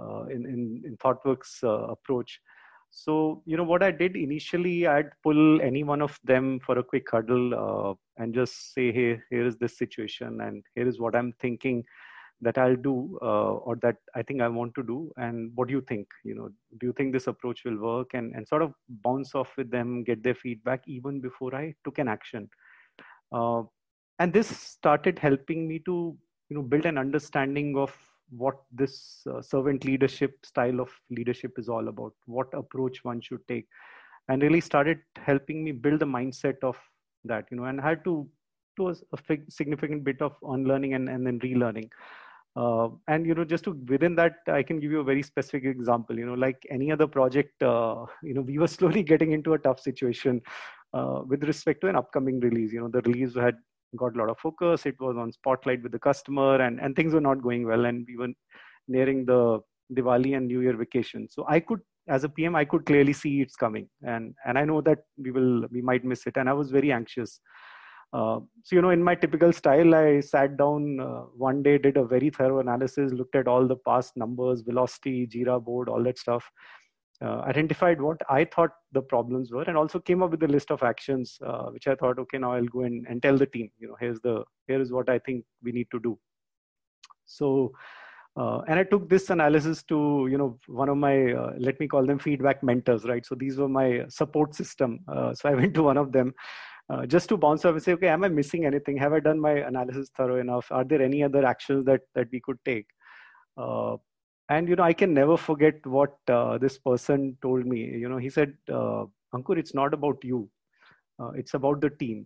uh, 0.00 0.24
in, 0.26 0.46
in 0.46 0.82
in 0.84 0.96
thoughtworks 0.98 1.62
uh, 1.64 1.88
approach. 1.96 2.40
So 2.90 3.42
you 3.44 3.56
know 3.56 3.64
what 3.64 3.82
i 3.82 3.90
did 3.90 4.16
initially 4.16 4.86
i'd 4.86 5.10
pull 5.22 5.60
any 5.60 5.82
one 5.84 6.00
of 6.00 6.18
them 6.24 6.58
for 6.60 6.78
a 6.78 6.82
quick 6.82 7.10
huddle 7.10 7.54
uh, 7.54 7.94
and 8.22 8.34
just 8.34 8.72
say 8.74 8.90
hey 8.92 9.20
here 9.30 9.46
is 9.46 9.56
this 9.56 9.76
situation 9.76 10.40
and 10.40 10.64
here 10.74 10.88
is 10.88 10.98
what 10.98 11.14
i'm 11.14 11.34
thinking 11.38 11.84
that 12.40 12.56
I'll 12.56 12.76
do 12.76 13.18
uh, 13.20 13.52
or 13.66 13.76
that 13.82 13.96
I 14.14 14.22
think 14.22 14.40
I 14.40 14.48
want 14.48 14.74
to 14.76 14.82
do 14.82 15.12
and 15.16 15.50
what 15.54 15.68
do 15.68 15.74
you 15.74 15.80
think? 15.80 16.06
You 16.24 16.34
know 16.34 16.48
do 16.78 16.86
you 16.86 16.92
think 16.92 17.12
this 17.12 17.26
approach 17.26 17.64
will 17.64 17.78
work? 17.78 18.14
And 18.14 18.34
and 18.34 18.46
sort 18.46 18.62
of 18.62 18.72
bounce 18.88 19.34
off 19.34 19.50
with 19.56 19.70
them 19.70 20.04
get 20.04 20.22
their 20.22 20.34
feedback 20.34 20.82
even 20.86 21.20
before 21.20 21.54
I 21.54 21.74
took 21.84 21.98
an 21.98 22.08
action. 22.08 22.48
Uh, 23.32 23.62
and 24.18 24.32
this 24.32 24.48
started 24.48 25.18
helping 25.18 25.66
me 25.66 25.80
to 25.80 26.16
you 26.48 26.56
know 26.56 26.62
build 26.62 26.86
an 26.86 26.98
understanding 26.98 27.76
of 27.76 27.92
what 28.30 28.56
this 28.72 29.22
uh, 29.30 29.40
servant 29.40 29.84
leadership 29.84 30.44
style 30.44 30.80
of 30.80 30.90
leadership 31.10 31.58
is 31.58 31.68
all 31.68 31.88
about 31.88 32.12
what 32.26 32.46
approach 32.52 33.02
one 33.02 33.20
should 33.20 33.46
take 33.48 33.66
and 34.28 34.42
really 34.42 34.60
started 34.60 34.98
helping 35.16 35.64
me 35.64 35.72
build 35.72 36.00
the 36.00 36.06
mindset 36.06 36.56
of 36.62 36.76
that 37.24 37.46
you 37.50 37.56
know 37.56 37.64
and 37.64 37.80
I 37.80 37.88
had 37.88 38.04
to 38.04 38.28
do 38.76 38.88
a, 38.90 38.94
a 39.12 39.38
significant 39.48 40.04
bit 40.04 40.20
of 40.22 40.34
unlearning 40.42 40.94
and, 40.94 41.08
and 41.08 41.26
then 41.26 41.40
relearning 41.40 41.90
uh, 42.56 42.88
and 43.06 43.26
you 43.26 43.34
know, 43.34 43.44
just 43.44 43.64
to 43.64 43.72
within 43.88 44.14
that, 44.16 44.36
I 44.48 44.62
can 44.62 44.80
give 44.80 44.90
you 44.90 45.00
a 45.00 45.04
very 45.04 45.22
specific 45.22 45.64
example. 45.64 46.18
You 46.18 46.26
know, 46.26 46.34
like 46.34 46.66
any 46.70 46.90
other 46.90 47.06
project, 47.06 47.62
uh, 47.62 48.06
you 48.22 48.34
know, 48.34 48.40
we 48.40 48.58
were 48.58 48.66
slowly 48.78 49.02
getting 49.02 49.32
into 49.32 49.54
a 49.54 49.58
tough 49.58 49.80
situation 49.80 50.40
uh, 50.92 51.20
with 51.26 51.44
respect 51.44 51.80
to 51.82 51.88
an 51.88 51.96
upcoming 51.96 52.40
release. 52.40 52.72
You 52.72 52.80
know, 52.80 52.88
the 52.88 53.02
release 53.02 53.34
had 53.34 53.56
got 53.96 54.14
a 54.14 54.18
lot 54.18 54.30
of 54.30 54.38
focus. 54.38 54.86
It 54.86 54.96
was 55.00 55.16
on 55.16 55.32
spotlight 55.32 55.82
with 55.82 55.92
the 55.92 55.98
customer, 55.98 56.60
and 56.60 56.80
and 56.80 56.96
things 56.96 57.14
were 57.14 57.20
not 57.20 57.42
going 57.42 57.66
well. 57.66 57.84
And 57.84 58.06
we 58.08 58.16
were 58.16 58.32
nearing 58.88 59.24
the 59.24 59.60
Diwali 59.94 60.36
and 60.36 60.46
New 60.46 60.60
Year 60.60 60.76
vacation. 60.76 61.28
So 61.30 61.44
I 61.48 61.60
could, 61.60 61.80
as 62.08 62.24
a 62.24 62.28
PM, 62.28 62.56
I 62.56 62.64
could 62.64 62.86
clearly 62.86 63.12
see 63.12 63.40
it's 63.40 63.56
coming, 63.56 63.88
and 64.02 64.34
and 64.46 64.58
I 64.58 64.64
know 64.64 64.80
that 64.82 64.98
we 65.16 65.30
will 65.30 65.66
we 65.70 65.82
might 65.82 66.04
miss 66.04 66.26
it. 66.26 66.36
And 66.36 66.48
I 66.48 66.54
was 66.54 66.70
very 66.70 66.92
anxious. 66.92 67.40
Uh, 68.12 68.40
so, 68.62 68.74
you 68.74 68.80
know, 68.80 68.90
in 68.90 69.02
my 69.02 69.14
typical 69.14 69.52
style, 69.52 69.94
I 69.94 70.20
sat 70.20 70.56
down 70.56 70.98
uh, 70.98 71.22
one 71.36 71.62
day, 71.62 71.76
did 71.76 71.96
a 71.98 72.04
very 72.04 72.30
thorough 72.30 72.60
analysis, 72.60 73.12
looked 73.12 73.36
at 73.36 73.46
all 73.46 73.66
the 73.66 73.76
past 73.76 74.16
numbers, 74.16 74.62
velocity, 74.62 75.26
Jira 75.26 75.62
board, 75.62 75.88
all 75.88 76.02
that 76.04 76.18
stuff, 76.18 76.50
uh, 77.20 77.40
identified 77.40 78.00
what 78.00 78.18
I 78.30 78.44
thought 78.44 78.70
the 78.92 79.02
problems 79.02 79.52
were, 79.52 79.62
and 79.62 79.76
also 79.76 79.98
came 79.98 80.22
up 80.22 80.30
with 80.30 80.42
a 80.42 80.48
list 80.48 80.70
of 80.70 80.82
actions, 80.82 81.38
uh, 81.44 81.64
which 81.66 81.86
I 81.86 81.96
thought, 81.96 82.18
okay, 82.18 82.38
now 82.38 82.52
I'll 82.52 82.64
go 82.64 82.82
and, 82.82 83.06
and 83.08 83.22
tell 83.22 83.36
the 83.36 83.46
team, 83.46 83.70
you 83.78 83.88
know, 83.88 83.96
here's 84.00 84.20
the 84.20 84.44
here 84.66 84.80
is 84.80 84.90
what 84.90 85.10
I 85.10 85.18
think 85.18 85.44
we 85.62 85.72
need 85.72 85.88
to 85.90 86.00
do. 86.00 86.18
So, 87.26 87.72
uh, 88.36 88.60
and 88.68 88.78
I 88.78 88.84
took 88.84 89.08
this 89.08 89.30
analysis 89.30 89.82
to, 89.84 90.28
you 90.30 90.38
know, 90.38 90.58
one 90.66 90.88
of 90.88 90.96
my, 90.96 91.32
uh, 91.32 91.52
let 91.58 91.78
me 91.80 91.88
call 91.88 92.06
them 92.06 92.20
feedback 92.20 92.62
mentors, 92.62 93.04
right? 93.04 93.26
So 93.26 93.34
these 93.34 93.58
were 93.58 93.68
my 93.68 94.04
support 94.08 94.54
system. 94.54 95.00
Uh, 95.08 95.34
so 95.34 95.48
I 95.48 95.54
went 95.54 95.74
to 95.74 95.82
one 95.82 95.98
of 95.98 96.12
them 96.12 96.32
uh, 96.90 97.04
just 97.04 97.28
to 97.28 97.36
bounce 97.36 97.64
off 97.64 97.74
and 97.74 97.82
say, 97.82 97.92
okay, 97.92 98.08
am 98.08 98.24
I 98.24 98.28
missing 98.28 98.64
anything? 98.64 98.96
Have 98.96 99.12
I 99.12 99.20
done 99.20 99.38
my 99.38 99.52
analysis 99.52 100.10
thorough 100.16 100.40
enough? 100.40 100.68
Are 100.70 100.84
there 100.84 101.02
any 101.02 101.22
other 101.22 101.44
actions 101.44 101.84
that 101.86 102.00
that 102.14 102.28
we 102.32 102.40
could 102.40 102.58
take? 102.64 102.86
Uh, 103.56 103.96
and 104.48 104.68
you 104.68 104.76
know, 104.76 104.82
I 104.82 104.94
can 104.94 105.12
never 105.12 105.36
forget 105.36 105.84
what 105.86 106.16
uh, 106.28 106.56
this 106.56 106.78
person 106.78 107.36
told 107.42 107.66
me. 107.66 107.80
You 107.80 108.08
know, 108.08 108.16
he 108.16 108.30
said, 108.30 108.54
uh, 108.72 109.04
"Ankur, 109.34 109.58
it's 109.58 109.74
not 109.74 109.92
about 109.92 110.24
you. 110.24 110.48
Uh, 111.20 111.32
it's 111.32 111.52
about 111.54 111.80
the 111.82 111.90
team. 111.90 112.24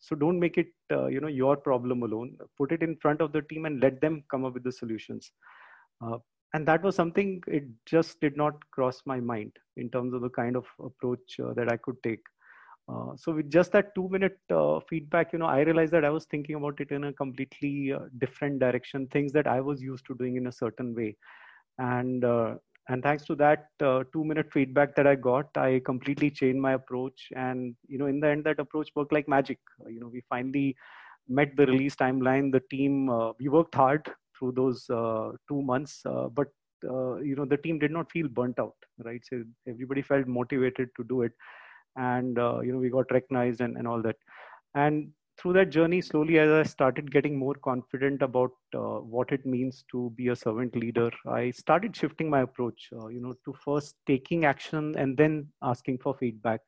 So 0.00 0.16
don't 0.16 0.40
make 0.40 0.56
it, 0.56 0.68
you 0.90 1.20
know, 1.20 1.28
your 1.28 1.56
problem 1.56 2.02
alone. 2.02 2.36
Put 2.56 2.72
it 2.72 2.82
in 2.82 2.96
front 2.96 3.20
of 3.20 3.32
the 3.32 3.42
team 3.42 3.66
and 3.66 3.80
let 3.82 4.00
them 4.00 4.24
come 4.30 4.44
up 4.44 4.54
with 4.54 4.64
the 4.64 4.72
solutions." 4.72 5.30
and 6.52 6.66
that 6.66 6.82
was 6.82 6.96
something 6.96 7.40
it 7.46 7.62
just 7.86 8.20
did 8.20 8.36
not 8.36 8.54
cross 8.72 9.02
my 9.06 9.20
mind 9.20 9.52
in 9.76 9.88
terms 9.88 10.12
of 10.12 10.20
the 10.20 10.30
kind 10.30 10.56
of 10.56 10.64
approach 10.80 11.36
that 11.38 11.70
I 11.70 11.76
could 11.76 12.02
take. 12.02 12.24
Uh, 12.90 13.14
so 13.16 13.32
with 13.32 13.50
just 13.50 13.72
that 13.72 13.94
two 13.94 14.08
minute 14.08 14.38
uh, 14.50 14.80
feedback, 14.88 15.32
you 15.32 15.38
know, 15.38 15.46
I 15.46 15.60
realized 15.60 15.92
that 15.92 16.04
I 16.04 16.10
was 16.10 16.24
thinking 16.24 16.56
about 16.56 16.80
it 16.80 16.90
in 16.90 17.04
a 17.04 17.12
completely 17.12 17.92
uh, 17.92 18.00
different 18.18 18.58
direction, 18.58 19.06
things 19.08 19.32
that 19.32 19.46
I 19.46 19.60
was 19.60 19.80
used 19.82 20.06
to 20.06 20.14
doing 20.14 20.36
in 20.36 20.46
a 20.46 20.52
certain 20.52 20.94
way. 20.94 21.16
And, 21.78 22.24
uh, 22.24 22.54
and 22.88 23.02
thanks 23.02 23.24
to 23.26 23.36
that 23.36 23.68
uh, 23.80 24.04
two 24.12 24.24
minute 24.24 24.50
feedback 24.52 24.96
that 24.96 25.06
I 25.06 25.14
got, 25.14 25.56
I 25.56 25.80
completely 25.84 26.30
changed 26.30 26.58
my 26.58 26.72
approach. 26.72 27.28
And, 27.36 27.76
you 27.86 27.98
know, 27.98 28.06
in 28.06 28.18
the 28.18 28.28
end, 28.28 28.44
that 28.44 28.58
approach 28.58 28.90
worked 28.96 29.12
like 29.12 29.28
magic. 29.28 29.58
You 29.88 30.00
know, 30.00 30.08
we 30.08 30.22
finally 30.28 30.74
met 31.28 31.54
the 31.56 31.66
release 31.66 31.94
timeline. 31.94 32.50
The 32.50 32.62
team, 32.70 33.06
we 33.38 33.48
worked 33.48 33.76
hard 33.76 34.10
through 34.36 34.52
those 34.52 34.86
two 34.86 35.62
months, 35.62 36.00
but 36.04 36.48
you 36.82 37.34
know, 37.36 37.44
the 37.44 37.58
team 37.58 37.78
did 37.78 37.92
not 37.92 38.10
feel 38.10 38.26
burnt 38.26 38.58
out, 38.58 38.74
right? 39.04 39.20
So 39.24 39.44
everybody 39.68 40.02
felt 40.02 40.26
motivated 40.26 40.88
to 40.96 41.04
do 41.04 41.22
it 41.22 41.32
and 41.96 42.38
uh, 42.38 42.60
you 42.60 42.72
know 42.72 42.78
we 42.78 42.90
got 42.90 43.10
recognized 43.10 43.60
and, 43.60 43.76
and 43.76 43.86
all 43.86 44.02
that. 44.02 44.16
And 44.74 45.10
through 45.38 45.54
that 45.54 45.70
journey 45.70 46.02
slowly 46.02 46.38
as 46.38 46.50
i 46.50 46.62
started 46.62 47.10
getting 47.10 47.38
more 47.38 47.54
confident 47.64 48.20
about 48.20 48.50
uh, 48.74 48.98
what 49.14 49.32
it 49.32 49.46
means 49.46 49.84
to 49.90 50.12
be 50.14 50.28
a 50.28 50.36
servant 50.36 50.76
leader 50.76 51.10
i 51.26 51.50
started 51.50 51.96
shifting 51.96 52.28
my 52.28 52.40
approach 52.42 52.90
uh, 53.00 53.06
you 53.06 53.20
know 53.22 53.32
to 53.44 53.54
first 53.64 53.94
taking 54.06 54.44
action 54.44 54.94
and 54.98 55.16
then 55.16 55.46
asking 55.62 55.96
for 55.96 56.14
feedback 56.14 56.60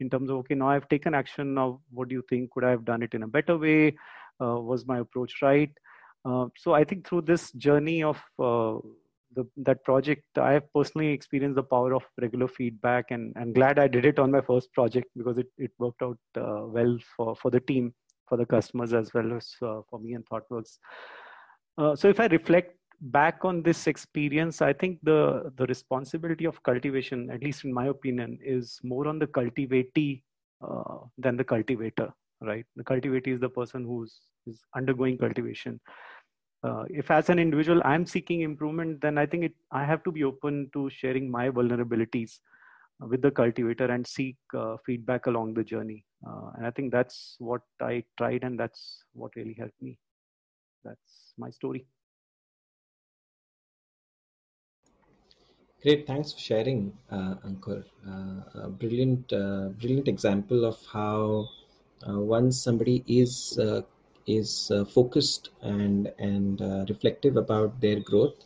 in 0.00 0.10
terms 0.10 0.30
of 0.30 0.36
okay 0.36 0.54
now 0.54 0.68
i've 0.68 0.88
taken 0.88 1.14
action. 1.14 1.54
Now 1.54 1.80
what 1.90 2.08
do 2.08 2.14
you 2.14 2.24
think? 2.28 2.50
Could 2.52 2.64
i 2.64 2.70
have 2.70 2.84
done 2.84 3.02
it 3.02 3.14
in 3.14 3.22
a 3.22 3.28
better 3.28 3.56
way? 3.56 3.96
Uh, 4.40 4.60
was 4.60 4.86
my 4.86 4.98
approach 4.98 5.42
right? 5.42 5.70
Uh, 6.24 6.46
so 6.56 6.74
i 6.74 6.84
think 6.84 7.06
through 7.06 7.22
this 7.22 7.52
journey 7.52 8.02
of 8.02 8.20
uh, 8.38 8.78
the, 9.34 9.46
that 9.56 9.84
project, 9.84 10.24
I 10.36 10.52
have 10.52 10.72
personally 10.72 11.08
experienced 11.08 11.56
the 11.56 11.62
power 11.62 11.94
of 11.94 12.02
regular 12.20 12.48
feedback, 12.48 13.10
and 13.10 13.34
I'm 13.36 13.52
glad 13.52 13.78
I 13.78 13.88
did 13.88 14.04
it 14.04 14.18
on 14.18 14.30
my 14.30 14.40
first 14.40 14.72
project 14.72 15.08
because 15.16 15.38
it, 15.38 15.48
it 15.58 15.70
worked 15.78 16.02
out 16.02 16.18
uh, 16.36 16.66
well 16.66 16.98
for, 17.16 17.36
for 17.36 17.50
the 17.50 17.60
team, 17.60 17.94
for 18.28 18.36
the 18.36 18.46
customers, 18.46 18.92
as 18.92 19.12
well 19.14 19.32
as 19.34 19.54
uh, 19.62 19.80
for 19.88 19.98
me 20.00 20.14
and 20.14 20.24
ThoughtWorks. 20.26 20.78
Uh, 21.76 21.94
so 21.94 22.08
if 22.08 22.18
I 22.20 22.26
reflect 22.26 22.76
back 23.00 23.44
on 23.44 23.62
this 23.62 23.86
experience, 23.86 24.60
I 24.62 24.72
think 24.72 24.98
the, 25.02 25.52
the 25.56 25.66
responsibility 25.66 26.44
of 26.44 26.62
cultivation, 26.62 27.30
at 27.30 27.42
least 27.42 27.64
in 27.64 27.72
my 27.72 27.86
opinion, 27.86 28.38
is 28.42 28.80
more 28.82 29.06
on 29.06 29.18
the 29.18 29.26
cultivatee 29.26 30.22
uh, 30.66 30.98
than 31.16 31.36
the 31.36 31.44
cultivator, 31.44 32.10
right? 32.40 32.64
The 32.76 32.84
cultivatee 32.84 33.34
is 33.34 33.40
the 33.40 33.48
person 33.48 33.84
who's 33.84 34.18
is 34.46 34.60
undergoing 34.74 35.18
cultivation 35.18 35.78
uh, 36.64 36.84
if 36.88 37.10
as 37.10 37.28
an 37.28 37.38
individual 37.38 37.80
i'm 37.84 38.04
seeking 38.06 38.40
improvement 38.42 39.00
then 39.00 39.18
i 39.18 39.26
think 39.26 39.44
it 39.44 39.54
i 39.72 39.84
have 39.84 40.02
to 40.02 40.12
be 40.12 40.24
open 40.24 40.68
to 40.72 40.88
sharing 40.90 41.30
my 41.30 41.48
vulnerabilities 41.48 42.40
with 43.00 43.22
the 43.22 43.30
cultivator 43.30 43.86
and 43.86 44.06
seek 44.06 44.36
uh, 44.54 44.76
feedback 44.84 45.26
along 45.26 45.54
the 45.54 45.62
journey. 45.62 46.04
Uh, 46.26 46.50
and 46.56 46.66
i 46.66 46.70
think 46.70 46.90
that's 46.90 47.36
what 47.38 47.62
i 47.80 48.02
tried 48.16 48.42
and 48.42 48.58
that's 48.58 49.04
what 49.12 49.30
really 49.36 49.54
helped 49.54 49.80
me. 49.80 49.98
That's 50.84 51.32
my 51.36 51.50
story. 51.50 51.86
Great. 55.82 56.08
Thanks 56.08 56.32
for 56.32 56.40
sharing 56.40 56.92
uh, 57.10 57.34
ankur. 57.46 57.84
Uh, 58.04 58.62
a 58.66 58.68
brilliant 58.68 59.32
uh, 59.32 59.68
brilliant 59.80 60.08
example 60.08 60.64
of 60.64 60.84
how 60.92 61.48
uh, 62.08 62.18
once 62.18 62.60
somebody 62.60 63.04
is 63.06 63.56
is 64.28 64.70
uh, 64.70 64.84
focused 64.84 65.50
and 65.62 66.12
and 66.18 66.60
uh, 66.60 66.84
reflective 66.88 67.36
about 67.36 67.80
their 67.80 67.98
growth. 68.00 68.44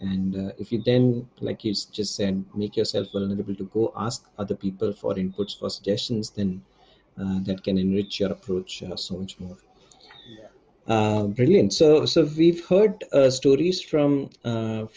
And 0.00 0.36
uh, 0.36 0.52
if 0.58 0.72
you 0.72 0.82
then 0.84 1.28
like 1.40 1.64
you 1.64 1.72
just 1.72 2.16
said 2.16 2.44
make 2.54 2.76
yourself 2.76 3.12
vulnerable 3.12 3.54
to 3.54 3.64
go 3.64 3.92
ask 3.96 4.24
other 4.38 4.54
people 4.54 4.92
for 4.92 5.14
inputs 5.14 5.58
for 5.58 5.68
suggestions 5.70 6.30
then 6.30 6.62
uh, 7.20 7.38
that 7.42 7.62
can 7.62 7.76
enrich 7.78 8.18
your 8.18 8.32
approach 8.32 8.82
uh, 8.82 8.96
so 8.96 9.16
much 9.16 9.38
more. 9.38 9.56
Uh, 10.86 11.24
brilliant. 11.24 11.72
So 11.74 12.06
so 12.06 12.28
we've 12.36 12.66
heard 12.66 13.04
stories 13.28 13.80
from 13.80 14.30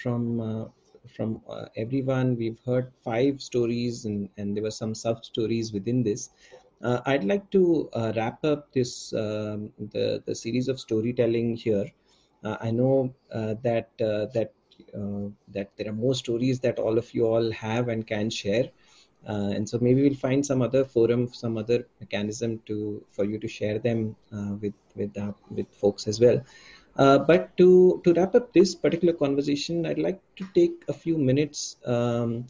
from 0.01 0.71
from 1.15 1.41
everyone. 1.75 2.38
We've 2.38 2.59
heard 2.65 2.91
five 3.03 3.41
stories 3.41 4.05
and 4.05 4.29
and 4.38 4.55
there 4.55 4.63
were 4.63 4.77
some 4.81 4.95
sub 4.95 5.23
stories 5.25 5.73
within 5.73 6.01
this 6.01 6.29
uh, 6.82 7.01
I'd 7.05 7.24
like 7.24 7.49
to 7.51 7.89
uh, 7.93 8.13
wrap 8.15 8.43
up 8.43 8.71
this 8.74 9.13
um, 9.13 9.71
the 9.78 10.21
the 10.26 10.36
series 10.36 10.67
of 10.67 10.80
storytelling 10.80 11.55
here. 11.55 11.86
Uh, 12.43 12.57
I 12.59 12.71
know 12.71 13.13
uh, 13.32 13.55
that 13.63 13.89
uh, 14.01 14.26
that 14.34 14.53
uh, 14.93 15.30
that 15.49 15.71
there 15.78 15.88
are 15.89 15.93
more 15.93 16.15
stories 16.15 16.59
that 16.59 16.80
all 16.80 16.97
of 16.97 17.13
you 17.13 17.26
all 17.26 17.51
have 17.51 17.88
and 17.88 18.05
can 18.05 18.30
share, 18.30 18.69
and 19.26 19.67
so 19.67 19.80
maybe 19.80 20.01
we'll 20.03 20.24
find 20.28 20.45
some 20.45 20.61
other 20.61 20.84
forum, 20.84 21.32
some 21.34 21.57
other 21.57 21.88
mechanism 22.01 22.59
to 22.65 23.05
for 23.11 23.24
you 23.24 23.39
to 23.39 23.47
share 23.47 23.80
them 23.80 24.15
with 24.61 24.74
with 24.95 25.15
with 25.51 25.74
folks 25.74 26.07
as 26.07 26.19
well. 26.19 26.43
but 26.95 27.55
to 27.55 28.01
to 28.03 28.13
wrap 28.13 28.36
up 28.36 28.51
this 28.51 28.76
particular 28.76 29.13
conversation, 29.13 29.86
I'd 29.86 29.99
like 29.99 30.19
to 30.36 30.45
take 30.53 30.84
a 30.89 30.93
few 30.93 31.17
minutes 31.17 31.78
um, 31.86 32.47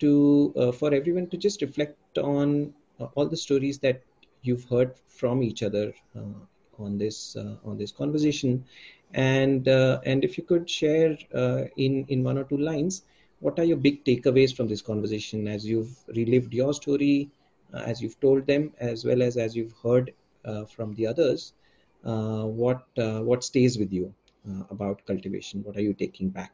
to 0.00 0.72
for 0.76 0.92
everyone 0.92 1.28
to 1.28 1.36
just 1.36 1.62
reflect 1.62 2.18
on 2.18 2.74
all 3.14 3.26
the 3.26 3.36
stories 3.36 3.78
that 3.80 4.02
you've 4.42 4.64
heard 4.64 4.92
from 5.08 5.42
each 5.42 5.62
other 5.62 5.92
uh, 6.16 6.40
on 6.78 6.98
this 6.98 7.36
uh, 7.36 7.56
on 7.64 7.78
this 7.78 7.92
conversation, 7.92 8.64
and 9.14 9.68
uh, 9.68 10.00
and 10.04 10.24
if 10.24 10.36
you 10.38 10.44
could 10.44 10.68
share 10.68 11.16
uh, 11.34 11.64
in 11.76 12.04
in 12.08 12.22
one 12.22 12.38
or 12.38 12.44
two 12.44 12.58
lines, 12.58 13.02
what 13.40 13.58
are 13.58 13.64
your 13.64 13.76
big 13.76 14.04
takeaways 14.04 14.54
from 14.54 14.68
this 14.68 14.82
conversation 14.82 15.48
as 15.48 15.66
you've 15.66 15.96
relived 16.14 16.52
your 16.52 16.72
story, 16.74 17.30
uh, 17.72 17.78
as 17.78 18.02
you've 18.02 18.20
told 18.20 18.46
them, 18.46 18.72
as 18.78 19.04
well 19.04 19.22
as 19.22 19.36
as 19.36 19.56
you've 19.56 19.74
heard 19.82 20.12
from 20.68 20.94
the 20.94 21.06
others? 21.06 21.52
what 22.02 22.82
what 22.96 23.42
stays 23.42 23.78
with 23.78 23.92
you 23.92 24.14
about 24.70 25.04
cultivation? 25.06 25.62
What 25.64 25.76
are 25.76 25.82
you 25.82 25.92
taking 25.92 26.28
back? 26.28 26.52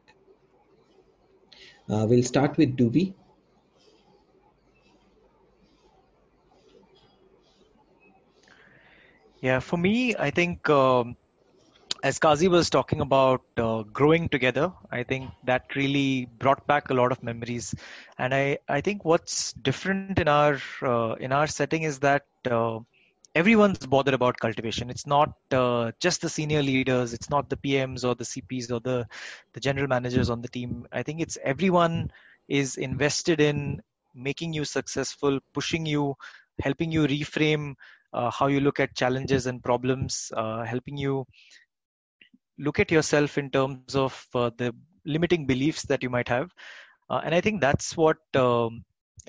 Uh, 1.89 2.05
we'll 2.09 2.23
start 2.23 2.57
with 2.57 2.75
Doobie. 2.77 3.13
Yeah, 9.43 9.59
for 9.59 9.77
me, 9.77 10.15
I 10.17 10.31
think 10.31 10.69
um, 10.69 11.17
as 12.03 12.19
Quazi 12.19 12.49
was 12.49 12.69
talking 12.69 13.01
about 13.01 13.41
uh, 13.57 13.83
growing 13.83 14.29
together, 14.29 14.73
I 14.91 15.03
think 15.03 15.31
that 15.45 15.75
really 15.75 16.27
brought 16.39 16.67
back 16.67 16.89
a 16.91 16.95
lot 16.95 17.11
of 17.11 17.23
memories. 17.23 17.75
And 18.17 18.33
I, 18.33 18.59
I 18.69 18.81
think 18.81 19.05
what's 19.05 19.53
different 19.53 20.19
in 20.19 20.29
our 20.29 20.59
uh, 20.83 21.15
in 21.15 21.33
our 21.33 21.47
setting 21.47 21.83
is 21.83 21.99
that 21.99 22.25
uh, 22.49 22.79
everyone's 23.35 23.85
bothered 23.85 24.15
about 24.15 24.39
cultivation. 24.39 24.89
It's 24.89 25.07
not 25.07 25.33
uh, 25.51 25.91
just 25.99 26.21
the 26.21 26.29
senior 26.29 26.63
leaders, 26.63 27.13
it's 27.13 27.29
not 27.29 27.49
the 27.49 27.57
PMs 27.57 28.05
or 28.05 28.15
the 28.15 28.25
CPs 28.25 28.71
or 28.71 28.79
the 28.79 29.07
the 29.53 29.59
general 29.61 29.87
managers 29.87 30.29
on 30.29 30.41
the 30.41 30.49
team. 30.49 30.87
I 30.91 31.03
think 31.03 31.21
it's 31.21 31.37
everyone 31.43 32.11
is 32.47 32.77
invested 32.77 33.41
in 33.41 33.81
making 34.15 34.53
you 34.53 34.65
successful, 34.65 35.39
pushing 35.53 35.85
you, 35.85 36.15
helping 36.59 36.91
you 36.91 37.03
reframe 37.07 37.75
how 38.13 38.47
you 38.47 38.59
look 38.59 38.79
at 38.79 38.95
challenges 38.95 39.47
and 39.47 39.63
problems, 39.63 40.31
uh, 40.35 40.63
helping 40.63 40.97
you 40.97 41.25
look 42.57 42.79
at 42.79 42.91
yourself 42.91 43.37
in 43.37 43.49
terms 43.49 43.95
of 43.95 44.25
uh, 44.35 44.49
the 44.57 44.73
limiting 45.05 45.45
beliefs 45.45 45.83
that 45.83 46.03
you 46.03 46.09
might 46.09 46.27
have. 46.27 46.51
Uh, 47.09 47.21
and 47.23 47.35
I 47.35 47.41
think 47.41 47.61
that's 47.61 47.97
what, 47.97 48.17
um, 48.35 48.83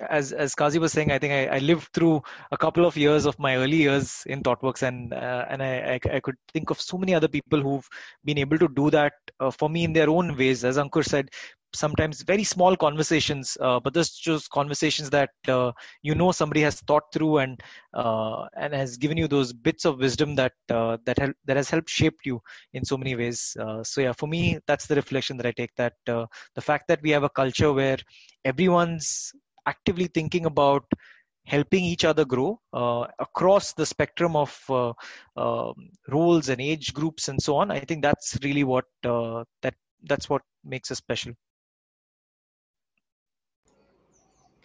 as 0.09 0.33
as 0.33 0.55
Quazi 0.55 0.77
was 0.77 0.91
saying, 0.91 1.11
I 1.11 1.19
think 1.19 1.33
I, 1.33 1.55
I, 1.55 1.59
lived 1.59 1.89
through 1.93 2.21
a 2.51 2.57
couple 2.57 2.85
of 2.85 2.97
years 2.97 3.25
of 3.25 3.39
my 3.39 3.55
early 3.55 3.77
years 3.77 4.23
in 4.25 4.43
ThoughtWorks, 4.43 4.83
and 4.83 5.13
uh, 5.13 5.45
and 5.49 5.63
I, 5.63 5.93
I, 5.93 6.15
I 6.15 6.19
could 6.19 6.35
think 6.51 6.69
of 6.69 6.81
so 6.81 6.97
many 6.97 7.15
other 7.15 7.29
people 7.29 7.61
who've 7.61 7.87
been 8.25 8.37
able 8.37 8.57
to 8.57 8.67
do 8.67 8.89
that 8.91 9.13
uh, 9.39 9.51
for 9.51 9.69
me 9.69 9.85
in 9.85 9.93
their 9.93 10.09
own 10.09 10.35
ways. 10.35 10.65
As 10.65 10.77
Ankur 10.77 11.05
said, 11.05 11.29
sometimes 11.73 12.21
very 12.21 12.43
small 12.43 12.75
conversations, 12.75 13.57
uh, 13.59 13.79
but 13.79 13.93
there's 13.93 14.11
just 14.11 14.49
conversations 14.49 15.09
that 15.09 15.31
uh, 15.47 15.71
you 16.01 16.15
know 16.15 16.31
somebody 16.31 16.61
has 16.61 16.79
thought 16.81 17.03
through 17.13 17.39
and 17.39 17.61
uh, 17.93 18.45
and 18.55 18.73
has 18.73 18.97
given 18.97 19.17
you 19.17 19.27
those 19.27 19.53
bits 19.53 19.85
of 19.85 19.99
wisdom 19.99 20.35
that 20.35 20.53
uh, 20.69 20.97
that 21.05 21.19
help, 21.19 21.35
that 21.45 21.57
has 21.57 21.69
helped 21.69 21.89
shape 21.89 22.19
you 22.25 22.41
in 22.73 22.85
so 22.85 22.97
many 22.97 23.15
ways. 23.15 23.55
Uh, 23.59 23.83
so 23.83 24.01
yeah, 24.01 24.13
for 24.13 24.27
me, 24.27 24.59
that's 24.67 24.87
the 24.87 24.95
reflection 24.95 25.37
that 25.37 25.45
I 25.45 25.51
take. 25.51 25.75
That 25.75 25.93
uh, 26.07 26.25
the 26.55 26.61
fact 26.61 26.87
that 26.87 27.01
we 27.01 27.11
have 27.11 27.23
a 27.23 27.29
culture 27.29 27.71
where 27.73 27.97
everyone's 28.43 29.33
actively 29.65 30.07
thinking 30.07 30.45
about 30.45 30.85
helping 31.45 31.83
each 31.83 32.05
other 32.05 32.25
grow 32.25 32.59
uh, 32.73 33.05
across 33.19 33.73
the 33.73 33.85
spectrum 33.85 34.35
of 34.35 34.59
uh, 34.69 34.93
uh, 35.37 35.71
roles 36.09 36.49
and 36.49 36.59
age 36.59 36.93
groups 36.93 37.27
and 37.27 37.41
so 37.41 37.55
on 37.57 37.69
i 37.69 37.79
think 37.79 38.01
that's 38.01 38.37
really 38.43 38.63
what 38.63 38.85
that 39.03 39.75
that's 40.03 40.27
what 40.27 40.41
makes 40.63 40.89
us 40.89 40.97
special 40.97 41.33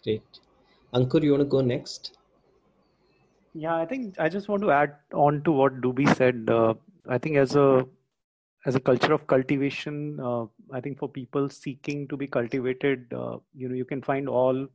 Great. 0.05 0.22
Ankur, 0.94 1.22
you 1.22 1.32
want 1.32 1.42
to 1.42 1.48
go 1.48 1.61
next? 1.61 2.12
Yeah, 3.55 3.76
I 3.76 3.84
think 3.84 4.18
I 4.18 4.28
just 4.28 4.48
want 4.48 4.62
to 4.62 4.70
add 4.70 4.94
on 5.12 5.42
to 5.42 5.53
what 5.53 5.80
Doobie 5.80 6.14
said. 6.16 6.48
Uh, 6.48 6.74
I 7.09 7.18
think 7.18 7.36
as 7.36 7.57
a 7.57 7.86
as 8.66 8.74
a 8.74 8.80
culture 8.80 9.12
of 9.12 9.26
cultivation, 9.26 10.18
uh, 10.20 10.44
I 10.72 10.80
think 10.80 10.98
for 10.98 11.09
people 11.09 11.48
seeking 11.48 12.07
to 12.09 12.16
be 12.16 12.26
cultivated, 12.26 13.12
uh, 13.12 13.38
you 13.55 13.68
know, 13.68 13.74
you 13.74 13.84
can 13.84 14.03
find 14.03 14.28
all 14.28 14.66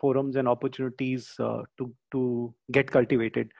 forums 0.00 0.36
and 0.36 0.48
opportunities 0.48 1.34
uh, 1.40 1.62
to 1.78 1.92
to 2.12 2.54
get 2.70 2.90
cultivated. 2.90 3.50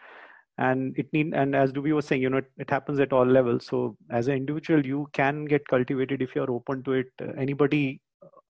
And 0.58 0.96
it 0.98 1.12
need 1.12 1.34
and 1.34 1.56
as 1.56 1.72
Doobie 1.72 1.94
was 1.94 2.06
saying, 2.06 2.22
you 2.22 2.30
know, 2.30 2.38
it, 2.38 2.50
it, 2.58 2.70
happens 2.70 3.00
at 3.00 3.12
all 3.12 3.26
levels. 3.26 3.66
So 3.66 3.96
as 4.10 4.28
an 4.28 4.34
individual, 4.34 4.84
you 4.86 5.08
can 5.12 5.44
get 5.44 5.66
cultivated 5.66 6.22
if 6.22 6.34
you 6.36 6.42
are 6.42 6.50
open 6.50 6.82
to 6.84 6.92
it. 6.92 7.06
anybody 7.36 8.00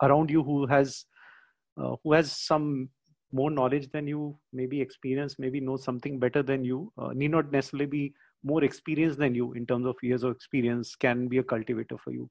around 0.02 0.30
you 0.30 0.42
who 0.42 0.66
has 0.66 1.04
uh, 1.78 1.96
who 2.02 2.12
has 2.12 2.32
some 2.32 2.88
more 3.32 3.50
knowledge 3.50 3.90
than 3.90 4.06
you, 4.06 4.38
maybe 4.52 4.80
experience, 4.80 5.38
maybe 5.38 5.60
knows 5.60 5.82
something 5.84 6.18
better 6.18 6.42
than 6.42 6.64
you, 6.64 6.92
uh, 6.98 7.10
need 7.14 7.30
not 7.30 7.50
necessarily 7.50 7.86
be 7.86 8.14
more 8.44 8.62
experienced 8.64 9.18
than 9.18 9.34
you 9.34 9.52
in 9.54 9.66
terms 9.66 9.86
of 9.86 9.96
years 10.02 10.22
of 10.22 10.32
experience, 10.32 10.94
can 10.94 11.28
be 11.28 11.38
a 11.38 11.42
cultivator 11.42 11.96
for 11.96 12.12
you. 12.12 12.28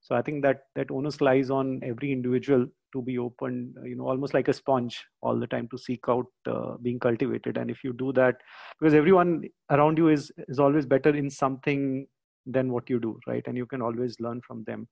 So 0.00 0.14
I 0.14 0.22
think 0.22 0.42
that 0.42 0.62
that 0.74 0.90
onus 0.90 1.20
lies 1.20 1.50
on 1.50 1.80
every 1.84 2.10
individual 2.10 2.66
to 2.92 3.02
be 3.02 3.18
open, 3.18 3.74
you 3.84 3.94
know, 3.96 4.08
almost 4.08 4.34
like 4.34 4.48
a 4.48 4.52
sponge 4.52 5.04
all 5.20 5.38
the 5.38 5.46
time 5.46 5.68
to 5.68 5.78
seek 5.78 6.00
out 6.08 6.26
uh, 6.46 6.76
being 6.82 6.98
cultivated. 6.98 7.58
And 7.58 7.70
if 7.70 7.84
you 7.84 7.92
do 7.92 8.12
that, 8.14 8.36
because 8.78 8.94
everyone 8.94 9.44
around 9.70 9.98
you 9.98 10.08
is 10.08 10.32
is 10.48 10.58
always 10.58 10.86
better 10.86 11.14
in 11.14 11.28
something 11.30 12.06
than 12.46 12.72
what 12.72 12.88
you 12.88 12.98
do, 12.98 13.20
right? 13.26 13.46
And 13.46 13.56
you 13.56 13.66
can 13.66 13.82
always 13.82 14.18
learn 14.20 14.40
from 14.40 14.64
them. 14.64 14.88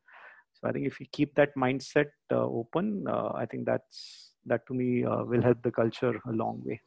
So 0.61 0.69
I 0.69 0.73
think 0.73 0.87
if 0.87 0.99
you 0.99 1.07
keep 1.13 1.35
that 1.37 1.55
mindset 1.55 2.11
uh, 2.33 2.45
open, 2.45 3.07
uh, 3.09 3.33
I 3.35 3.47
think 3.47 3.65
that's 3.65 4.33
that 4.47 4.67
to 4.67 4.75
me 4.75 5.05
uh, 5.05 5.25
will 5.25 5.43
help 5.43 5.63
the 5.63 5.71
culture 5.71 6.21
a 6.27 6.33
long 6.33 6.63
way. 6.65 6.81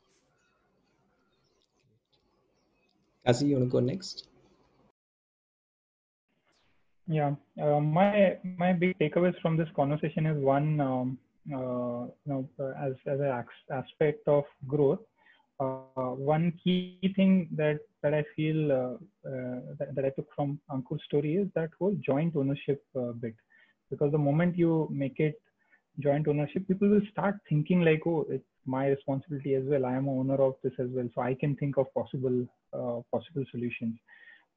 Quazi, 3.25 3.47
you 3.47 3.55
want 3.55 3.67
to 3.67 3.71
go 3.71 3.79
next? 3.79 4.27
Yeah, 7.07 7.35
uh, 7.61 7.79
my 7.79 8.37
my 8.57 8.73
big 8.73 8.97
takeaways 8.99 9.39
from 9.41 9.57
this 9.57 9.67
conversation 9.75 10.25
is 10.25 10.41
one, 10.41 10.79
um, 10.79 11.17
uh, 11.53 12.07
you 12.23 12.27
know, 12.27 12.49
uh, 12.59 12.73
as 12.79 12.93
as 13.05 13.19
an 13.19 13.43
aspect 13.71 14.27
of 14.27 14.45
growth, 14.67 14.99
uh, 15.59 16.11
one 16.33 16.53
key 16.63 17.13
thing 17.15 17.49
that 17.55 17.79
that 18.01 18.13
I 18.13 18.23
feel 18.35 18.71
uh, 18.71 18.75
uh, 19.29 19.59
that, 19.77 19.93
that, 19.93 20.05
I 20.05 20.09
took 20.09 20.27
from 20.35 20.59
Ankur's 20.71 21.03
story 21.03 21.35
is 21.35 21.47
that 21.53 21.69
whole 21.77 21.95
joint 22.03 22.35
ownership 22.35 22.83
bit, 23.19 23.35
because 23.91 24.11
the 24.11 24.17
moment 24.17 24.57
you 24.57 24.87
make 24.91 25.19
it 25.19 25.35
joint 25.99 26.27
ownership, 26.27 26.67
people 26.67 26.89
will 26.89 27.05
start 27.11 27.35
thinking 27.47 27.81
like, 27.81 28.01
oh, 28.07 28.25
it's 28.29 28.43
my 28.65 28.87
responsibility 28.87 29.53
as 29.55 29.63
well. 29.65 29.85
I 29.85 29.95
am 29.95 30.09
owner 30.09 30.41
of 30.41 30.55
this 30.63 30.73
as 30.79 30.87
well, 30.91 31.07
so 31.13 31.21
I 31.21 31.35
can 31.35 31.55
think 31.57 31.77
of 31.77 31.93
possible 31.93 32.45
possible 33.11 33.45
solutions. 33.51 33.95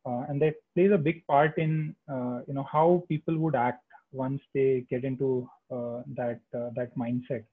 Uh, 0.06 0.24
and 0.28 0.40
that 0.40 0.54
plays 0.74 0.92
a 0.92 0.98
big 0.98 1.26
part 1.26 1.56
in 1.58 1.94
uh, 2.10 2.40
you 2.46 2.54
know 2.54 2.66
how 2.70 3.02
people 3.08 3.36
would 3.38 3.54
act 3.54 3.82
once 4.12 4.40
they 4.54 4.84
get 4.90 5.04
into 5.04 5.48
uh, 5.70 6.02
that 6.16 6.40
that 6.52 6.90
mindset. 6.96 7.44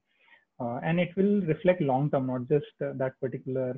And 0.60 1.00
it 1.00 1.08
will 1.16 1.40
reflect 1.42 1.80
long 1.80 2.08
term 2.10 2.28
not 2.28 2.48
just 2.48 2.66
that 2.78 3.14
particular 3.20 3.76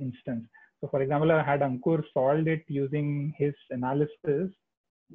instance. 0.00 0.46
So 0.80 0.88
for 0.88 1.00
example 1.00 1.32
i 1.32 1.42
had 1.42 1.60
ankur 1.60 2.02
solved 2.12 2.48
it 2.48 2.64
using 2.68 3.32
his 3.38 3.54
analysis 3.70 4.50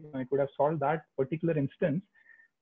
you 0.01 0.11
know, 0.13 0.19
it 0.19 0.27
would 0.31 0.39
have 0.39 0.55
solved 0.57 0.79
that 0.79 1.03
particular 1.17 1.57
instance 1.57 2.01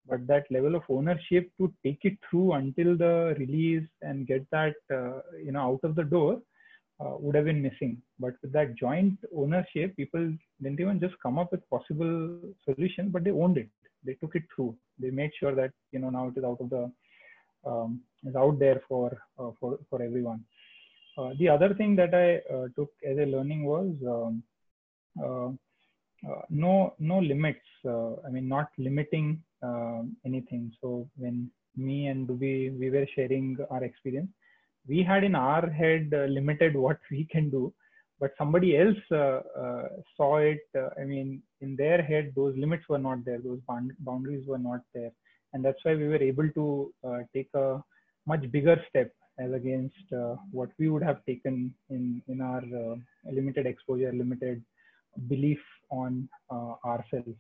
but 0.08 0.26
that 0.28 0.46
level 0.52 0.76
of 0.76 0.84
ownership 0.90 1.52
to 1.58 1.74
take 1.84 2.00
it 2.04 2.18
through 2.30 2.54
until 2.54 2.96
the 2.96 3.36
release 3.40 3.88
and 4.02 4.28
get 4.28 4.46
that 4.52 4.76
uh, 4.94 5.20
you 5.44 5.52
know 5.52 5.62
out 5.62 5.80
of 5.84 5.96
the 5.96 6.04
door 6.04 6.42
uh, 7.00 7.16
would 7.20 7.36
have 7.36 7.46
been 7.46 7.62
missing. 7.62 8.02
But 8.20 8.34
with 8.42 8.52
that 8.54 8.76
joint 8.76 9.18
ownership, 9.36 9.96
people 9.96 10.34
didn't 10.62 10.80
even 10.80 11.00
just 11.00 11.16
come 11.22 11.38
up 11.38 11.52
with 11.52 11.70
possible 11.70 12.40
solution, 12.64 13.10
but 13.10 13.24
they 13.24 13.32
owned 13.32 13.58
it. 13.58 13.70
They 14.04 14.14
took 14.14 14.36
it 14.36 14.44
through. 14.56 14.76
They 15.00 15.10
made 15.10 15.32
sure 15.40 15.56
that 15.56 15.72
you 15.92 16.00
know 16.00 16.10
now 16.10 16.28
it 16.28 16.38
is 16.38 16.44
out 16.44 16.62
of 16.62 16.70
the 16.70 16.92
um, 17.66 18.02
is 18.24 18.36
out 18.36 18.60
there 18.60 18.82
for 18.88 19.18
uh, 19.40 19.52
for 19.60 19.80
for 19.90 20.02
everyone. 20.02 20.44
Uh, 21.18 21.32
the 21.40 21.50
other 21.50 21.74
thing 21.74 21.96
that 21.96 22.14
I 22.14 22.54
uh, 22.54 22.68
took 22.76 22.90
as 23.10 23.18
a 23.18 23.26
learning 23.26 23.64
was 23.66 23.94
um, 24.06 24.44
uh, 25.24 25.50
no 26.50 26.94
no 27.00 27.20
limits. 27.20 27.60
I 27.86 28.30
mean, 28.32 28.48
not 28.48 28.70
limiting 28.78 29.42
um, 29.62 30.16
anything. 30.26 30.72
So 30.82 31.08
when 31.18 31.50
me 31.76 32.08
and 32.08 32.28
Dubi 32.28 32.78
we 32.80 32.90
were 32.90 33.08
sharing 33.16 33.58
our 33.70 33.84
experience, 33.84 34.30
we 34.88 35.04
had 35.04 35.24
in 35.24 35.36
our 35.36 35.70
head 35.70 36.12
uh, 36.14 36.26
limited 36.26 36.76
what 36.86 37.00
we 37.12 37.26
can 37.26 37.50
do 37.50 37.74
but 38.20 38.32
somebody 38.38 38.78
else 38.78 38.98
uh, 39.12 39.42
uh, 39.64 39.88
saw 40.16 40.38
it 40.38 40.66
uh, 40.78 40.90
i 41.00 41.04
mean 41.04 41.42
in 41.62 41.76
their 41.76 42.02
head 42.02 42.32
those 42.36 42.56
limits 42.58 42.86
were 42.90 43.04
not 43.08 43.24
there 43.26 43.42
those 43.44 43.60
boundaries 44.00 44.46
were 44.48 44.64
not 44.70 44.82
there 44.94 45.12
and 45.54 45.64
that's 45.64 45.84
why 45.84 45.96
we 45.96 46.08
were 46.08 46.24
able 46.32 46.50
to 46.60 46.94
uh, 47.08 47.20
take 47.34 47.50
a 47.56 47.84
much 48.26 48.50
bigger 48.52 48.78
step 48.90 49.12
as 49.40 49.52
against 49.52 50.08
uh, 50.14 50.36
what 50.52 50.70
we 50.80 50.88
would 50.90 51.04
have 51.04 51.20
taken 51.26 51.74
in 51.90 52.22
in 52.28 52.40
our 52.42 52.64
limited 53.40 53.66
exposure 53.66 54.14
limited 54.14 54.64
belief 55.28 55.60
on 55.90 56.28
ourselves 56.86 57.38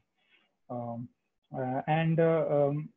um, 0.70 1.08
and 1.88 2.20
um, 2.20 2.90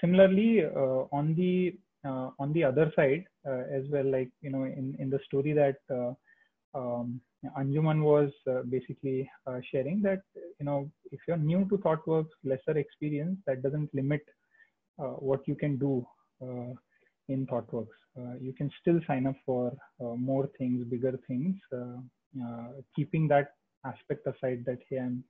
similarly 0.00 0.64
on 0.64 1.34
the 1.34 1.74
uh, 2.04 2.30
on 2.40 2.52
the 2.52 2.64
other 2.64 2.92
side 2.96 3.24
uh, 3.46 3.62
as 3.72 3.84
well, 3.88 4.04
like 4.04 4.30
you 4.40 4.50
know, 4.50 4.64
in 4.64 4.96
in 4.98 5.08
the 5.08 5.20
story 5.24 5.52
that 5.52 5.76
uh, 5.88 6.12
um, 6.76 7.20
Anjuman 7.56 8.02
was 8.02 8.30
basically 8.68 9.30
sharing 9.70 10.02
that 10.02 10.22
you 10.58 10.66
know, 10.66 10.90
if 11.12 11.20
you're 11.28 11.36
new 11.36 11.64
to 11.68 11.78
ThoughtWorks, 11.78 12.30
lesser 12.44 12.76
experience, 12.76 13.38
that 13.46 13.62
doesn't 13.62 13.94
limit 13.94 14.22
what 14.96 15.46
you 15.46 15.54
can 15.54 15.78
do 15.78 16.04
in 17.28 17.46
ThoughtWorks. 17.46 17.98
Uh, 18.18 18.34
you 18.40 18.52
can 18.52 18.70
still 18.80 19.00
sign 19.06 19.26
up 19.26 19.36
for 19.46 19.72
uh, 20.00 20.14
more 20.16 20.48
things, 20.58 20.84
bigger 20.84 21.18
things, 21.26 21.56
uh, 21.72 21.98
keeping 22.94 23.28
that 23.28 23.52
aspect 23.84 24.26
aside 24.26 24.64
that 24.66 24.78
hey, 24.88 24.98
I'm 24.98 25.24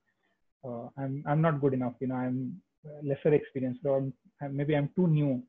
I'm 0.96 1.24
I'm 1.26 1.40
not 1.40 1.60
good 1.60 1.74
enough. 1.74 1.94
You 2.00 2.08
know, 2.08 2.16
I'm 2.16 2.60
lesser 3.02 3.34
experienced, 3.34 3.80
or 3.84 3.98
I'm, 4.42 4.56
maybe 4.56 4.76
I'm 4.76 4.90
too 4.96 5.06
new 5.06 5.42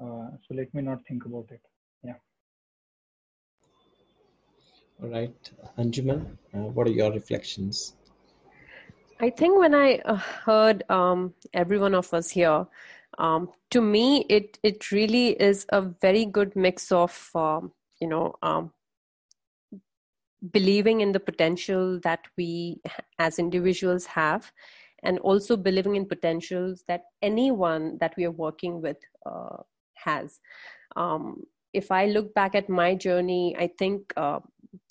uh, 0.00 0.28
so 0.46 0.54
let 0.54 0.72
me 0.74 0.82
not 0.82 1.00
think 1.08 1.24
about 1.24 1.46
it. 1.50 1.60
Yeah. 2.02 2.14
All 5.02 5.08
right, 5.08 5.50
Anjuman, 5.78 6.36
uh, 6.54 6.58
what 6.58 6.86
are 6.86 6.90
your 6.90 7.12
reflections? 7.12 7.94
I 9.20 9.30
think 9.30 9.58
when 9.58 9.74
I 9.74 9.98
uh, 10.04 10.16
heard 10.16 10.84
um, 10.90 11.34
every 11.54 11.78
one 11.78 11.94
of 11.94 12.12
us 12.12 12.30
here, 12.30 12.66
um, 13.18 13.50
to 13.70 13.80
me, 13.80 14.26
it 14.28 14.58
it 14.62 14.90
really 14.92 15.28
is 15.30 15.66
a 15.70 15.80
very 15.80 16.26
good 16.26 16.54
mix 16.54 16.92
of 16.92 17.30
um, 17.34 17.72
you 18.00 18.08
know 18.08 18.34
um, 18.42 18.72
believing 20.52 21.00
in 21.00 21.12
the 21.12 21.20
potential 21.20 22.00
that 22.02 22.20
we 22.36 22.80
as 23.18 23.38
individuals 23.38 24.06
have, 24.06 24.52
and 25.02 25.18
also 25.20 25.56
believing 25.56 25.96
in 25.96 26.06
potentials 26.06 26.84
that 26.88 27.04
anyone 27.22 27.98
that 28.00 28.14
we 28.16 28.24
are 28.24 28.30
working 28.30 28.80
with 28.80 28.98
uh, 29.24 29.56
has. 29.94 30.40
Um, 30.96 31.44
if 31.72 31.90
I 31.90 32.06
look 32.06 32.32
back 32.34 32.54
at 32.54 32.68
my 32.68 32.94
journey, 32.94 33.54
I 33.58 33.70
think 33.78 34.12
uh, 34.16 34.40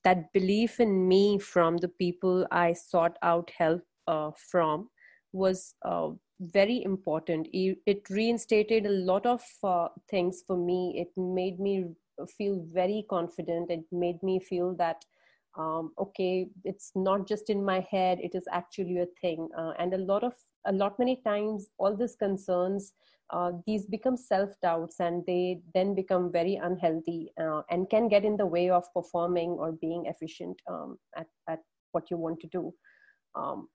that 0.04 0.32
belief 0.34 0.80
in 0.80 1.08
me 1.08 1.40
from 1.40 1.78
the 1.78 1.88
people 1.88 2.48
I 2.52 2.74
sought 2.74 3.18
out 3.22 3.52
help 3.58 3.82
uh, 4.08 4.32
from 4.52 4.90
was 5.34 5.74
uh, 5.84 6.10
very 6.40 6.84
important. 6.84 7.48
It 7.52 8.10
reinstated 8.10 8.86
a 8.86 8.90
lot 8.90 9.26
of 9.26 9.44
uh, 9.64 9.88
things 10.10 10.44
for 10.46 10.58
me. 10.58 10.94
It 10.98 11.12
made 11.20 11.60
me 11.60 11.86
feel 12.38 12.66
very 12.72 13.06
confident. 13.10 13.72
It 13.72 13.86
made 13.92 14.22
me 14.22 14.40
feel 14.40 14.76
that 14.76 15.04
um, 15.58 15.92
okay, 16.00 16.48
it's 16.64 16.92
not 16.96 17.28
just 17.28 17.50
in 17.50 17.64
my 17.64 17.86
head; 17.92 18.20
it 18.22 18.36
is 18.36 18.44
actually 18.52 19.00
a 19.00 19.08
thing. 19.22 19.50
Uh, 19.58 19.72
and 19.80 19.94
a 19.94 19.98
lot 19.98 20.24
of 20.24 20.34
a 20.66 20.72
lot 20.72 20.98
many 21.00 21.22
times, 21.24 21.70
all 21.78 21.96
these 21.96 22.16
concerns 22.16 22.94
uh, 23.32 23.52
these 23.66 23.86
become 23.86 24.16
self 24.16 24.52
doubts 24.62 25.00
and 25.00 25.24
they 25.26 25.60
then 25.74 25.96
become 25.96 26.32
very 26.32 26.56
unhealthy 26.56 27.32
uh, 27.42 27.62
and 27.70 27.90
can 27.90 28.08
get 28.08 28.24
in 28.24 28.38
the 28.38 28.46
way 28.46 28.70
of 28.70 28.84
performing 28.94 29.52
or 29.52 29.72
being 29.72 30.06
efficient 30.06 30.62
um, 30.70 30.98
at, 31.18 31.28
at 31.50 31.60
what 31.92 32.12
you 32.12 32.18
want 32.18 32.40
to 32.40 32.48
do. 32.48 32.74
Um, 33.36 33.68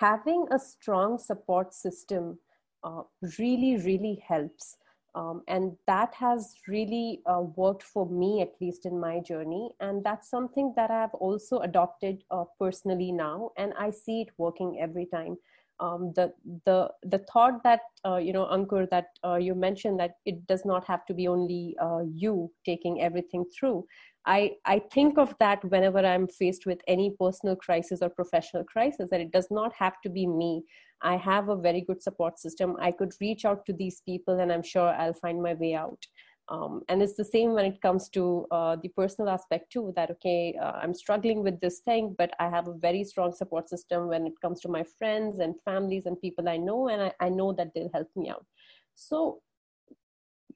having 0.00 0.46
a 0.50 0.58
strong 0.58 1.18
support 1.18 1.74
system 1.74 2.38
uh, 2.84 3.02
really, 3.38 3.76
really 3.76 4.22
helps. 4.26 4.76
Um, 5.16 5.42
and 5.48 5.72
that 5.86 6.14
has 6.14 6.56
really 6.68 7.22
uh, 7.24 7.40
worked 7.40 7.82
for 7.82 8.06
me, 8.06 8.42
at 8.42 8.52
least 8.60 8.84
in 8.84 9.00
my 9.00 9.18
journey. 9.20 9.70
And 9.80 10.04
that's 10.04 10.28
something 10.28 10.74
that 10.76 10.90
I've 10.90 11.14
also 11.14 11.60
adopted 11.60 12.22
uh, 12.30 12.44
personally 12.60 13.12
now. 13.12 13.52
And 13.56 13.72
I 13.78 13.90
see 13.90 14.20
it 14.20 14.28
working 14.36 14.78
every 14.78 15.06
time 15.06 15.38
um, 15.80 16.12
the 16.14 16.32
the 16.64 16.88
the 17.02 17.18
thought 17.30 17.62
that 17.64 17.80
uh, 18.04 18.16
you 18.16 18.32
know 18.32 18.46
Ankur 18.46 18.88
that 18.90 19.06
uh, 19.24 19.36
you 19.36 19.54
mentioned 19.54 20.00
that 20.00 20.16
it 20.24 20.46
does 20.46 20.64
not 20.64 20.86
have 20.86 21.04
to 21.06 21.14
be 21.14 21.28
only 21.28 21.76
uh, 21.80 22.00
you 22.12 22.50
taking 22.64 23.02
everything 23.02 23.44
through. 23.58 23.84
I 24.26 24.52
I 24.64 24.80
think 24.92 25.18
of 25.18 25.34
that 25.38 25.64
whenever 25.64 25.98
I'm 25.98 26.26
faced 26.28 26.66
with 26.66 26.80
any 26.86 27.14
personal 27.18 27.56
crisis 27.56 28.00
or 28.02 28.08
professional 28.08 28.64
crisis 28.64 29.10
that 29.10 29.20
it 29.20 29.32
does 29.32 29.48
not 29.50 29.72
have 29.74 30.00
to 30.02 30.08
be 30.10 30.26
me. 30.26 30.64
I 31.02 31.16
have 31.16 31.50
a 31.50 31.56
very 31.56 31.82
good 31.82 32.02
support 32.02 32.38
system. 32.38 32.76
I 32.80 32.90
could 32.90 33.12
reach 33.20 33.44
out 33.44 33.66
to 33.66 33.72
these 33.72 34.00
people, 34.06 34.40
and 34.40 34.50
I'm 34.50 34.62
sure 34.62 34.88
I'll 34.88 35.12
find 35.12 35.42
my 35.42 35.54
way 35.54 35.74
out. 35.74 36.06
Um, 36.48 36.82
and 36.88 37.02
it's 37.02 37.16
the 37.16 37.24
same 37.24 37.54
when 37.54 37.64
it 37.64 37.82
comes 37.82 38.08
to 38.10 38.46
uh, 38.52 38.76
the 38.80 38.88
personal 38.90 39.30
aspect 39.30 39.72
too 39.72 39.92
that 39.96 40.12
okay 40.12 40.56
uh, 40.62 40.74
i'm 40.80 40.94
struggling 40.94 41.42
with 41.42 41.60
this 41.60 41.80
thing 41.80 42.14
but 42.16 42.30
i 42.38 42.48
have 42.48 42.68
a 42.68 42.74
very 42.74 43.02
strong 43.02 43.32
support 43.32 43.68
system 43.68 44.06
when 44.06 44.28
it 44.28 44.40
comes 44.40 44.60
to 44.60 44.68
my 44.68 44.84
friends 44.96 45.40
and 45.40 45.56
families 45.64 46.06
and 46.06 46.20
people 46.20 46.48
i 46.48 46.56
know 46.56 46.88
and 46.88 47.02
i, 47.02 47.12
I 47.18 47.30
know 47.30 47.52
that 47.54 47.74
they'll 47.74 47.90
help 47.92 48.08
me 48.14 48.30
out. 48.30 48.46
So 48.94 49.42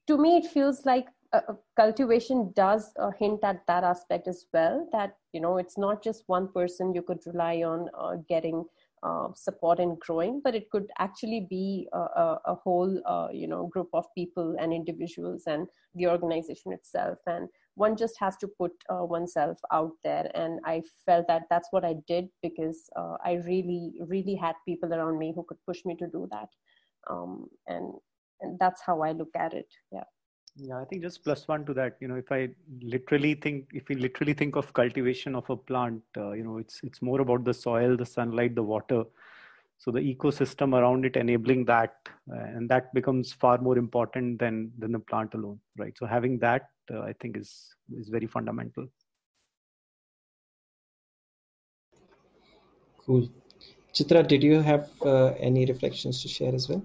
to 0.07 0.17
me 0.17 0.37
it 0.37 0.45
feels 0.45 0.85
like 0.85 1.07
uh, 1.33 1.41
cultivation 1.75 2.51
does 2.55 2.91
uh, 2.99 3.11
hint 3.17 3.43
at 3.43 3.65
that 3.67 3.83
aspect 3.83 4.27
as 4.27 4.45
well 4.53 4.87
that 4.91 5.17
you 5.33 5.39
know 5.39 5.57
it's 5.57 5.77
not 5.77 6.03
just 6.03 6.23
one 6.27 6.47
person 6.51 6.93
you 6.93 7.01
could 7.01 7.19
rely 7.25 7.63
on 7.63 7.89
uh, 7.97 8.15
getting 8.27 8.65
uh, 9.03 9.27
support 9.35 9.79
in 9.79 9.97
growing, 9.99 10.41
but 10.43 10.55
it 10.55 10.69
could 10.69 10.87
actually 10.99 11.47
be 11.49 11.87
a, 11.93 11.97
a, 11.97 12.39
a 12.45 12.55
whole, 12.55 13.01
uh, 13.05 13.27
you 13.31 13.47
know, 13.47 13.67
group 13.67 13.89
of 13.93 14.05
people 14.15 14.55
and 14.59 14.71
individuals 14.71 15.43
and 15.47 15.67
the 15.95 16.07
organization 16.07 16.71
itself. 16.71 17.17
And 17.25 17.47
one 17.75 17.95
just 17.95 18.15
has 18.19 18.37
to 18.37 18.47
put 18.47 18.71
uh, 18.89 19.03
oneself 19.05 19.57
out 19.71 19.93
there. 20.03 20.29
And 20.35 20.59
I 20.65 20.83
felt 21.05 21.27
that 21.27 21.43
that's 21.49 21.67
what 21.71 21.83
I 21.83 21.95
did 22.07 22.27
because 22.43 22.89
uh, 22.95 23.17
I 23.25 23.41
really, 23.45 23.93
really 24.07 24.35
had 24.35 24.55
people 24.67 24.93
around 24.93 25.17
me 25.17 25.33
who 25.35 25.45
could 25.47 25.63
push 25.65 25.83
me 25.85 25.95
to 25.97 26.07
do 26.07 26.27
that. 26.31 26.49
Um, 27.09 27.47
and 27.67 27.93
and 28.41 28.57
that's 28.59 28.81
how 28.85 29.01
I 29.01 29.11
look 29.11 29.29
at 29.35 29.53
it. 29.53 29.67
Yeah. 29.91 30.03
Yeah, 30.55 30.79
I 30.79 30.85
think 30.85 31.01
just 31.01 31.23
plus 31.23 31.47
one 31.47 31.65
to 31.65 31.73
that. 31.75 31.97
You 32.01 32.07
know, 32.07 32.15
if 32.15 32.31
I 32.31 32.49
literally 32.81 33.35
think, 33.35 33.69
if 33.73 33.87
we 33.87 33.95
literally 33.95 34.33
think 34.33 34.55
of 34.55 34.73
cultivation 34.73 35.33
of 35.33 35.49
a 35.49 35.55
plant, 35.55 36.01
uh, 36.17 36.31
you 36.31 36.43
know, 36.43 36.57
it's 36.57 36.81
it's 36.83 37.01
more 37.01 37.21
about 37.21 37.45
the 37.45 37.53
soil, 37.53 37.95
the 37.95 38.05
sunlight, 38.05 38.55
the 38.55 38.63
water. 38.63 39.03
So 39.77 39.89
the 39.89 39.99
ecosystem 39.99 40.77
around 40.77 41.05
it 41.05 41.15
enabling 41.15 41.65
that, 41.65 41.95
uh, 42.31 42.35
and 42.35 42.69
that 42.69 42.93
becomes 42.93 43.33
far 43.33 43.57
more 43.59 43.77
important 43.77 44.39
than 44.39 44.71
than 44.77 44.91
the 44.91 44.99
plant 44.99 45.33
alone, 45.33 45.59
right? 45.77 45.97
So 45.97 46.05
having 46.05 46.37
that, 46.39 46.69
uh, 46.93 47.01
I 47.01 47.13
think, 47.13 47.37
is 47.37 47.75
is 47.97 48.09
very 48.09 48.27
fundamental. 48.27 48.87
Cool. 53.05 53.29
Chitra, 53.93 54.27
did 54.27 54.43
you 54.43 54.61
have 54.61 54.89
uh, 55.01 55.33
any 55.39 55.65
reflections 55.65 56.21
to 56.21 56.27
share 56.27 56.53
as 56.53 56.69
well? 56.69 56.83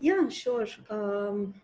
Yeah, 0.00 0.28
sure. 0.28 0.66
Um, 0.90 1.54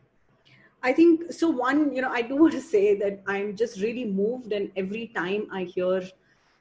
I 0.83 0.93
think 0.93 1.33
so. 1.33 1.49
One, 1.49 1.95
you 1.95 2.03
know, 2.03 2.11
I 2.11 2.23
do 2.23 2.37
want 2.43 2.53
to 2.53 2.61
say 2.61 2.95
that 2.97 3.23
I'm 3.27 3.57
just 3.57 3.81
really 3.81 4.05
moved, 4.05 4.53
and 4.53 4.71
every 4.77 5.09
time 5.09 5.49
I 5.53 5.65
hear 5.65 6.03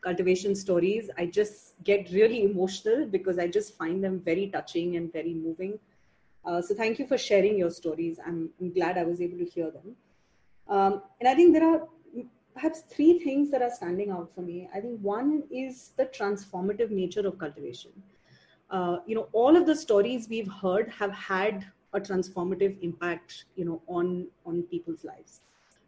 cultivation 0.02 0.56
stories, 0.56 1.10
I 1.18 1.26
just 1.28 1.76
get 1.84 2.10
really 2.12 2.44
emotional 2.44 3.06
because 3.06 3.38
I 3.38 3.48
just 3.48 3.78
find 3.78 4.04
them 4.04 4.20
very 4.20 4.48
touching 4.48 4.96
and 4.96 5.12
very 5.12 5.34
moving. 5.34 5.80
Uh, 6.46 6.62
so, 6.62 6.74
thank 6.74 7.00
you 7.00 7.08
for 7.08 7.18
sharing 7.18 7.58
your 7.58 7.70
stories. 7.70 8.20
I'm, 8.26 8.50
I'm 8.60 8.74
glad 8.74 8.98
I 8.98 9.04
was 9.04 9.22
able 9.22 9.38
to 9.38 9.46
hear 9.46 9.72
them. 9.72 9.96
Um, 10.68 11.02
and 11.20 11.28
I 11.28 11.36
think 11.36 11.54
there 11.54 11.68
are 11.68 11.88
perhaps 12.54 12.82
three 12.82 13.20
things 13.20 13.50
that 13.52 13.62
are 13.62 13.72
standing 13.72 14.12
out 14.12 14.30
for 14.36 14.42
me. 14.42 14.70
I 14.74 14.80
think 14.80 15.00
one 15.02 15.44
is 15.52 15.92
the 15.98 16.06
transformative 16.06 16.90
nature 16.90 17.26
of 17.28 17.38
cultivation. 17.38 17.92
Uh, 18.70 18.98
you 19.06 19.16
know, 19.16 19.28
all 19.34 19.56
of 19.56 19.66
the 19.66 19.76
stories 19.76 20.28
we've 20.30 20.52
heard 20.52 20.90
have 20.90 21.12
had 21.12 21.66
a 21.94 22.00
transformative 22.00 22.78
impact 22.82 23.46
you 23.56 23.66
know 23.66 23.82
on 23.88 24.28
on 24.46 24.64
people's 24.64 25.04
lives. 25.04 25.42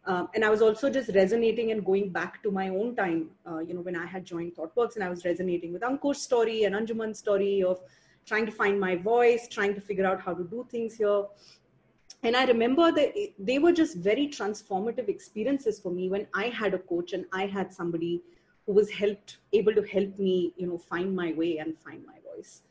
Um, 0.06 0.28
and 0.36 0.44
i 0.44 0.50
was 0.50 0.62
also 0.62 0.90
just 0.90 1.12
resonating 1.16 1.72
and 1.72 1.86
going 1.86 2.10
back 2.10 2.44
to 2.44 2.52
my 2.52 2.68
own 2.68 2.94
time 2.96 3.30
uh, 3.50 3.60
you 3.60 3.74
know 3.74 3.80
when 3.80 3.96
i 3.96 4.06
had 4.06 4.26
joined 4.26 4.54
thoughtworks 4.54 4.96
and 4.96 5.04
i 5.04 5.10
was 5.10 5.24
resonating 5.24 5.72
with 5.72 5.82
ankur's 5.82 6.22
story 6.22 6.66
and 6.66 6.76
anjuman's 6.76 7.20
story 7.20 7.64
of 7.64 7.80
trying 8.26 8.46
to 8.46 8.52
find 8.52 8.78
my 8.78 8.98
voice 8.98 9.48
trying 9.48 9.74
to 9.74 9.80
figure 9.80 10.06
out 10.06 10.20
how 10.20 10.34
to 10.34 10.44
do 10.44 10.66
things 10.70 10.96
here. 10.96 11.24
And 12.24 12.36
i 12.36 12.44
remember 12.46 12.92
that 12.92 13.14
they 13.40 13.60
were 13.60 13.72
just 13.72 13.96
very 14.10 14.28
transformative 14.28 15.08
experiences 15.08 15.80
for 15.80 15.92
me 15.92 16.10
when 16.10 16.28
i 16.34 16.46
had 16.60 16.74
a 16.74 16.80
coach 16.92 17.14
and 17.14 17.26
i 17.32 17.46
had 17.46 17.74
somebody 17.74 18.14
who 18.66 18.74
was 18.74 18.90
helped 18.90 19.38
able 19.54 19.74
to 19.74 19.84
help 19.84 20.20
me 20.20 20.54
you 20.58 20.68
know 20.68 20.78
find 20.78 21.16
my 21.16 21.32
way 21.34 21.58
and 21.60 21.78
find 21.80 22.06
my 22.06 22.20
voice 22.30 22.62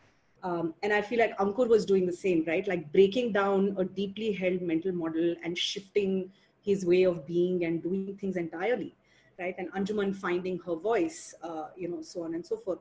um, 0.42 0.74
and 0.82 0.92
I 0.92 1.02
feel 1.02 1.20
like 1.20 1.36
Ankur 1.38 1.68
was 1.68 1.86
doing 1.86 2.06
the 2.06 2.12
same, 2.12 2.44
right? 2.46 2.66
Like 2.66 2.90
breaking 2.92 3.32
down 3.32 3.76
a 3.78 3.84
deeply 3.84 4.32
held 4.32 4.60
mental 4.60 4.92
model 4.92 5.34
and 5.44 5.56
shifting 5.56 6.30
his 6.62 6.84
way 6.84 7.04
of 7.04 7.26
being 7.26 7.64
and 7.64 7.82
doing 7.82 8.16
things 8.20 8.36
entirely, 8.36 8.94
right? 9.38 9.54
And 9.58 9.72
Anjuman 9.72 10.14
finding 10.14 10.58
her 10.60 10.74
voice, 10.74 11.34
uh, 11.42 11.68
you 11.76 11.88
know, 11.88 12.02
so 12.02 12.24
on 12.24 12.34
and 12.34 12.44
so 12.44 12.56
forth. 12.56 12.78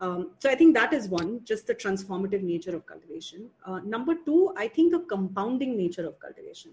Um, 0.00 0.30
so 0.38 0.48
I 0.48 0.54
think 0.54 0.74
that 0.74 0.92
is 0.92 1.08
one, 1.08 1.40
just 1.44 1.66
the 1.66 1.74
transformative 1.74 2.42
nature 2.42 2.74
of 2.76 2.86
cultivation. 2.86 3.48
Uh, 3.64 3.80
number 3.80 4.14
two, 4.14 4.52
I 4.56 4.68
think 4.68 4.92
the 4.92 5.00
compounding 5.00 5.76
nature 5.76 6.06
of 6.06 6.20
cultivation. 6.20 6.72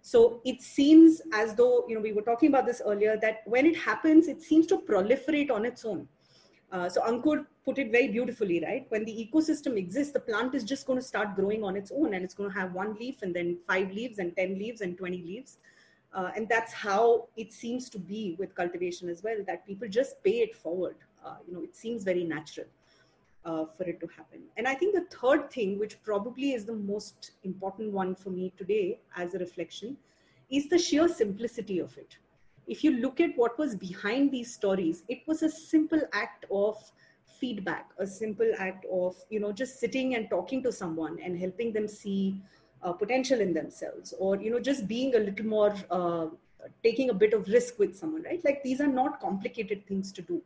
So 0.00 0.40
it 0.44 0.62
seems 0.62 1.22
as 1.32 1.54
though, 1.54 1.84
you 1.88 1.94
know, 1.94 2.00
we 2.00 2.12
were 2.12 2.22
talking 2.22 2.48
about 2.48 2.66
this 2.66 2.82
earlier, 2.84 3.16
that 3.18 3.42
when 3.46 3.66
it 3.66 3.76
happens, 3.76 4.26
it 4.26 4.42
seems 4.42 4.66
to 4.68 4.78
proliferate 4.78 5.50
on 5.50 5.64
its 5.64 5.84
own. 5.84 6.08
Uh, 6.72 6.88
so 6.88 7.02
Ankur 7.02 7.44
put 7.66 7.78
it 7.78 7.92
very 7.92 8.08
beautifully, 8.08 8.60
right? 8.64 8.86
When 8.88 9.04
the 9.04 9.12
ecosystem 9.12 9.76
exists, 9.76 10.12
the 10.12 10.20
plant 10.20 10.54
is 10.54 10.64
just 10.64 10.86
going 10.86 10.98
to 10.98 11.04
start 11.04 11.36
growing 11.36 11.62
on 11.62 11.76
its 11.76 11.92
own 11.94 12.14
and 12.14 12.24
it's 12.24 12.32
going 12.32 12.50
to 12.50 12.58
have 12.58 12.72
one 12.72 12.94
leaf 12.94 13.20
and 13.22 13.34
then 13.34 13.58
five 13.68 13.92
leaves 13.92 14.18
and 14.18 14.34
10 14.34 14.58
leaves 14.58 14.80
and 14.80 14.96
20 14.96 15.18
leaves. 15.18 15.58
Uh, 16.14 16.30
and 16.34 16.48
that's 16.48 16.72
how 16.72 17.28
it 17.36 17.52
seems 17.52 17.90
to 17.90 17.98
be 17.98 18.36
with 18.38 18.54
cultivation 18.54 19.10
as 19.10 19.22
well, 19.22 19.36
that 19.46 19.66
people 19.66 19.86
just 19.86 20.22
pay 20.24 20.40
it 20.40 20.56
forward. 20.56 20.96
Uh, 21.24 21.36
you 21.46 21.52
know, 21.52 21.62
it 21.62 21.76
seems 21.76 22.04
very 22.04 22.24
natural 22.24 22.66
uh, 23.44 23.66
for 23.76 23.84
it 23.84 24.00
to 24.00 24.06
happen. 24.06 24.40
And 24.56 24.66
I 24.66 24.74
think 24.74 24.94
the 24.94 25.16
third 25.16 25.50
thing, 25.50 25.78
which 25.78 26.02
probably 26.02 26.52
is 26.52 26.64
the 26.64 26.74
most 26.74 27.32
important 27.44 27.92
one 27.92 28.14
for 28.14 28.30
me 28.30 28.52
today 28.56 28.98
as 29.16 29.34
a 29.34 29.38
reflection, 29.38 29.96
is 30.50 30.68
the 30.68 30.78
sheer 30.78 31.08
simplicity 31.08 31.78
of 31.78 31.96
it 31.98 32.16
if 32.66 32.84
you 32.84 32.92
look 32.92 33.20
at 33.20 33.36
what 33.36 33.58
was 33.58 33.74
behind 33.74 34.30
these 34.30 34.52
stories, 34.52 35.02
it 35.08 35.22
was 35.26 35.42
a 35.42 35.50
simple 35.50 36.00
act 36.12 36.46
of 36.50 36.76
feedback, 37.24 37.90
a 37.98 38.06
simple 38.06 38.52
act 38.58 38.86
of, 38.90 39.16
you 39.30 39.40
know, 39.40 39.52
just 39.52 39.80
sitting 39.80 40.14
and 40.14 40.30
talking 40.30 40.62
to 40.62 40.72
someone 40.72 41.18
and 41.22 41.38
helping 41.38 41.72
them 41.72 41.88
see 41.88 42.40
uh, 42.82 42.92
potential 42.92 43.40
in 43.40 43.52
themselves 43.52 44.14
or, 44.18 44.36
you 44.36 44.50
know, 44.50 44.60
just 44.60 44.86
being 44.86 45.14
a 45.14 45.18
little 45.18 45.46
more, 45.46 45.74
uh, 45.90 46.26
taking 46.84 47.10
a 47.10 47.14
bit 47.14 47.32
of 47.32 47.48
risk 47.48 47.78
with 47.78 47.96
someone, 47.96 48.22
right? 48.22 48.40
Like 48.44 48.62
these 48.62 48.80
are 48.80 48.86
not 48.86 49.20
complicated 49.20 49.86
things 49.86 50.12
to 50.12 50.22
do. 50.22 50.40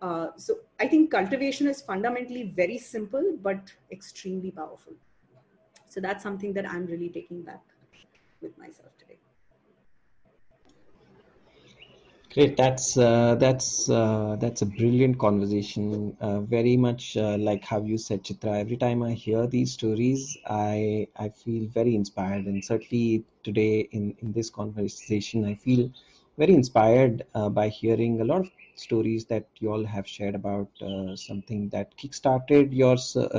Uh, 0.00 0.28
so 0.36 0.56
I 0.80 0.88
think 0.88 1.10
cultivation 1.10 1.68
is 1.68 1.80
fundamentally 1.80 2.44
very 2.44 2.78
simple, 2.78 3.36
but 3.40 3.72
extremely 3.90 4.50
powerful. 4.50 4.94
So 5.88 6.00
that's 6.00 6.22
something 6.22 6.54
that 6.54 6.68
I'm 6.68 6.86
really 6.86 7.10
taking 7.10 7.42
back 7.42 7.62
with 8.40 8.56
myself 8.58 8.96
today. 8.98 9.18
Great. 12.34 12.56
That's 12.56 12.96
uh, 12.96 13.34
that's 13.36 13.88
uh, 13.90 14.36
that's 14.40 14.62
a 14.62 14.66
brilliant 14.66 15.18
conversation. 15.18 16.16
Uh, 16.20 16.40
very 16.40 16.76
much 16.76 17.16
uh, 17.16 17.36
like 17.38 17.64
how 17.64 17.80
you 17.82 17.96
said, 17.98 18.22
Chitra. 18.24 18.58
Every 18.58 18.76
time 18.76 19.02
I 19.02 19.12
hear 19.12 19.46
these 19.46 19.72
stories, 19.72 20.36
I 20.46 21.08
I 21.16 21.28
feel 21.28 21.66
very 21.68 21.94
inspired, 21.94 22.46
and 22.46 22.64
certainly 22.64 23.24
today 23.44 23.80
in 23.92 24.14
in 24.20 24.32
this 24.32 24.50
conversation, 24.50 25.44
I 25.44 25.54
feel 25.54 25.90
very 26.38 26.54
inspired 26.54 27.22
uh, 27.34 27.48
by 27.50 27.68
hearing 27.68 28.20
a 28.20 28.24
lot 28.24 28.40
of 28.40 28.50
stories 28.74 29.26
that 29.26 29.46
you 29.60 29.70
all 29.72 29.84
have 29.84 30.06
shared 30.08 30.34
about 30.34 30.68
uh, 30.80 31.14
something 31.16 31.68
that 31.70 31.96
kickstarted 31.96 32.72
your 32.82 32.96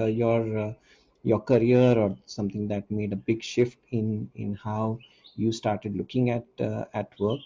your 0.09 0.75
your 1.23 1.39
career 1.39 1.97
or 1.97 2.15
something 2.27 2.67
that 2.67 2.89
made 2.91 3.11
a 3.13 3.21
big 3.31 3.41
shift 3.43 3.77
in 3.91 4.29
in 4.35 4.53
how 4.55 4.99
you 5.35 5.51
started 5.51 5.95
looking 5.97 6.29
at 6.29 6.45
at 6.93 7.19
work 7.19 7.41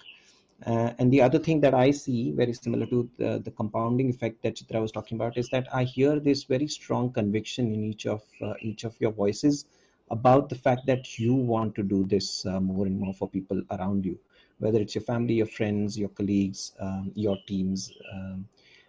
uh, 0.66 0.92
and 0.98 1.14
the 1.14 1.22
other 1.22 1.38
thing 1.38 1.62
that 1.62 1.76
I 1.76 1.92
see, 1.92 2.32
very 2.32 2.54
similar 2.54 2.88
to 2.88 3.08
the, 3.18 3.40
the, 3.44 3.52
compounding 3.52 4.10
effect 4.10 4.42
that 4.42 4.56
Chitra 4.56 4.82
was 4.82 4.92
talking 4.92 5.18
about, 5.18 5.38
is 5.38 5.50
that 5.50 5.68
I 5.72 5.84
hear 5.84 6.20
this 6.20 6.46
very 6.46 6.68
strong 6.68 7.14
conviction 7.14 7.72
in 7.74 7.84
each 7.84 8.08
of 8.08 8.24
uh, 8.42 8.54
each 8.60 8.84
of 8.84 9.00
your 9.00 9.12
voices 9.12 9.66
about 10.10 10.50
the 10.50 10.56
fact 10.56 10.88
that 10.88 11.20
you 11.20 11.36
want 11.36 11.76
to 11.76 11.84
do 11.84 12.06
this 12.06 12.44
uh, 12.48 12.60
more 12.60 12.88
and 12.88 13.00
more 13.00 13.14
for 13.14 13.30
people 13.30 13.62
around 13.72 14.04
you, 14.04 14.18
whether 14.58 14.80
it's 14.80 14.96
your 14.96 15.04
family, 15.04 15.36
your 15.36 15.46
friends, 15.46 15.98
your 15.98 16.10
colleagues, 16.10 16.74
um, 16.80 17.12
your 17.14 17.38
teams. 17.46 17.92
Um, 18.12 18.48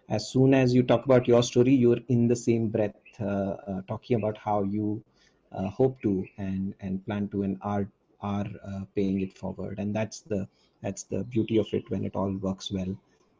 as 0.09 0.27
soon 0.31 0.55
as 0.55 0.73
you 0.73 0.81
talk 0.81 1.05
about 1.05 1.27
your 1.27 1.43
story, 1.43 1.75
you're 1.75 1.99
in 2.07 2.27
the 2.27 2.35
same 2.35 2.69
breath 2.69 2.95
uh, 3.21 3.57
uh, 3.67 3.81
talking 3.87 4.17
about 4.17 4.39
how 4.39 4.63
you 4.63 5.03
uh, 5.51 5.67
hope 5.67 6.01
to 6.01 6.25
and 6.39 6.73
and 6.79 7.05
plan 7.05 7.27
to 7.27 7.43
and 7.43 7.59
are 7.61 7.87
are 8.21 8.47
paying 8.95 9.21
it 9.21 9.37
forward, 9.37 9.77
and 9.77 9.95
that's 9.95 10.21
the 10.21 10.47
that's 10.81 11.03
the 11.03 11.23
beauty 11.23 11.57
of 11.57 11.67
it 11.73 11.89
when 11.89 12.03
it 12.05 12.15
all 12.15 12.31
works 12.47 12.71
well 12.71 12.93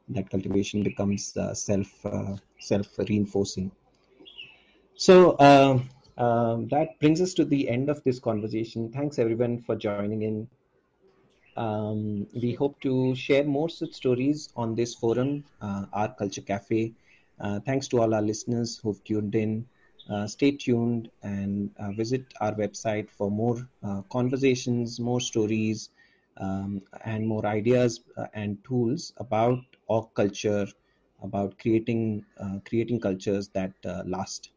that 0.10 0.30
cultivation 0.30 0.84
becomes 0.84 1.36
uh, 1.38 1.54
self 1.54 2.06
uh, 2.06 2.36
self 2.60 2.98
reinforcing 3.10 3.72
so 4.96 5.32
uh, 5.34 5.80
um, 6.18 6.68
that 6.70 7.00
brings 7.00 7.22
us 7.22 7.34
to 7.36 7.46
the 7.46 7.70
end 7.70 7.90
of 7.90 8.04
this 8.04 8.20
conversation. 8.20 8.92
Thanks 8.92 9.20
everyone 9.20 9.60
for 9.60 9.76
joining 9.76 10.16
in. 10.16 10.42
Um, 11.50 12.28
we 12.34 12.54
hope 12.54 12.80
to 12.82 13.14
share 13.16 13.44
more 13.44 13.70
such 13.70 13.92
stories 13.94 14.50
on 14.56 14.76
this 14.76 14.94
forum 14.96 15.44
uh, 15.62 15.86
our 15.94 16.14
culture 16.14 16.42
cafe. 16.42 16.94
Uh, 17.40 17.60
thanks 17.60 17.88
to 17.90 18.00
all 18.02 18.14
our 18.14 18.22
listeners 18.22 18.80
who've 18.82 19.04
tuned 19.04 19.36
in. 19.36 19.66
Uh, 20.10 20.28
stay 20.28 20.52
tuned 20.52 21.10
and 21.24 21.72
visit 21.96 22.24
our 22.42 22.54
website 22.56 23.10
for 23.10 23.30
more 23.32 23.58
conversations 24.12 25.00
more 25.00 25.20
stories 25.22 25.90
um, 26.40 26.82
and 27.06 27.28
more 27.28 27.46
ideas 27.46 28.02
uh, 28.18 28.28
and 28.34 28.64
tools 28.64 29.14
about 29.18 29.60
org 29.88 30.14
culture, 30.14 30.68
about 31.22 31.58
creating 31.60 32.26
uh, 32.38 32.60
creating 32.66 33.00
cultures 33.00 33.50
that 33.50 33.74
uh, 33.86 34.04
last. 34.06 34.52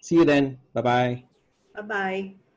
See 0.00 0.16
you 0.16 0.24
then. 0.24 0.58
Bye 0.72 0.82
bye. 0.82 1.24
Bye 1.74 1.82
bye. 1.82 2.47